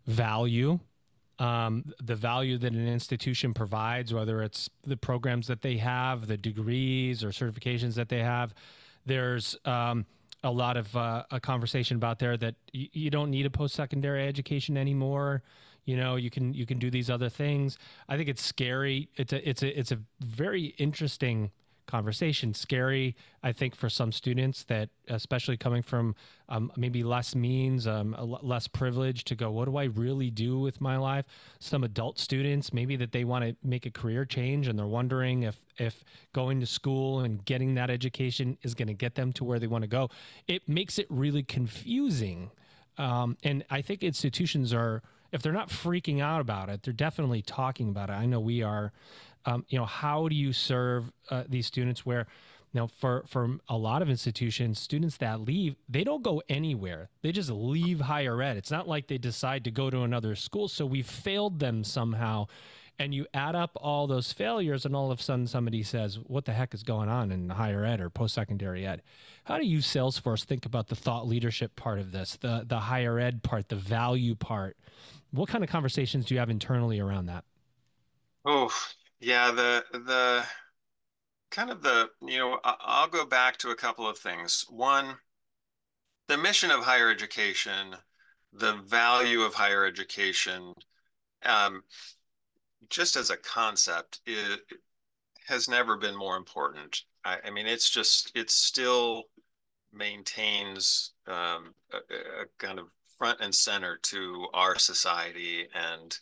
value, 0.08 0.80
um, 1.40 1.84
the 2.02 2.16
value 2.16 2.58
that 2.58 2.74
an 2.74 2.88
institution 2.88 3.54
provides, 3.54 4.14
whether 4.14 4.42
it's 4.42 4.70
the 4.86 4.98
programs 4.98 5.48
that 5.48 5.62
they 5.62 5.78
have, 5.78 6.28
the 6.28 6.38
degrees 6.38 7.24
or 7.24 7.30
certifications 7.30 7.96
that 7.96 8.10
they 8.10 8.20
have. 8.20 8.54
There's 9.06 9.56
um, 9.66 10.06
a 10.44 10.52
lot 10.52 10.78
of 10.78 10.96
uh, 10.96 11.24
a 11.32 11.40
conversation 11.40 11.98
about 11.98 12.20
there 12.20 12.38
that 12.38 12.56
y- 12.74 12.90
you 12.94 13.10
don't 13.10 13.32
need 13.32 13.46
a 13.46 13.50
post-secondary 13.50 14.28
education 14.28 14.78
anymore. 14.78 15.44
You 15.86 15.98
know, 15.98 16.16
you 16.16 16.30
can 16.32 16.54
you 16.54 16.66
can 16.66 16.80
do 16.80 16.90
these 16.90 17.10
other 17.10 17.30
things. 17.30 17.78
I 18.10 18.18
think 18.18 18.30
it's 18.30 18.44
scary. 18.44 19.10
It's 19.16 19.34
a 19.34 19.48
it's 19.48 19.62
a 19.62 19.80
it's 19.80 19.92
a 19.92 20.00
very 20.22 20.74
interesting 20.78 21.52
conversation. 21.86 22.54
Scary, 22.54 23.16
I 23.44 23.52
think, 23.52 23.76
for 23.76 23.90
some 23.90 24.12
students 24.12 24.64
that, 24.66 24.90
especially 25.08 25.58
coming 25.58 25.82
from 25.82 26.16
um, 26.50 26.72
maybe 26.76 27.04
less 27.04 27.36
means, 27.36 27.88
um, 27.88 28.16
less 28.42 28.68
privilege, 28.68 29.24
to 29.26 29.36
go, 29.36 29.52
what 29.52 29.66
do 29.66 29.78
I 29.78 29.86
really 29.86 30.30
do 30.30 30.60
with 30.60 30.82
my 30.82 30.98
life? 30.98 31.26
Some 31.60 31.84
adult 31.84 32.20
students, 32.20 32.74
maybe 32.74 32.96
that 32.98 33.12
they 33.12 33.24
want 33.24 33.46
to 33.46 33.56
make 33.64 33.86
a 33.86 33.92
career 33.92 34.26
change 34.26 34.68
and 34.68 34.78
they're 34.78 34.86
wondering 34.86 35.44
if 35.44 35.60
if 35.78 36.04
going 36.34 36.60
to 36.62 36.66
school 36.66 37.20
and 37.20 37.44
getting 37.44 37.76
that 37.76 37.90
education 37.90 38.58
is 38.62 38.74
going 38.74 38.88
to 38.88 38.94
get 38.94 39.16
them 39.16 39.34
to 39.34 39.44
where 39.44 39.60
they 39.60 39.68
want 39.68 39.82
to 39.84 39.90
go. 39.90 40.10
It 40.48 40.68
makes 40.70 40.98
it 40.98 41.08
really 41.10 41.44
confusing, 41.44 42.52
um, 42.98 43.38
and 43.44 43.66
I 43.70 43.82
think 43.82 44.04
institutions 44.04 44.74
are 44.74 45.02
if 45.32 45.42
they're 45.42 45.52
not 45.52 45.70
freaking 45.70 46.22
out 46.22 46.40
about 46.40 46.70
it, 46.70 46.84
they're 46.84 46.94
definitely 46.94 47.42
talking 47.42 47.90
about 47.90 48.10
it. 48.10 48.14
I 48.14 48.26
know 48.26 48.40
we 48.40 48.64
are 48.64 48.94
um, 49.46 49.66
you 49.70 49.78
know, 49.78 49.86
how 49.86 50.28
do 50.28 50.36
you 50.36 50.54
serve 50.54 51.12
uh, 51.30 51.44
these 51.48 51.68
students 51.68 52.06
where, 52.06 52.28
you 52.74 52.82
know, 52.82 52.88
for, 52.88 53.24
for 53.28 53.58
a 53.70 53.78
lot 53.78 54.02
of 54.02 54.10
institutions, 54.10 54.80
students 54.80 55.18
that 55.18 55.42
leave, 55.42 55.76
they 55.88 56.04
don't 56.04 56.24
go 56.24 56.42
anywhere. 56.50 57.10
They 57.22 57.32
just 57.32 57.50
leave 57.50 58.02
higher 58.02 58.42
ed. 58.42 58.58
It's 58.58 58.72
not 58.72 58.88
like 58.88 59.08
they 59.08 59.18
decide 59.18 59.64
to 59.66 59.72
go 59.72 59.90
to 59.90 60.02
another 60.02 60.36
school. 60.36 60.68
So 60.68 60.86
we 60.86 61.02
failed 61.02 61.60
them 61.60 61.84
somehow. 61.84 62.48
And 62.98 63.14
you 63.14 63.28
add 63.34 63.56
up 63.56 63.72
all 63.76 64.08
those 64.08 64.32
failures, 64.32 64.86
and 64.86 64.96
all 64.96 65.12
of 65.12 65.20
a 65.20 65.22
sudden 65.22 65.48
somebody 65.48 65.84
says, 65.84 66.18
What 66.18 66.46
the 66.46 66.54
heck 66.54 66.74
is 66.74 66.82
going 66.82 67.10
on 67.10 67.30
in 67.30 67.50
higher 67.50 67.84
ed 67.84 68.00
or 68.00 68.10
post 68.10 68.34
secondary 68.34 68.88
ed? 68.88 69.02
How 69.44 69.58
do 69.58 69.66
you, 69.66 69.80
Salesforce, 69.80 70.46
think 70.46 70.66
about 70.66 70.88
the 70.88 70.96
thought 70.96 71.28
leadership 71.28 71.76
part 71.76 72.00
of 72.00 72.14
this, 72.14 72.38
the, 72.38 72.64
the 72.66 72.80
higher 72.80 73.20
ed 73.20 73.44
part, 73.44 73.68
the 73.68 73.76
value 73.76 74.34
part? 74.34 74.78
What 75.32 75.50
kind 75.50 75.62
of 75.62 75.70
conversations 75.70 76.24
do 76.24 76.36
you 76.36 76.40
have 76.40 76.50
internally 76.50 77.02
around 77.02 77.26
that? 77.26 77.44
Oh, 78.46 78.72
yeah, 79.26 79.50
the 79.50 79.84
the 79.92 80.46
kind 81.50 81.72
of 81.72 81.82
the, 81.82 82.10
you 82.22 82.38
know, 82.38 82.60
I'll 82.64 83.08
go 83.08 83.26
back 83.26 83.58
to 83.58 83.72
a 83.72 83.76
couple 83.76 84.08
of 84.08 84.20
things. 84.20 84.66
One, 84.70 85.16
the 86.28 86.38
mission 86.38 86.70
of 86.70 86.82
higher 86.84 87.10
education, 87.10 87.96
the 88.54 88.74
value 88.86 89.42
of 89.42 89.56
higher 89.56 89.84
education, 89.84 90.74
um, 91.44 91.82
just 92.90 93.16
as 93.16 93.32
a 93.32 93.38
concept, 93.38 94.20
it 94.28 94.60
has 95.48 95.68
never 95.68 95.98
been 95.98 96.16
more 96.16 96.38
important. 96.38 97.02
I, 97.24 97.38
I 97.46 97.50
mean, 97.50 97.66
it's 97.66 97.90
just, 97.90 98.32
it 98.36 98.52
still 98.52 99.24
maintains 99.92 101.14
um, 101.26 101.74
a, 101.92 101.98
a, 101.98 102.46
kind 102.60 102.78
of 102.78 102.90
front 103.18 103.40
and 103.42 103.56
center 103.56 103.98
to 104.04 104.48
our 104.54 104.78
society 104.78 105.68
and 105.74 106.16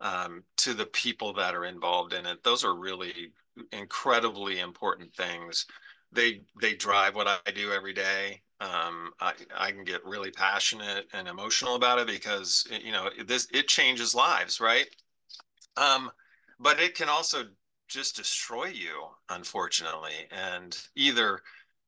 um, 0.00 0.42
to 0.58 0.74
the 0.74 0.86
people 0.86 1.32
that 1.34 1.54
are 1.54 1.64
involved 1.64 2.12
in 2.12 2.26
it. 2.26 2.42
Those 2.44 2.64
are 2.64 2.74
really 2.74 3.32
incredibly 3.72 4.60
important 4.60 5.14
things. 5.14 5.66
They 6.12 6.42
they 6.60 6.74
drive 6.74 7.14
what 7.14 7.26
I 7.28 7.50
do 7.50 7.72
every 7.72 7.92
day. 7.92 8.42
Um, 8.60 9.12
I 9.20 9.34
I 9.54 9.70
can 9.72 9.84
get 9.84 10.04
really 10.04 10.30
passionate 10.30 11.06
and 11.12 11.28
emotional 11.28 11.74
about 11.74 11.98
it 11.98 12.06
because 12.06 12.66
you 12.82 12.92
know 12.92 13.10
this 13.26 13.48
it 13.52 13.68
changes 13.68 14.14
lives, 14.14 14.60
right? 14.60 14.86
Um, 15.76 16.10
but 16.58 16.80
it 16.80 16.94
can 16.94 17.08
also 17.08 17.44
just 17.88 18.16
destroy 18.16 18.66
you, 18.66 19.08
unfortunately, 19.28 20.26
and 20.30 20.76
either 20.94 21.42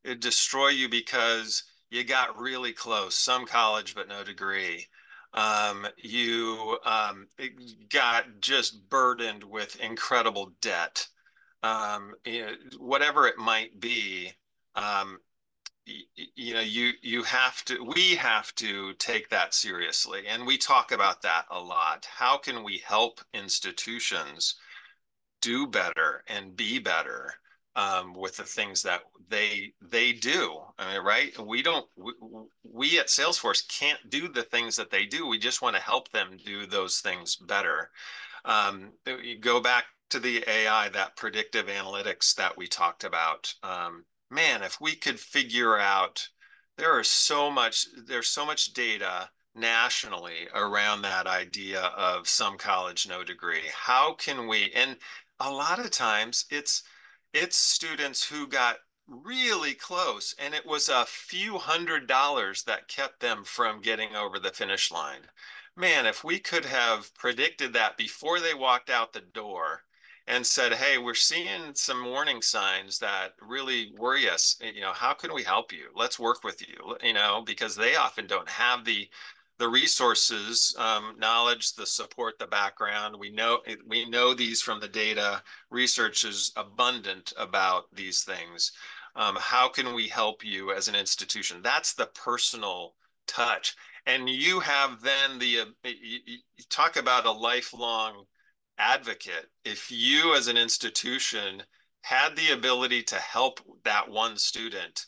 it 0.05 0.21
destroy 0.21 0.69
you 0.69 0.89
because 0.89 1.65
you 1.91 2.05
got 2.05 2.39
really 2.39 2.73
close, 2.73 3.15
some 3.17 3.47
college 3.47 3.95
but 3.95 4.09
no 4.09 4.23
degree, 4.23 4.87
um, 5.35 5.87
you 5.97 6.79
um, 6.85 7.27
got 7.91 8.41
just 8.41 8.89
burdened 8.89 9.45
with 9.45 9.79
incredible 9.81 10.53
debt, 10.61 11.07
um, 11.63 12.15
you 12.25 12.47
know, 12.47 12.53
whatever 12.79 13.27
it 13.27 13.39
might 13.39 13.79
be. 13.79 14.33
Um, 14.75 15.19
you 16.37 16.53
know, 16.55 16.61
you 16.61 16.93
you 17.03 17.23
have 17.23 17.65
to. 17.65 17.83
We 17.83 18.15
have 18.17 18.55
to 18.57 18.93
take 18.95 19.31
that 19.31 19.55
seriously, 19.55 20.27
and 20.29 20.47
we 20.47 20.59
talk 20.59 20.93
about 20.93 21.23
that 21.23 21.47
a 21.51 21.59
lot. 21.59 22.07
How 22.11 22.37
can 22.37 22.63
we 22.63 22.83
help 22.87 23.21
institutions 23.33 24.57
do 25.41 25.67
better 25.67 26.25
and 26.29 26.57
be 26.57 26.79
better? 26.79 27.35
Um, 27.79 28.13
with 28.13 28.37
the 28.37 28.43
things 28.43 28.83
that 28.83 29.03
they 29.29 29.73
they 29.81 30.13
do. 30.13 30.61
I 30.79 30.95
mean, 30.95 31.05
right? 31.05 31.39
We 31.39 31.63
don't 31.63 31.87
we, 31.97 32.13
we, 32.65 32.99
at 32.99 33.07
Salesforce 33.07 33.67
can't 33.69 34.11
do 34.11 34.29
the 34.29 34.43
things 34.43 34.75
that 34.77 34.91
they 34.91 35.07
do. 35.07 35.29
We 35.29 35.39
just 35.39 35.63
want 35.63 35.77
to 35.77 35.83
help 35.83 36.11
them 36.11 36.39
do 36.45 36.67
those 36.67 36.99
things 36.99 37.37
better. 37.37 37.91
Um, 38.45 38.91
you 39.07 39.39
go 39.39 39.61
back 39.61 39.85
to 40.11 40.19
the 40.19 40.43
AI, 40.49 40.89
that 40.89 41.17
predictive 41.17 41.67
analytics 41.67 42.35
that 42.35 42.57
we 42.57 42.67
talked 42.67 43.05
about. 43.05 43.55
Um, 43.63 44.05
man, 44.29 44.65
if 44.65 44.81
we 44.81 44.97
could 44.97 45.21
figure 45.21 45.79
out, 45.79 46.27
there 46.79 46.99
are 46.99 47.05
so 47.05 47.49
much 47.49 47.87
there's 48.07 48.29
so 48.29 48.45
much 48.45 48.73
data 48.73 49.31
nationally 49.55 50.49
around 50.53 51.03
that 51.03 51.29
idea 51.29 51.83
of 51.97 52.29
some 52.29 52.59
college 52.59 53.07
no 53.09 53.23
degree. 53.23 53.69
How 53.73 54.15
can 54.15 54.49
we? 54.49 54.73
And 54.75 54.97
a 55.39 55.51
lot 55.51 55.79
of 55.79 55.93
times 55.93 56.45
it's 56.51 56.83
it's 57.33 57.57
students 57.57 58.25
who 58.25 58.47
got 58.47 58.77
really 59.07 59.75
close 59.75 60.35
and 60.39 60.55
it 60.55 60.67
was 60.67 60.89
a 60.89 61.05
few 61.07 61.59
hundred 61.59 62.07
dollars 62.07 62.63
that 62.65 62.89
kept 62.89 63.21
them 63.21 63.43
from 63.45 63.81
getting 63.81 64.15
over 64.15 64.39
the 64.39 64.51
finish 64.51 64.91
line. 64.91 65.23
Man 65.77 66.07
if 66.07 66.25
we 66.25 66.39
could 66.39 66.65
have 66.65 67.15
predicted 67.15 67.73
that 67.73 67.97
before 67.97 68.41
they 68.41 68.55
walked 68.55 68.91
out 68.91 69.13
the 69.13 69.21
door 69.21 69.85
and 70.27 70.47
said 70.47 70.75
hey 70.75 70.99
we're 70.99 71.15
seeing 71.15 71.75
some 71.75 72.05
warning 72.05 72.43
signs 72.43 72.99
that 72.99 73.35
really 73.41 73.93
worry 73.97 74.29
us 74.29 74.57
eh, 74.63 74.73
you 74.75 74.81
know 74.81 74.93
how 74.93 75.15
can 75.15 75.33
we 75.33 75.43
help 75.43 75.73
you? 75.73 75.89
Let's 75.95 76.19
work 76.19 76.45
with 76.45 76.61
you 76.67 76.97
you 77.03 77.15
know 77.15 77.43
because 77.47 77.77
they 77.77 77.97
often 77.97 78.27
don't 78.27 78.49
have 78.49 78.85
the 78.85 79.09
the 79.59 79.69
resources, 79.69 80.75
um, 80.79 81.15
knowledge, 81.19 81.75
the 81.75 81.87
support, 81.87 82.39
the 82.39 82.47
background. 82.47 83.17
We 83.19 83.31
know 83.31 83.59
we 83.87 84.09
know 84.09 84.35
these 84.35 84.63
from 84.63 84.81
the 84.81 84.89
data. 84.89 85.43
Research 85.71 86.25
is 86.25 86.53
abundant 86.57 87.33
about 87.37 87.85
these 87.93 88.23
things. 88.23 88.73
Um, 89.17 89.37
how 89.41 89.69
can 89.69 89.95
we 89.95 90.07
help 90.07 90.45
you 90.45 90.73
as 90.73 90.87
an 90.87 90.95
institution? 90.95 91.61
That's 91.63 91.95
the 91.95 92.07
personal 92.07 92.95
touch. 93.27 93.75
And 94.07 94.29
you 94.29 94.61
have 94.61 95.03
then 95.03 95.39
the, 95.39 95.61
uh, 95.61 95.65
you, 95.85 96.21
you 96.25 96.65
talk 96.71 96.97
about 96.97 97.27
a 97.27 97.31
lifelong 97.33 98.25
advocate. 98.79 99.47
If 99.65 99.91
you 99.91 100.35
as 100.35 100.47
an 100.47 100.57
institution 100.57 101.63
had 102.03 102.37
the 102.37 102.53
ability 102.53 103.03
to 103.03 103.17
help 103.17 103.61
that 103.85 104.09
one 104.09 104.37
student, 104.39 105.05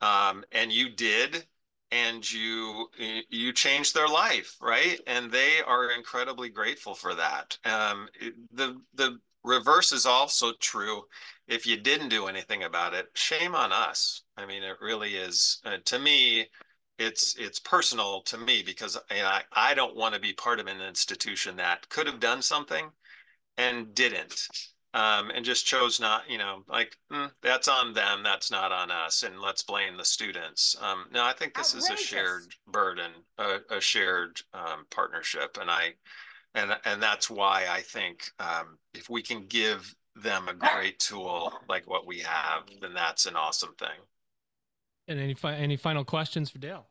um, 0.00 0.44
and 0.52 0.70
you 0.70 0.90
did, 0.90 1.46
and 1.94 2.30
you 2.30 2.88
you 3.30 3.52
changed 3.52 3.94
their 3.94 4.08
life, 4.08 4.56
right? 4.60 5.00
And 5.06 5.30
they 5.30 5.60
are 5.64 5.92
incredibly 5.92 6.48
grateful 6.48 6.94
for 6.94 7.14
that. 7.14 7.56
Um, 7.64 8.08
the 8.52 8.80
the 8.94 9.18
reverse 9.44 9.92
is 9.92 10.04
also 10.04 10.52
true. 10.60 11.02
If 11.46 11.66
you 11.66 11.76
didn't 11.76 12.08
do 12.08 12.26
anything 12.26 12.64
about 12.64 12.94
it, 12.94 13.06
shame 13.14 13.54
on 13.54 13.70
us. 13.72 14.24
I 14.36 14.44
mean, 14.44 14.64
it 14.64 14.76
really 14.80 15.14
is. 15.14 15.60
Uh, 15.64 15.76
to 15.84 15.98
me, 16.00 16.48
it's 16.98 17.36
it's 17.36 17.60
personal 17.60 18.22
to 18.22 18.38
me 18.38 18.62
because 18.66 18.98
I 19.10 19.42
I 19.52 19.74
don't 19.74 19.96
want 19.96 20.14
to 20.14 20.20
be 20.20 20.32
part 20.32 20.58
of 20.58 20.66
an 20.66 20.80
institution 20.80 21.56
that 21.56 21.88
could 21.90 22.08
have 22.08 22.18
done 22.18 22.42
something 22.42 22.90
and 23.56 23.94
didn't 23.94 24.48
um, 24.94 25.30
and 25.34 25.44
just 25.44 25.66
chose 25.66 25.98
not, 25.98 26.30
you 26.30 26.38
know, 26.38 26.62
like 26.68 26.96
mm, 27.12 27.30
that's 27.42 27.66
on 27.66 27.92
them, 27.92 28.22
that's 28.22 28.50
not 28.50 28.70
on 28.70 28.92
us, 28.92 29.24
and 29.24 29.40
let's 29.40 29.62
blame 29.62 29.96
the 29.96 30.04
students. 30.04 30.76
Um, 30.80 31.06
no, 31.12 31.24
I 31.24 31.32
think 31.32 31.54
this 31.54 31.74
Outrageous. 31.74 32.00
is 32.00 32.04
a 32.04 32.06
shared 32.06 32.54
burden, 32.68 33.10
a, 33.36 33.56
a 33.70 33.80
shared 33.80 34.40
um, 34.54 34.86
partnership, 34.90 35.58
and 35.60 35.68
I, 35.68 35.94
and 36.54 36.76
and 36.84 37.02
that's 37.02 37.28
why 37.28 37.66
I 37.68 37.80
think 37.80 38.30
um, 38.38 38.78
if 38.94 39.10
we 39.10 39.20
can 39.20 39.46
give 39.46 39.92
them 40.14 40.48
a 40.48 40.54
great 40.54 41.00
tool 41.00 41.52
like 41.68 41.90
what 41.90 42.06
we 42.06 42.20
have, 42.20 42.62
then 42.80 42.94
that's 42.94 43.26
an 43.26 43.34
awesome 43.34 43.74
thing. 43.76 43.88
And 45.08 45.18
any 45.18 45.34
fi- 45.34 45.56
any 45.56 45.76
final 45.76 46.04
questions 46.04 46.50
for 46.50 46.58
Dale? 46.58 46.86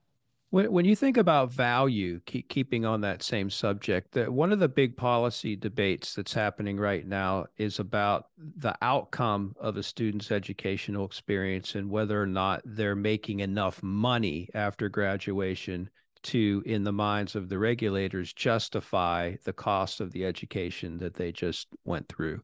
When, 0.53 0.71
when 0.71 0.85
you 0.85 0.95
think 0.95 1.17
about 1.17 1.51
value, 1.51 2.19
keep, 2.27 2.47
keeping 2.47 2.85
on 2.85 3.01
that 3.01 3.23
same 3.23 3.49
subject, 3.49 4.11
that 4.11 4.31
one 4.31 4.51
of 4.51 4.59
the 4.59 4.69
big 4.69 4.95
policy 4.95 5.55
debates 5.55 6.13
that's 6.13 6.31
happening 6.31 6.77
right 6.77 7.07
now 7.07 7.47
is 7.57 7.79
about 7.79 8.27
the 8.37 8.75
outcome 8.83 9.55
of 9.59 9.77
a 9.77 9.81
student's 9.81 10.31
educational 10.31 11.05
experience 11.05 11.73
and 11.73 11.89
whether 11.89 12.21
or 12.21 12.27
not 12.27 12.61
they're 12.65 12.95
making 12.95 13.39
enough 13.39 13.81
money 13.81 14.47
after 14.53 14.89
graduation 14.89 15.89
to, 16.21 16.61
in 16.67 16.83
the 16.83 16.93
minds 16.93 17.35
of 17.35 17.49
the 17.49 17.57
regulators, 17.57 18.31
justify 18.31 19.33
the 19.45 19.53
cost 19.53 20.01
of 20.01 20.11
the 20.11 20.23
education 20.23 20.99
that 20.99 21.15
they 21.15 21.31
just 21.31 21.69
went 21.83 22.07
through. 22.09 22.39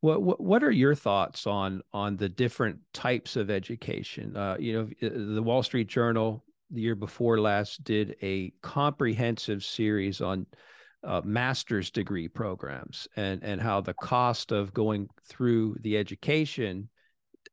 What, 0.00 0.20
what 0.20 0.38
what 0.38 0.62
are 0.62 0.70
your 0.70 0.94
thoughts 0.94 1.46
on 1.46 1.80
on 1.94 2.18
the 2.18 2.28
different 2.28 2.78
types 2.92 3.36
of 3.36 3.50
education? 3.50 4.36
Uh, 4.36 4.56
you 4.60 4.74
know, 4.74 5.08
the 5.08 5.42
Wall 5.42 5.62
Street 5.62 5.88
Journal 5.88 6.44
the 6.70 6.80
year 6.80 6.94
before 6.94 7.40
last 7.40 7.82
did 7.84 8.16
a 8.22 8.52
comprehensive 8.62 9.64
series 9.64 10.20
on 10.20 10.46
uh, 11.04 11.20
master's 11.24 11.90
degree 11.90 12.28
programs 12.28 13.06
and 13.16 13.42
and 13.42 13.60
how 13.60 13.80
the 13.80 13.94
cost 13.94 14.52
of 14.52 14.74
going 14.74 15.08
through 15.28 15.76
the 15.80 15.96
education 15.96 16.88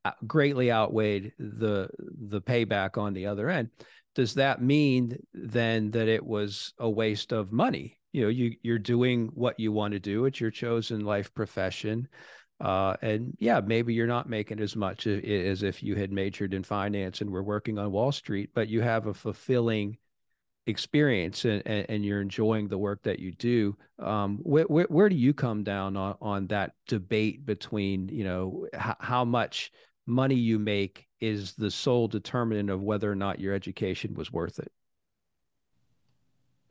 uh, 0.04 0.12
greatly 0.26 0.72
outweighed 0.72 1.32
the 1.38 1.88
the 2.30 2.42
payback 2.42 2.98
on 2.98 3.14
the 3.14 3.26
other 3.26 3.50
end. 3.50 3.70
Does 4.16 4.34
that 4.36 4.62
mean 4.62 5.18
then 5.34 5.92
that 5.92 6.08
it 6.08 6.26
was 6.26 6.74
a 6.80 6.90
waste 6.90 7.34
of 7.34 7.52
money? 7.52 8.00
You 8.14 8.24
know 8.24 8.30
you 8.30 8.56
you're 8.64 8.80
doing 8.80 9.30
what 9.34 9.60
you 9.60 9.72
want 9.72 9.94
to 9.94 10.00
do. 10.00 10.26
It's 10.26 10.42
your 10.42 10.52
chosen 10.52 11.02
life 11.02 11.34
profession 11.34 12.08
uh, 12.62 12.96
and 13.02 13.36
yeah, 13.40 13.60
maybe 13.60 13.94
you're 13.94 14.08
not 14.08 14.30
making 14.30 14.60
as 14.60 14.76
much 14.76 15.08
as 15.08 15.64
if 15.64 15.84
you 15.84 15.96
had 15.96 16.12
majored 16.12 16.54
in 16.54 16.64
finance 16.64 17.22
and 17.22 17.30
were 17.30 17.44
working 17.44 17.78
on 17.78 17.92
Wall 17.92 18.12
Street, 18.12 18.52
but 18.54 18.70
you 18.70 18.82
have 18.82 19.08
a 19.08 19.14
fulfilling 19.14 19.98
experience 20.68 21.46
and, 21.46 21.62
and, 21.66 22.04
you're 22.04 22.22
enjoying 22.22 22.68
the 22.68 22.78
work 22.78 23.04
that 23.04 23.20
you 23.20 23.32
do. 23.34 23.78
Um, 24.00 24.40
where, 24.42 24.64
where, 24.64 24.88
where, 24.90 25.10
do 25.10 25.16
you 25.16 25.34
come 25.34 25.64
down 25.64 25.96
on, 25.96 26.16
on 26.22 26.48
that 26.48 26.74
debate 26.88 27.46
between, 27.46 28.10
you 28.10 28.24
know, 28.24 28.68
h- 28.74 28.96
how 29.00 29.24
much 29.26 29.72
money 30.08 30.36
you 30.36 30.58
make 30.58 31.08
is 31.20 31.54
the 31.54 31.70
sole 31.70 32.08
determinant 32.08 32.70
of 32.70 32.82
whether 32.82 33.12
or 33.12 33.16
not 33.16 33.40
your 33.40 33.54
education 33.54 34.16
was 34.16 34.32
worth 34.32 34.58
it? 34.60 34.72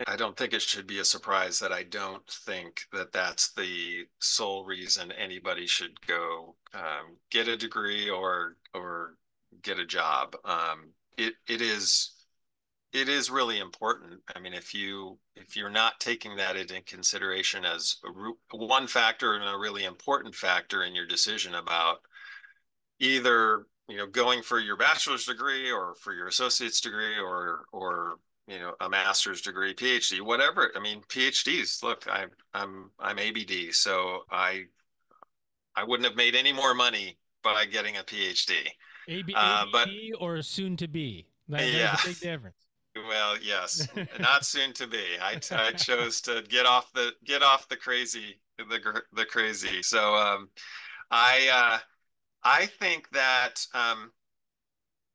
I 0.06 0.16
don't 0.16 0.36
think 0.36 0.52
it 0.52 0.62
should 0.62 0.86
be 0.86 0.98
a 0.98 1.04
surprise 1.04 1.58
that 1.60 1.72
I 1.72 1.82
don't 1.84 2.26
think 2.28 2.82
that 2.92 3.12
that's 3.12 3.52
the 3.52 4.06
sole 4.18 4.64
reason 4.64 5.12
anybody 5.12 5.66
should 5.66 6.00
go 6.06 6.56
um, 6.74 7.16
get 7.30 7.48
a 7.48 7.56
degree 7.56 8.10
or 8.10 8.56
or 8.74 9.14
get 9.62 9.78
a 9.78 9.86
job. 9.86 10.36
Um, 10.44 10.92
it 11.16 11.34
it 11.48 11.60
is 11.60 12.12
it 12.92 13.08
is 13.08 13.30
really 13.30 13.58
important. 13.58 14.20
I 14.34 14.40
mean, 14.40 14.54
if 14.54 14.74
you 14.74 15.18
if 15.36 15.56
you're 15.56 15.70
not 15.70 16.00
taking 16.00 16.36
that 16.36 16.56
into 16.56 16.80
consideration 16.82 17.64
as 17.64 17.96
a, 18.04 18.56
one 18.56 18.86
factor 18.86 19.34
and 19.34 19.44
a 19.44 19.58
really 19.58 19.84
important 19.84 20.34
factor 20.34 20.84
in 20.84 20.94
your 20.94 21.06
decision 21.06 21.56
about 21.56 21.98
either 23.00 23.66
you 23.88 23.96
know 23.96 24.06
going 24.06 24.42
for 24.42 24.60
your 24.60 24.76
bachelor's 24.76 25.26
degree 25.26 25.70
or 25.70 25.94
for 25.96 26.14
your 26.14 26.28
associate's 26.28 26.80
degree 26.80 27.18
or 27.18 27.64
or 27.72 28.18
you 28.46 28.58
know 28.58 28.74
a 28.80 28.88
master's 28.88 29.40
degree 29.40 29.74
phd 29.74 30.20
whatever 30.20 30.70
i 30.76 30.80
mean 30.80 31.00
phds 31.08 31.82
look 31.82 32.04
i'm 32.10 32.30
i'm 32.52 32.90
i'm 33.00 33.18
abd 33.18 33.72
so 33.74 34.20
i 34.30 34.64
i 35.74 35.82
wouldn't 35.82 36.06
have 36.06 36.16
made 36.16 36.34
any 36.34 36.52
more 36.52 36.74
money 36.74 37.18
by 37.42 37.64
getting 37.64 37.96
a 37.96 38.00
phd 38.00 38.52
AB, 39.08 39.34
uh, 39.36 39.66
but 39.70 39.88
or 40.18 40.42
soon 40.42 40.76
to 40.78 40.88
be? 40.88 41.26
That, 41.48 41.70
yeah 41.70 41.96
a 42.02 42.06
big 42.06 42.20
difference. 42.20 42.56
Well 42.96 43.36
yes 43.42 43.86
not 44.20 44.44
soon 44.44 44.72
to 44.74 44.86
be. 44.86 45.04
I, 45.20 45.40
I 45.50 45.72
chose 45.72 46.20
to 46.22 46.42
get 46.48 46.64
off 46.64 46.92
the 46.92 47.12
get 47.24 47.42
off 47.42 47.68
the 47.68 47.76
crazy 47.76 48.40
the 48.58 49.02
the 49.12 49.24
crazy. 49.24 49.82
So 49.82 50.14
um 50.14 50.48
i 51.10 51.50
uh 51.52 51.78
i 52.42 52.66
think 52.66 53.10
that 53.10 53.66
um 53.74 54.10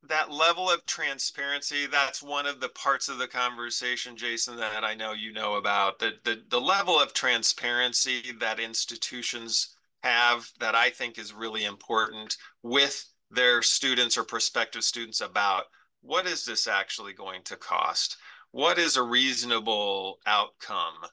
that 0.08 0.32
level 0.32 0.70
of 0.70 0.86
transparency 0.86 1.86
that's 1.86 2.24
one 2.24 2.46
of 2.46 2.62
the 2.62 2.70
parts 2.70 3.10
of 3.10 3.18
the 3.18 3.28
conversation 3.28 4.16
jason 4.16 4.56
that 4.56 4.84
i 4.84 4.96
know 4.96 5.12
you 5.12 5.34
know 5.34 5.56
about 5.56 6.00
the, 6.00 6.14
the 6.24 6.42
the 6.50 6.62
level 6.62 7.00
of 7.00 7.14
transparency 7.14 8.24
that 8.40 8.60
institutions 8.60 9.76
have 10.04 10.50
that 10.60 10.74
i 10.74 10.90
think 10.90 11.18
is 11.18 11.34
really 11.34 11.66
important 11.66 12.38
with 12.64 13.06
their 13.32 13.62
students 13.62 14.18
or 14.18 14.24
prospective 14.24 14.84
students 14.84 15.22
about 15.22 15.66
what 16.02 16.26
is 16.26 16.46
this 16.46 16.68
actually 16.68 17.14
going 17.14 17.44
to 17.44 17.56
cost? 17.56 18.18
What 18.52 18.80
is 18.80 18.98
a 18.98 19.04
reasonable 19.04 20.20
outcome 20.26 21.06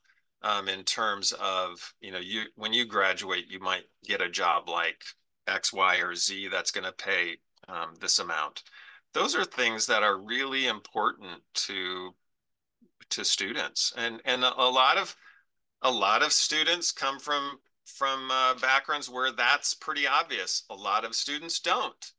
um, 0.42 0.68
in 0.68 0.84
terms 0.84 1.32
of 1.32 1.94
you 2.00 2.12
know 2.12 2.18
you 2.18 2.44
when 2.54 2.72
you 2.72 2.86
graduate 2.86 3.46
you 3.48 3.58
might 3.58 3.84
get 4.04 4.22
a 4.22 4.28
job 4.28 4.68
like 4.68 5.02
x 5.48 5.72
y 5.72 5.96
or 5.96 6.14
z 6.14 6.48
that's 6.48 6.70
going 6.70 6.84
to 6.84 6.92
pay 6.92 7.36
um, 7.68 7.94
this 8.00 8.18
amount 8.18 8.62
those 9.16 9.34
are 9.34 9.44
things 9.46 9.86
that 9.86 10.02
are 10.02 10.18
really 10.18 10.66
important 10.66 11.40
to 11.54 12.14
to 13.08 13.24
students. 13.24 13.94
And 13.96 14.20
and 14.26 14.44
a 14.44 14.68
lot 14.68 14.98
of 14.98 15.16
a 15.80 15.90
lot 15.90 16.22
of 16.22 16.32
students 16.32 16.92
come 16.92 17.18
from 17.18 17.58
from 17.86 18.30
uh, 18.30 18.54
backgrounds 18.60 19.08
where 19.08 19.32
that's 19.32 19.72
pretty 19.72 20.06
obvious. 20.06 20.64
A 20.68 20.74
lot 20.74 21.04
of 21.06 21.14
students 21.14 21.60
don't. 21.60 22.12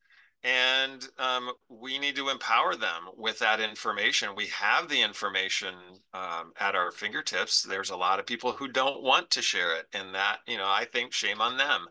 And 0.44 1.08
um, 1.20 1.52
we 1.70 2.00
need 2.00 2.16
to 2.16 2.30
empower 2.30 2.76
them 2.76 3.10
with 3.16 3.38
that 3.40 3.60
information. 3.60 4.36
We 4.36 4.48
have 4.48 4.88
the 4.88 5.02
information 5.02 5.76
um, 6.14 6.54
at 6.60 6.76
our 6.76 6.92
fingertips. 6.92 7.64
There's 7.64 7.90
a 7.90 7.98
lot 7.98 8.20
of 8.20 8.26
people 8.26 8.54
who 8.54 8.68
don't 8.68 9.04
want 9.04 9.30
to 9.32 9.42
share 9.42 9.76
it. 9.76 9.86
And 9.94 10.16
that 10.16 10.40
you 10.48 10.58
know 10.58 10.68
i 10.68 10.86
think 10.86 11.14
shame 11.14 11.42
on 11.42 11.58
them 11.58 11.88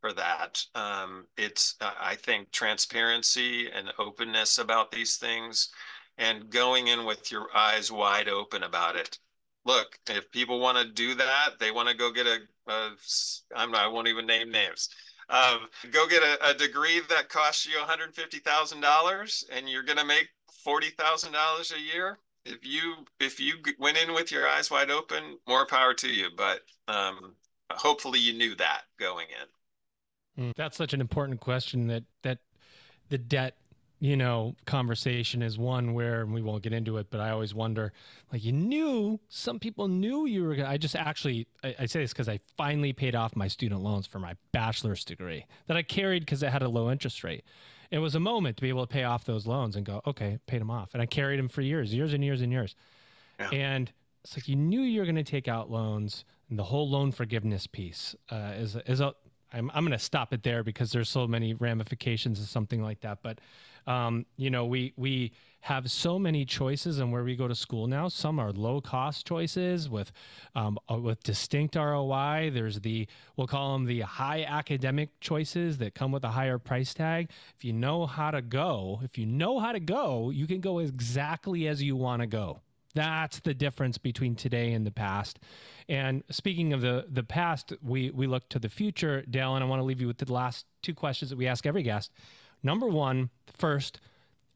for 0.00 0.12
that. 0.14 0.64
Um, 0.74 1.26
it's, 1.36 1.76
uh, 1.80 1.92
I 2.00 2.14
think, 2.14 2.50
transparency 2.50 3.70
and 3.70 3.92
openness 3.98 4.58
about 4.58 4.90
these 4.90 5.16
things 5.16 5.70
and 6.18 6.50
going 6.50 6.88
in 6.88 7.04
with 7.04 7.30
your 7.30 7.48
eyes 7.54 7.90
wide 7.90 8.28
open 8.28 8.62
about 8.62 8.96
it. 8.96 9.18
Look, 9.64 9.98
if 10.08 10.30
people 10.30 10.60
want 10.60 10.78
to 10.78 10.92
do 10.92 11.14
that, 11.14 11.50
they 11.58 11.70
want 11.70 11.88
to 11.88 11.94
go 11.94 12.10
get 12.12 12.26
a, 12.26 12.38
a 12.68 12.90
I'm 13.54 13.70
not, 13.70 13.84
I 13.84 13.88
won't 13.88 14.08
even 14.08 14.26
name 14.26 14.50
names. 14.50 14.88
Um, 15.28 15.68
go 15.92 16.08
get 16.08 16.22
a, 16.22 16.50
a 16.50 16.54
degree 16.54 17.00
that 17.08 17.28
costs 17.28 17.66
you 17.66 17.78
$150,000 17.78 19.44
and 19.52 19.68
you're 19.68 19.82
going 19.82 19.98
to 19.98 20.04
make 20.04 20.28
$40,000 20.66 21.76
a 21.76 21.80
year. 21.80 22.18
If 22.44 22.64
you 22.64 23.04
if 23.20 23.38
you 23.38 23.56
went 23.78 23.98
in 23.98 24.14
with 24.14 24.32
your 24.32 24.48
eyes 24.48 24.70
wide 24.70 24.90
open, 24.90 25.38
more 25.46 25.66
power 25.66 25.92
to 25.94 26.08
you. 26.08 26.28
But 26.34 26.62
um, 26.88 27.34
hopefully 27.70 28.18
you 28.18 28.32
knew 28.32 28.54
that 28.56 28.82
going 28.98 29.26
in. 29.28 29.46
Mm. 30.38 30.54
That's 30.56 30.76
such 30.76 30.92
an 30.94 31.00
important 31.00 31.40
question 31.40 31.86
that 31.88 32.04
that 32.22 32.38
the 33.08 33.18
debt 33.18 33.56
you 34.02 34.16
know, 34.16 34.56
conversation 34.64 35.42
is 35.42 35.58
one 35.58 35.92
where 35.92 36.24
we 36.24 36.40
won't 36.40 36.62
get 36.62 36.72
into 36.72 36.96
it, 36.96 37.08
but 37.10 37.20
I 37.20 37.28
always 37.30 37.54
wonder, 37.54 37.92
like, 38.32 38.42
you 38.42 38.50
knew 38.50 39.20
some 39.28 39.58
people 39.58 39.88
knew 39.88 40.24
you 40.24 40.42
were. 40.42 40.54
Gonna 40.54 40.70
I 40.70 40.78
just 40.78 40.96
actually, 40.96 41.46
I, 41.62 41.74
I 41.80 41.84
say 41.86 42.00
this 42.00 42.10
because 42.14 42.26
I 42.28 42.40
finally 42.56 42.94
paid 42.94 43.14
off 43.14 43.36
my 43.36 43.46
student 43.46 43.82
loans 43.82 44.06
for 44.06 44.18
my 44.18 44.36
bachelor's 44.52 45.04
degree 45.04 45.44
that 45.66 45.76
I 45.76 45.82
carried 45.82 46.20
because 46.20 46.42
it 46.42 46.50
had 46.50 46.62
a 46.62 46.68
low 46.68 46.90
interest 46.90 47.22
rate. 47.22 47.44
It 47.90 47.98
was 47.98 48.14
a 48.14 48.20
moment 48.20 48.56
to 48.56 48.62
be 48.62 48.70
able 48.70 48.86
to 48.86 48.90
pay 48.90 49.04
off 49.04 49.24
those 49.24 49.46
loans 49.46 49.76
and 49.76 49.84
go, 49.84 50.00
okay, 50.06 50.38
paid 50.46 50.62
them 50.62 50.70
off, 50.70 50.94
and 50.94 51.02
I 51.02 51.06
carried 51.06 51.38
them 51.38 51.48
for 51.48 51.60
years, 51.60 51.92
years 51.92 52.14
and 52.14 52.24
years 52.24 52.40
and 52.40 52.50
years, 52.50 52.74
Yeah. 53.38 53.50
and 53.50 53.92
it's 54.24 54.34
like 54.34 54.48
you 54.48 54.56
knew 54.56 54.80
you 54.80 55.00
were 55.00 55.06
going 55.06 55.16
to 55.16 55.22
take 55.24 55.46
out 55.46 55.70
loans, 55.70 56.24
and 56.48 56.58
the 56.58 56.64
whole 56.64 56.88
loan 56.88 57.12
forgiveness 57.12 57.66
piece 57.66 58.16
uh, 58.30 58.52
is 58.56 58.76
is 58.86 59.00
a. 59.00 59.12
I'm 59.52 59.70
I'm 59.74 59.84
going 59.84 59.98
to 59.98 60.04
stop 60.04 60.32
it 60.32 60.42
there 60.42 60.62
because 60.62 60.92
there's 60.92 61.08
so 61.08 61.26
many 61.26 61.54
ramifications 61.54 62.40
of 62.40 62.48
something 62.48 62.82
like 62.82 63.00
that, 63.00 63.18
but 63.22 63.40
um, 63.86 64.26
you 64.36 64.50
know, 64.50 64.66
we 64.66 64.92
we 64.96 65.32
have 65.62 65.90
so 65.90 66.18
many 66.18 66.44
choices 66.44 67.00
and 67.00 67.12
where 67.12 67.22
we 67.22 67.36
go 67.36 67.46
to 67.46 67.54
school 67.54 67.86
now. 67.86 68.08
Some 68.08 68.38
are 68.38 68.50
low 68.52 68.80
cost 68.80 69.26
choices 69.26 69.88
with 69.88 70.10
um, 70.54 70.78
uh, 70.90 70.96
with 70.96 71.22
distinct 71.22 71.76
ROI. 71.76 72.50
There's 72.52 72.80
the 72.80 73.06
we'll 73.36 73.46
call 73.46 73.74
them 73.74 73.86
the 73.86 74.00
high 74.00 74.44
academic 74.44 75.18
choices 75.20 75.78
that 75.78 75.94
come 75.94 76.12
with 76.12 76.24
a 76.24 76.30
higher 76.30 76.58
price 76.58 76.94
tag. 76.94 77.30
If 77.56 77.64
you 77.64 77.72
know 77.72 78.06
how 78.06 78.30
to 78.30 78.42
go, 78.42 79.00
if 79.02 79.18
you 79.18 79.26
know 79.26 79.58
how 79.58 79.72
to 79.72 79.80
go, 79.80 80.30
you 80.30 80.46
can 80.46 80.60
go 80.60 80.78
exactly 80.78 81.66
as 81.68 81.82
you 81.82 81.96
want 81.96 82.22
to 82.22 82.26
go. 82.26 82.60
That's 82.94 83.40
the 83.40 83.54
difference 83.54 83.98
between 83.98 84.34
today 84.34 84.72
and 84.72 84.86
the 84.86 84.90
past. 84.90 85.38
And 85.88 86.24
speaking 86.30 86.72
of 86.72 86.80
the 86.80 87.06
the 87.08 87.22
past, 87.22 87.72
we 87.82 88.10
we 88.10 88.26
look 88.26 88.48
to 88.50 88.58
the 88.58 88.68
future, 88.68 89.22
Dale, 89.22 89.54
and 89.54 89.64
I 89.64 89.66
want 89.66 89.80
to 89.80 89.84
leave 89.84 90.00
you 90.00 90.06
with 90.06 90.18
the 90.18 90.32
last 90.32 90.66
two 90.82 90.94
questions 90.94 91.30
that 91.30 91.36
we 91.36 91.46
ask 91.46 91.66
every 91.66 91.82
guest. 91.82 92.12
Number 92.62 92.86
one, 92.86 93.30
first, 93.56 94.00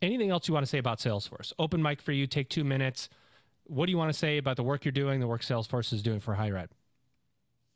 anything 0.02 0.30
else 0.30 0.48
you 0.48 0.54
want 0.54 0.64
to 0.64 0.70
say 0.70 0.78
about 0.78 0.98
Salesforce? 0.98 1.52
Open 1.58 1.82
mic 1.82 2.02
for 2.02 2.12
you. 2.12 2.26
Take 2.26 2.48
two 2.48 2.64
minutes. 2.64 3.08
What 3.66 3.86
do 3.86 3.92
you 3.92 3.98
want 3.98 4.12
to 4.12 4.18
say 4.18 4.36
about 4.36 4.56
the 4.56 4.62
work 4.62 4.84
you're 4.84 4.92
doing, 4.92 5.20
the 5.20 5.26
work 5.26 5.42
Salesforce 5.42 5.92
is 5.92 6.02
doing 6.02 6.20
for 6.20 6.34
higher 6.34 6.56
ed? 6.56 6.68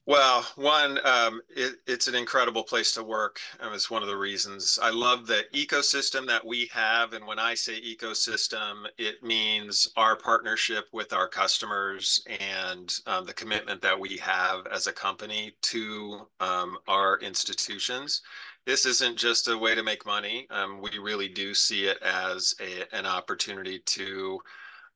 Well, 0.08 0.46
one, 0.56 0.98
um, 1.04 1.42
it, 1.54 1.80
it's 1.86 2.08
an 2.08 2.14
incredible 2.14 2.62
place 2.62 2.92
to 2.94 3.04
work. 3.04 3.40
And 3.60 3.74
it's 3.74 3.90
one 3.90 4.00
of 4.00 4.08
the 4.08 4.16
reasons 4.16 4.78
I 4.82 4.88
love 4.88 5.26
the 5.26 5.44
ecosystem 5.52 6.26
that 6.28 6.46
we 6.46 6.70
have. 6.72 7.12
And 7.12 7.26
when 7.26 7.38
I 7.38 7.52
say 7.52 7.78
ecosystem, 7.78 8.86
it 8.96 9.22
means 9.22 9.86
our 9.98 10.16
partnership 10.16 10.86
with 10.94 11.12
our 11.12 11.28
customers 11.28 12.24
and 12.40 12.90
um, 13.06 13.26
the 13.26 13.34
commitment 13.34 13.82
that 13.82 14.00
we 14.00 14.16
have 14.16 14.66
as 14.68 14.86
a 14.86 14.94
company 14.94 15.52
to 15.64 16.26
um, 16.40 16.78
our 16.88 17.18
institutions. 17.18 18.22
This 18.64 18.86
isn't 18.86 19.18
just 19.18 19.48
a 19.48 19.58
way 19.58 19.74
to 19.74 19.82
make 19.82 20.06
money. 20.06 20.46
Um, 20.50 20.80
we 20.80 20.96
really 20.98 21.28
do 21.28 21.52
see 21.52 21.84
it 21.84 21.98
as 22.02 22.54
a, 22.62 22.96
an 22.96 23.04
opportunity 23.04 23.80
to 23.80 24.40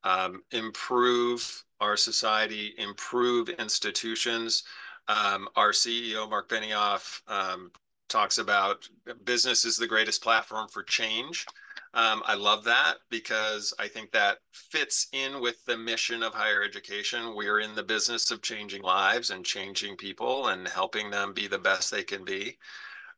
um, 0.04 0.42
improve 0.52 1.64
our 1.82 1.98
society, 1.98 2.74
improve 2.78 3.50
institutions. 3.50 4.62
Um, 5.08 5.48
our 5.56 5.72
CEO, 5.72 6.28
Marc 6.28 6.48
Benioff, 6.48 7.20
um, 7.28 7.70
talks 8.08 8.38
about 8.38 8.88
business 9.24 9.64
is 9.64 9.76
the 9.76 9.86
greatest 9.86 10.22
platform 10.22 10.68
for 10.68 10.82
change. 10.82 11.46
Um, 11.94 12.22
I 12.24 12.34
love 12.34 12.64
that 12.64 12.96
because 13.10 13.74
I 13.78 13.88
think 13.88 14.12
that 14.12 14.38
fits 14.52 15.08
in 15.12 15.40
with 15.40 15.64
the 15.64 15.76
mission 15.76 16.22
of 16.22 16.32
higher 16.32 16.62
education. 16.62 17.34
We're 17.34 17.60
in 17.60 17.74
the 17.74 17.82
business 17.82 18.30
of 18.30 18.42
changing 18.42 18.82
lives 18.82 19.30
and 19.30 19.44
changing 19.44 19.96
people 19.96 20.48
and 20.48 20.68
helping 20.68 21.10
them 21.10 21.32
be 21.32 21.46
the 21.48 21.58
best 21.58 21.90
they 21.90 22.02
can 22.02 22.24
be. 22.24 22.58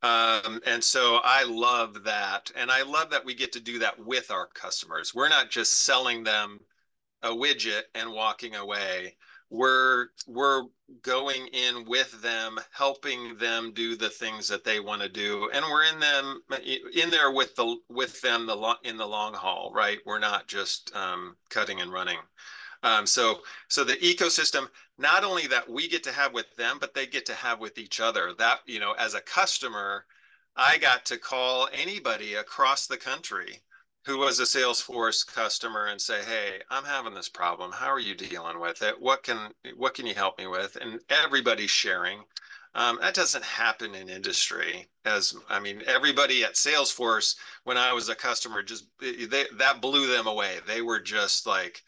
Um, 0.02 0.60
and 0.66 0.82
so 0.82 1.20
I 1.22 1.44
love 1.44 2.04
that. 2.04 2.50
And 2.56 2.70
I 2.70 2.82
love 2.82 3.10
that 3.10 3.24
we 3.24 3.34
get 3.34 3.52
to 3.52 3.60
do 3.60 3.78
that 3.80 3.98
with 3.98 4.30
our 4.30 4.48
customers. 4.48 5.14
We're 5.14 5.28
not 5.28 5.50
just 5.50 5.84
selling 5.84 6.24
them 6.24 6.60
a 7.22 7.30
widget 7.30 7.82
and 7.94 8.12
walking 8.12 8.54
away 8.54 9.16
we're 9.54 10.08
we're 10.26 10.64
going 11.02 11.46
in 11.48 11.84
with 11.84 12.22
them 12.22 12.58
helping 12.72 13.36
them 13.36 13.72
do 13.74 13.96
the 13.96 14.08
things 14.08 14.48
that 14.48 14.64
they 14.64 14.80
want 14.80 15.02
to 15.02 15.08
do 15.08 15.48
and 15.52 15.64
we're 15.64 15.84
in 15.84 15.98
them 16.00 16.40
in 16.94 17.10
there 17.10 17.30
with 17.30 17.54
the 17.56 17.76
with 17.88 18.20
them 18.20 18.46
the 18.46 18.76
in 18.84 18.96
the 18.96 19.06
long 19.06 19.34
haul 19.34 19.72
right? 19.74 19.98
We're 20.06 20.18
not 20.18 20.46
just 20.46 20.94
um, 20.94 21.36
cutting 21.50 21.80
and 21.80 21.92
running. 21.92 22.18
Um, 22.82 23.06
so 23.06 23.40
so 23.68 23.84
the 23.84 23.96
ecosystem 23.96 24.68
not 24.98 25.24
only 25.24 25.46
that 25.46 25.68
we 25.68 25.88
get 25.88 26.02
to 26.04 26.12
have 26.12 26.32
with 26.32 26.54
them 26.56 26.78
but 26.80 26.94
they 26.94 27.06
get 27.06 27.26
to 27.26 27.34
have 27.34 27.60
with 27.60 27.78
each 27.78 28.00
other. 28.00 28.32
That 28.38 28.60
you 28.66 28.80
know 28.80 28.92
as 28.92 29.14
a 29.14 29.20
customer 29.20 30.04
i 30.56 30.78
got 30.78 31.04
to 31.06 31.18
call 31.18 31.68
anybody 31.72 32.34
across 32.34 32.86
the 32.86 32.96
country 32.96 33.62
who 34.04 34.18
was 34.18 34.38
a 34.38 34.44
Salesforce 34.44 35.26
customer 35.26 35.86
and 35.86 36.00
say, 36.00 36.22
"Hey, 36.24 36.62
I'm 36.70 36.84
having 36.84 37.14
this 37.14 37.28
problem. 37.28 37.72
How 37.72 37.88
are 37.88 38.00
you 38.00 38.14
dealing 38.14 38.60
with 38.60 38.82
it? 38.82 39.00
What 39.00 39.22
can 39.22 39.52
what 39.76 39.94
can 39.94 40.06
you 40.06 40.14
help 40.14 40.38
me 40.38 40.46
with?" 40.46 40.76
And 40.76 41.00
everybody's 41.08 41.70
sharing. 41.70 42.24
Um, 42.76 42.98
that 43.00 43.14
doesn't 43.14 43.44
happen 43.44 43.94
in 43.94 44.08
industry. 44.08 44.88
As 45.04 45.34
I 45.48 45.60
mean, 45.60 45.82
everybody 45.86 46.44
at 46.44 46.54
Salesforce, 46.54 47.36
when 47.62 47.78
I 47.78 47.92
was 47.92 48.08
a 48.08 48.14
customer, 48.14 48.62
just 48.62 48.86
they, 49.00 49.46
that 49.56 49.80
blew 49.80 50.06
them 50.08 50.26
away. 50.26 50.58
They 50.66 50.82
were 50.82 51.00
just 51.00 51.46
like, 51.46 51.82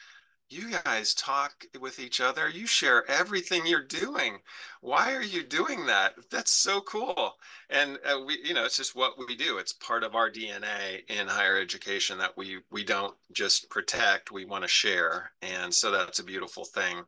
you 0.48 0.70
guys 0.84 1.14
talk 1.14 1.64
with 1.80 1.98
each 1.98 2.20
other 2.20 2.48
you 2.48 2.66
share 2.66 3.08
everything 3.10 3.66
you're 3.66 3.82
doing. 3.82 4.38
Why 4.80 5.14
are 5.14 5.22
you 5.22 5.42
doing 5.42 5.86
that? 5.86 6.14
That's 6.30 6.52
so 6.52 6.80
cool. 6.80 7.34
And 7.70 7.98
uh, 8.04 8.20
we 8.24 8.38
you 8.44 8.54
know 8.54 8.64
it's 8.64 8.76
just 8.76 8.94
what 8.94 9.18
we 9.18 9.34
do. 9.36 9.58
It's 9.58 9.72
part 9.72 10.04
of 10.04 10.14
our 10.14 10.30
dna 10.30 11.08
in 11.08 11.26
higher 11.26 11.58
education 11.58 12.18
that 12.18 12.36
we 12.36 12.60
we 12.70 12.84
don't 12.84 13.14
just 13.32 13.68
protect 13.70 14.30
we 14.30 14.44
want 14.44 14.62
to 14.62 14.68
share. 14.68 15.32
And 15.42 15.72
so 15.72 15.90
that's 15.90 16.20
a 16.20 16.24
beautiful 16.24 16.64
thing. 16.64 17.02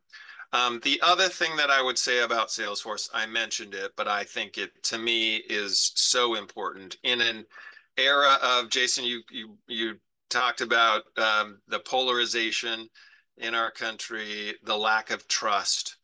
Um, 0.52 0.80
the 0.82 1.00
other 1.02 1.28
thing 1.28 1.56
that 1.56 1.70
i 1.70 1.82
would 1.82 1.98
say 1.98 2.20
about 2.20 2.48
salesforce 2.48 3.10
i 3.12 3.26
mentioned 3.26 3.74
it 3.74 3.92
but 3.96 4.08
i 4.08 4.24
think 4.24 4.56
it 4.56 4.70
to 4.84 4.98
me 4.98 5.36
is 5.36 5.92
so 5.94 6.34
important. 6.34 6.96
In 7.02 7.20
an 7.20 7.44
era 7.98 8.38
of 8.42 8.70
jason 8.70 9.04
you 9.04 9.22
you 9.30 9.56
you 9.66 9.96
talked 10.30 10.60
about 10.60 11.02
um, 11.16 11.58
the 11.68 11.80
polarization 11.80 12.88
in 13.40 13.54
our 13.54 13.70
country, 13.70 14.54
the 14.64 14.76
lack 14.76 15.10
of 15.10 15.26
trust, 15.28 15.96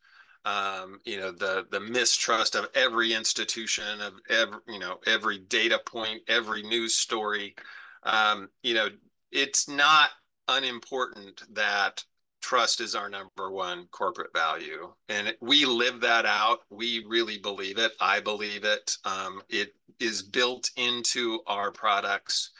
um, 0.45 0.99
you 1.05 1.17
know, 1.17 1.31
the 1.31 1.65
the 1.71 1.79
mistrust 1.79 2.55
of 2.55 2.69
every 2.75 3.13
institution, 3.13 4.01
of 4.01 4.13
every 4.29 4.59
you 4.67 4.79
know 4.79 4.99
every 5.07 5.39
data 5.39 5.79
point, 5.85 6.21
every 6.27 6.63
news 6.63 6.95
story. 6.95 7.55
Um, 8.03 8.49
you 8.61 8.75
know, 8.75 8.89
it's 9.31 9.67
not 9.67 10.09
unimportant 10.47 11.41
that 11.53 12.03
trust 12.41 12.79
is 12.79 12.93
our 12.93 13.09
number 13.09 13.49
one 13.49 13.87
corporate 13.89 14.31
value, 14.33 14.93
and 15.09 15.35
we 15.41 15.65
live 15.65 15.99
that 16.01 16.27
out. 16.27 16.59
We 16.69 17.03
really 17.07 17.39
believe 17.39 17.79
it. 17.79 17.93
I 17.99 18.19
believe 18.19 18.63
it. 18.63 18.97
Um, 19.03 19.41
it 19.49 19.73
is 19.99 20.21
built 20.21 20.69
into 20.77 21.39
our 21.47 21.71
products 21.71 22.51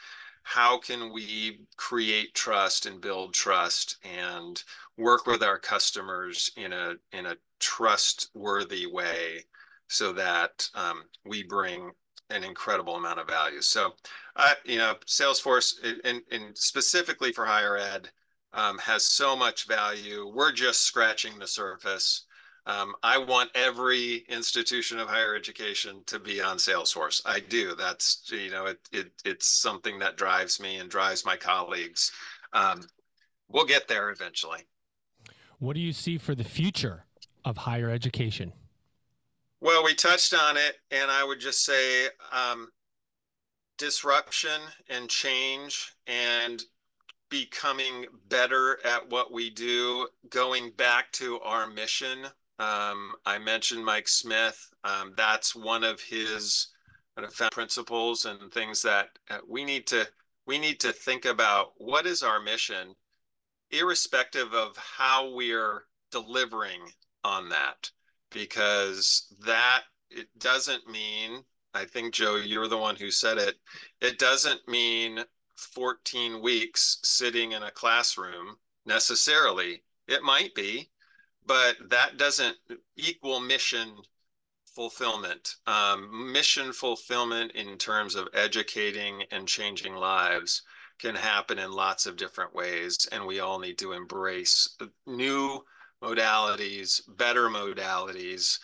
how 0.46 0.78
can 0.78 1.12
we 1.12 1.58
create 1.76 2.32
trust 2.32 2.86
and 2.86 3.00
build 3.00 3.34
trust 3.34 3.96
and 4.04 4.62
work 4.96 5.26
with 5.26 5.42
our 5.42 5.58
customers 5.58 6.52
in 6.56 6.72
a 6.72 6.94
in 7.10 7.26
a 7.26 7.36
trustworthy 7.58 8.86
way 8.86 9.44
so 9.88 10.12
that 10.12 10.68
um, 10.76 11.02
we 11.24 11.42
bring 11.42 11.90
an 12.30 12.44
incredible 12.44 12.94
amount 12.94 13.18
of 13.18 13.26
value? 13.26 13.60
So 13.60 13.94
uh, 14.36 14.54
you 14.64 14.78
know 14.78 14.94
salesforce 15.04 15.74
and, 16.04 16.22
and 16.30 16.56
specifically 16.56 17.32
for 17.32 17.44
higher 17.44 17.76
ed 17.76 18.08
um, 18.52 18.78
has 18.78 19.04
so 19.04 19.34
much 19.34 19.66
value. 19.66 20.30
We're 20.32 20.52
just 20.52 20.82
scratching 20.82 21.40
the 21.40 21.48
surface 21.48 22.24
um, 22.66 22.94
I 23.02 23.16
want 23.18 23.50
every 23.54 24.24
institution 24.28 24.98
of 24.98 25.08
higher 25.08 25.36
education 25.36 26.02
to 26.06 26.18
be 26.18 26.40
on 26.40 26.56
Salesforce. 26.56 27.22
I 27.24 27.40
do. 27.40 27.76
That's 27.76 28.22
you 28.30 28.50
know 28.50 28.66
it, 28.66 28.80
it 28.92 29.10
it's 29.24 29.46
something 29.46 30.00
that 30.00 30.16
drives 30.16 30.60
me 30.60 30.78
and 30.78 30.90
drives 30.90 31.24
my 31.24 31.36
colleagues. 31.36 32.10
Um, 32.52 32.82
we'll 33.48 33.66
get 33.66 33.86
there 33.86 34.10
eventually. 34.10 34.60
What 35.58 35.74
do 35.74 35.80
you 35.80 35.92
see 35.92 36.18
for 36.18 36.34
the 36.34 36.44
future 36.44 37.04
of 37.44 37.56
higher 37.56 37.88
education? 37.88 38.52
Well, 39.60 39.84
we 39.84 39.94
touched 39.94 40.34
on 40.34 40.56
it, 40.56 40.76
and 40.90 41.10
I 41.10 41.24
would 41.24 41.40
just 41.40 41.64
say 41.64 42.08
um, 42.32 42.68
disruption 43.78 44.60
and 44.90 45.08
change 45.08 45.92
and 46.06 46.62
becoming 47.30 48.06
better 48.28 48.78
at 48.84 49.08
what 49.08 49.32
we 49.32 49.50
do, 49.50 50.08
going 50.28 50.72
back 50.76 51.10
to 51.12 51.40
our 51.40 51.68
mission 51.68 52.26
um, 52.58 53.12
I 53.24 53.38
mentioned 53.38 53.84
Mike 53.84 54.08
Smith. 54.08 54.58
Um, 54.84 55.12
that's 55.16 55.54
one 55.54 55.84
of 55.84 56.00
his 56.00 56.68
kind 57.16 57.28
of 57.28 57.50
principles 57.50 58.24
and 58.24 58.52
things 58.52 58.82
that 58.82 59.08
uh, 59.30 59.38
we 59.48 59.64
need 59.64 59.86
to 59.88 60.06
we 60.46 60.58
need 60.58 60.80
to 60.80 60.92
think 60.92 61.24
about. 61.24 61.72
What 61.76 62.06
is 62.06 62.22
our 62.22 62.40
mission, 62.40 62.94
irrespective 63.70 64.52
of 64.54 64.76
how 64.76 65.34
we're 65.34 65.84
delivering 66.12 66.80
on 67.24 67.48
that, 67.48 67.90
because 68.30 69.26
that 69.44 69.82
it 70.10 70.28
doesn't 70.38 70.88
mean. 70.88 71.42
I 71.74 71.84
think 71.84 72.14
Joe, 72.14 72.36
you're 72.36 72.68
the 72.68 72.78
one 72.78 72.96
who 72.96 73.10
said 73.10 73.36
it. 73.36 73.56
It 74.00 74.18
doesn't 74.18 74.66
mean 74.66 75.24
14 75.56 76.40
weeks 76.40 76.98
sitting 77.02 77.52
in 77.52 77.62
a 77.64 77.70
classroom 77.70 78.56
necessarily. 78.86 79.82
It 80.08 80.22
might 80.22 80.54
be, 80.54 80.88
but 81.46 81.76
that 81.90 82.16
doesn't 82.16 82.56
equal 82.96 83.40
mission 83.40 83.92
fulfillment. 84.74 85.56
Um, 85.66 86.32
mission 86.32 86.72
fulfillment 86.72 87.52
in 87.52 87.78
terms 87.78 88.14
of 88.14 88.28
educating 88.34 89.22
and 89.30 89.48
changing 89.48 89.94
lives 89.94 90.62
can 90.98 91.14
happen 91.14 91.58
in 91.58 91.72
lots 91.72 92.06
of 92.06 92.16
different 92.16 92.54
ways, 92.54 93.08
and 93.12 93.26
we 93.26 93.40
all 93.40 93.58
need 93.58 93.78
to 93.78 93.92
embrace 93.92 94.76
new 95.06 95.64
modalities, 96.02 97.00
better 97.16 97.48
modalities, 97.48 98.58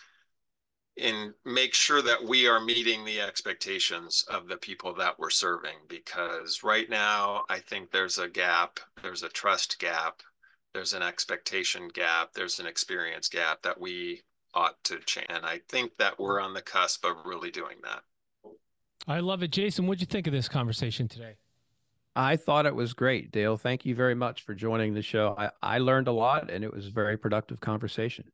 and 0.97 1.33
make 1.45 1.73
sure 1.73 2.01
that 2.03 2.23
we 2.23 2.47
are 2.47 2.59
meeting 2.59 3.03
the 3.03 3.19
expectations 3.19 4.23
of 4.29 4.47
the 4.47 4.57
people 4.57 4.93
that 4.93 5.17
we're 5.17 5.29
serving. 5.31 5.77
Because 5.87 6.63
right 6.63 6.89
now, 6.89 7.43
I 7.49 7.59
think 7.59 7.89
there's 7.89 8.19
a 8.19 8.27
gap, 8.27 8.79
there's 9.01 9.23
a 9.23 9.29
trust 9.29 9.79
gap, 9.79 10.21
there's 10.73 10.93
an 10.93 11.03
expectation 11.03 11.87
gap, 11.87 12.33
there's 12.33 12.59
an 12.59 12.65
experience 12.65 13.29
gap 13.29 13.61
that 13.61 13.79
we 13.79 14.21
ought 14.53 14.83
to 14.85 14.99
change. 15.05 15.27
And 15.29 15.45
I 15.45 15.61
think 15.69 15.97
that 15.97 16.19
we're 16.19 16.39
on 16.39 16.53
the 16.53 16.61
cusp 16.61 17.05
of 17.05 17.25
really 17.25 17.51
doing 17.51 17.77
that. 17.83 18.03
I 19.07 19.19
love 19.19 19.43
it. 19.43 19.51
Jason, 19.51 19.87
what'd 19.87 20.01
you 20.01 20.07
think 20.07 20.27
of 20.27 20.33
this 20.33 20.47
conversation 20.47 21.07
today? 21.07 21.35
I 22.15 22.37
thought 22.37 22.65
it 22.65 22.75
was 22.75 22.93
great, 22.93 23.31
Dale. 23.31 23.57
Thank 23.57 23.85
you 23.85 23.95
very 23.95 24.13
much 24.15 24.43
for 24.43 24.53
joining 24.53 24.93
the 24.93 25.01
show. 25.01 25.35
I, 25.37 25.49
I 25.61 25.77
learned 25.79 26.07
a 26.07 26.11
lot 26.11 26.51
and 26.51 26.63
it 26.63 26.71
was 26.71 26.87
a 26.87 26.91
very 26.91 27.17
productive 27.17 27.59
conversation. 27.59 28.25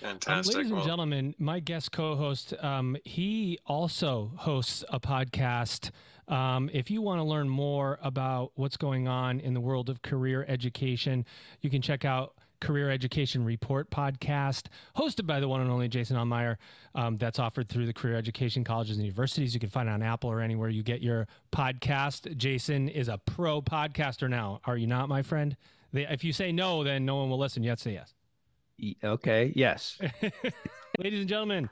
Fantastic. 0.00 0.54
Um, 0.54 0.58
ladies 0.58 0.72
and 0.72 0.82
gentlemen, 0.84 1.34
my 1.38 1.60
guest 1.60 1.92
co-host, 1.92 2.52
um, 2.62 2.96
he 3.04 3.58
also 3.66 4.32
hosts 4.36 4.84
a 4.90 5.00
podcast. 5.00 5.90
Um, 6.28 6.70
if 6.72 6.90
you 6.90 7.02
want 7.02 7.20
to 7.20 7.24
learn 7.24 7.48
more 7.48 7.98
about 8.02 8.52
what's 8.54 8.76
going 8.76 9.06
on 9.06 9.40
in 9.40 9.54
the 9.54 9.60
world 9.60 9.88
of 9.88 10.02
career 10.02 10.44
education, 10.48 11.24
you 11.60 11.70
can 11.70 11.82
check 11.82 12.04
out 12.04 12.34
Career 12.60 12.90
Education 12.90 13.44
Report 13.44 13.90
podcast, 13.90 14.66
hosted 14.96 15.26
by 15.26 15.40
the 15.40 15.48
one 15.48 15.60
and 15.60 15.70
only 15.70 15.88
Jason 15.88 16.16
Altmire. 16.16 16.56
Um, 16.94 17.18
that's 17.18 17.38
offered 17.38 17.68
through 17.68 17.86
the 17.86 17.92
Career 17.92 18.16
Education 18.16 18.64
Colleges 18.64 18.96
and 18.96 19.04
Universities. 19.04 19.54
You 19.54 19.60
can 19.60 19.68
find 19.68 19.88
it 19.88 19.92
on 19.92 20.02
Apple 20.02 20.30
or 20.30 20.40
anywhere 20.40 20.68
you 20.68 20.82
get 20.82 21.02
your 21.02 21.28
podcast. 21.52 22.36
Jason 22.36 22.88
is 22.88 23.08
a 23.08 23.18
pro 23.18 23.60
podcaster 23.60 24.28
now. 24.28 24.60
Are 24.64 24.76
you 24.76 24.86
not, 24.86 25.08
my 25.08 25.22
friend? 25.22 25.56
They, 25.92 26.06
if 26.06 26.24
you 26.24 26.32
say 26.32 26.52
no, 26.52 26.82
then 26.82 27.04
no 27.04 27.16
one 27.16 27.30
will 27.30 27.38
listen. 27.38 27.62
You 27.62 27.70
have 27.70 27.78
to 27.78 27.84
say 27.84 27.92
yes. 27.92 28.14
Okay. 29.02 29.52
Yes. 29.54 29.98
Ladies 30.98 31.20
and 31.20 31.28
gentlemen, 31.28 31.68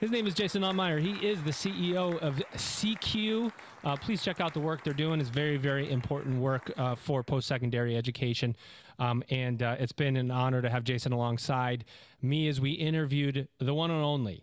his 0.00 0.10
name 0.10 0.26
is 0.26 0.32
Jason 0.34 0.62
Altmire. 0.62 0.98
He 0.98 1.26
is 1.26 1.42
the 1.42 1.50
CEO 1.50 2.18
of 2.20 2.42
CECU. 2.54 3.52
Uh, 3.84 3.96
please 3.96 4.22
check 4.22 4.40
out 4.40 4.54
the 4.54 4.60
work 4.60 4.82
they're 4.82 4.94
doing. 4.94 5.20
It's 5.20 5.28
very, 5.28 5.58
very 5.58 5.90
important 5.90 6.40
work 6.40 6.72
uh, 6.78 6.94
for 6.94 7.22
post 7.22 7.46
secondary 7.46 7.96
education. 7.96 8.56
Um, 8.98 9.22
and 9.28 9.62
uh, 9.62 9.76
it's 9.78 9.92
been 9.92 10.16
an 10.16 10.30
honor 10.30 10.62
to 10.62 10.70
have 10.70 10.84
Jason 10.84 11.12
alongside 11.12 11.84
me 12.22 12.48
as 12.48 12.60
we 12.60 12.72
interviewed 12.72 13.46
the 13.58 13.74
one 13.74 13.90
and 13.90 14.02
only 14.02 14.42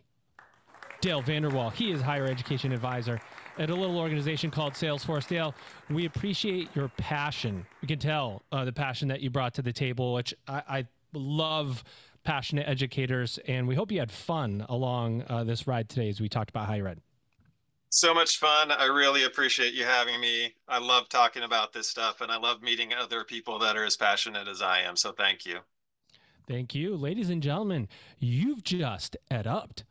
Dale 1.02 1.22
Vander 1.22 1.50
Wall. 1.50 1.72
He 1.72 1.92
is 1.92 2.02
higher 2.02 2.26
education 2.26 2.72
advisor 2.72 3.20
at 3.58 3.72
a 3.72 3.76
little 3.76 3.98
organization 3.98 4.52
called 4.52 4.74
Salesforce. 4.74 5.28
Dale, 5.28 5.56
we 5.90 6.06
appreciate 6.06 6.70
your 6.76 6.90
passion. 6.98 7.66
We 7.82 7.88
can 7.88 8.00
tell 8.00 8.44
uh, 8.52 8.64
the 8.64 8.74
passion 8.74 9.08
that 9.08 9.22
you 9.22 9.32
brought 9.32 9.56
to 9.56 9.64
the 9.64 9.74
table, 9.74 10.14
which 10.14 10.36
I, 10.48 10.62
I 10.68 10.88
love 11.14 11.84
passionate 12.28 12.68
educators. 12.68 13.40
And 13.48 13.70
we 13.70 13.74
hope 13.74 13.90
you 13.90 14.00
had 14.00 14.12
fun 14.12 14.66
along 14.68 15.24
uh, 15.30 15.46
this 15.46 15.66
ride 15.66 15.88
today 15.88 16.10
as 16.10 16.20
we 16.20 16.28
talked 16.28 16.50
about 16.50 16.68
higher 16.68 16.86
ed. 16.86 17.00
so 17.90 18.14
much 18.14 18.38
fun. 18.38 18.70
I 18.70 18.88
really 18.88 19.24
appreciate 19.24 19.74
you 19.74 19.86
having 19.86 20.20
me. 20.20 20.54
I 20.68 20.78
love 20.80 21.08
talking 21.08 21.44
about 21.44 21.72
this 21.72 21.88
stuff 21.88 22.20
and 22.20 22.30
I 22.30 22.38
love 22.38 22.62
meeting 22.62 22.94
other 22.94 23.24
people 23.24 23.58
that 23.60 23.78
are 23.78 23.86
as 23.86 23.96
passionate 23.96 24.50
as 24.50 24.62
I 24.62 24.82
am. 24.82 24.98
So 24.98 25.14
thank 25.14 25.46
you. 25.46 25.60
Thank 26.50 26.76
you. 26.76 26.98
Ladies 26.98 27.30
and 27.30 27.42
gentlemen, 27.42 27.88
you've 28.20 28.62
just 28.62 29.16
ed 29.32 29.48
upped. 29.48 29.86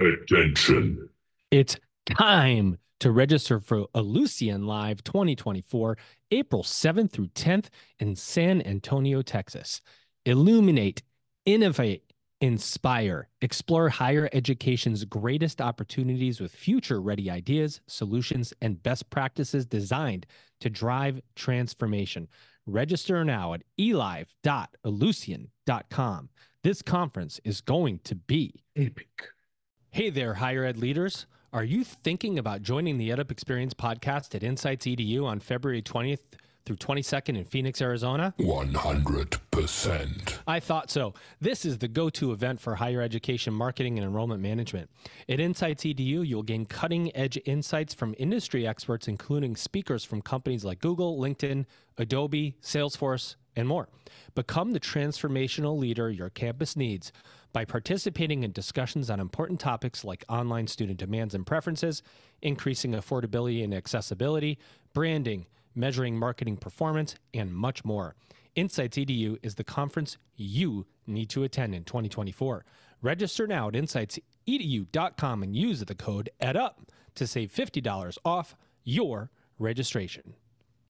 Attention. 0.00 1.10
It's 1.52 1.76
time 2.16 2.78
to 2.98 3.12
register 3.12 3.60
for 3.60 3.86
Ellucian 3.94 4.66
Live 4.66 5.04
2024, 5.04 5.96
April 6.32 6.64
7th 6.64 7.12
through 7.12 7.28
10th 7.28 7.66
in 8.00 8.16
San 8.16 8.60
Antonio, 8.62 9.22
Texas. 9.22 9.80
Illuminate, 10.24 11.02
innovate, 11.44 12.12
inspire, 12.40 13.28
explore 13.40 13.88
higher 13.88 14.28
education's 14.32 15.04
greatest 15.04 15.60
opportunities 15.60 16.40
with 16.40 16.54
future 16.54 17.00
ready 17.00 17.28
ideas, 17.30 17.80
solutions, 17.86 18.52
and 18.60 18.82
best 18.82 19.10
practices 19.10 19.66
designed 19.66 20.26
to 20.60 20.70
drive 20.70 21.20
transformation. 21.34 22.28
Register 22.66 23.24
now 23.24 23.54
at 23.54 23.62
elive.ellucian.com. 23.76 26.28
This 26.62 26.82
conference 26.82 27.40
is 27.44 27.60
going 27.60 27.98
to 28.04 28.14
be 28.14 28.62
Epic. 28.76 29.30
Hey 29.90 30.10
there, 30.10 30.34
higher 30.34 30.64
ed 30.64 30.76
leaders. 30.76 31.26
Are 31.52 31.64
you 31.64 31.84
thinking 31.84 32.38
about 32.38 32.62
joining 32.62 32.96
the 32.96 33.10
EdUp 33.10 33.30
Experience 33.30 33.74
podcast 33.74 34.34
at 34.34 34.42
Insights 34.42 34.86
EDU 34.86 35.24
on 35.24 35.40
February 35.40 35.82
20th 35.82 36.22
through 36.64 36.76
22nd 36.76 37.36
in 37.36 37.44
Phoenix, 37.44 37.82
Arizona? 37.82 38.34
100%. 38.38 40.38
I 40.46 40.60
thought 40.60 40.90
so. 40.90 41.14
This 41.40 41.64
is 41.64 41.78
the 41.78 41.88
go 41.88 42.08
to 42.10 42.32
event 42.32 42.60
for 42.60 42.76
higher 42.76 43.02
education 43.02 43.52
marketing 43.52 43.98
and 43.98 44.06
enrollment 44.06 44.40
management. 44.40 44.88
At 45.28 45.40
Insights 45.40 45.84
EDU, 45.84 46.26
you'll 46.26 46.42
gain 46.42 46.66
cutting 46.66 47.14
edge 47.16 47.38
insights 47.44 47.94
from 47.94 48.14
industry 48.18 48.66
experts, 48.66 49.08
including 49.08 49.56
speakers 49.56 50.04
from 50.04 50.22
companies 50.22 50.64
like 50.64 50.80
Google, 50.80 51.18
LinkedIn, 51.18 51.66
Adobe, 51.98 52.56
Salesforce, 52.62 53.36
and 53.54 53.68
more. 53.68 53.88
Become 54.34 54.72
the 54.72 54.80
transformational 54.80 55.78
leader 55.78 56.10
your 56.10 56.30
campus 56.30 56.76
needs 56.76 57.12
by 57.52 57.66
participating 57.66 58.44
in 58.44 58.52
discussions 58.52 59.10
on 59.10 59.20
important 59.20 59.60
topics 59.60 60.04
like 60.04 60.24
online 60.28 60.66
student 60.66 60.98
demands 60.98 61.34
and 61.34 61.46
preferences, 61.46 62.02
increasing 62.40 62.92
affordability 62.92 63.62
and 63.62 63.74
accessibility, 63.74 64.58
branding, 64.94 65.44
measuring 65.74 66.18
marketing 66.18 66.56
performance, 66.56 67.14
and 67.34 67.52
much 67.52 67.84
more. 67.84 68.14
Insights 68.54 68.98
EDU 68.98 69.38
is 69.42 69.54
the 69.54 69.64
conference 69.64 70.18
you 70.36 70.86
need 71.06 71.30
to 71.30 71.44
attend 71.44 71.74
in 71.74 71.84
2024. 71.84 72.64
Register 73.00 73.46
now 73.46 73.68
at 73.68 73.74
insightsedu.com 73.74 75.42
and 75.42 75.56
use 75.56 75.80
the 75.80 75.94
code 75.94 76.30
EDUP 76.40 76.74
to 77.14 77.26
save 77.26 77.52
$50 77.52 78.18
off 78.24 78.56
your 78.84 79.30
registration. 79.58 80.34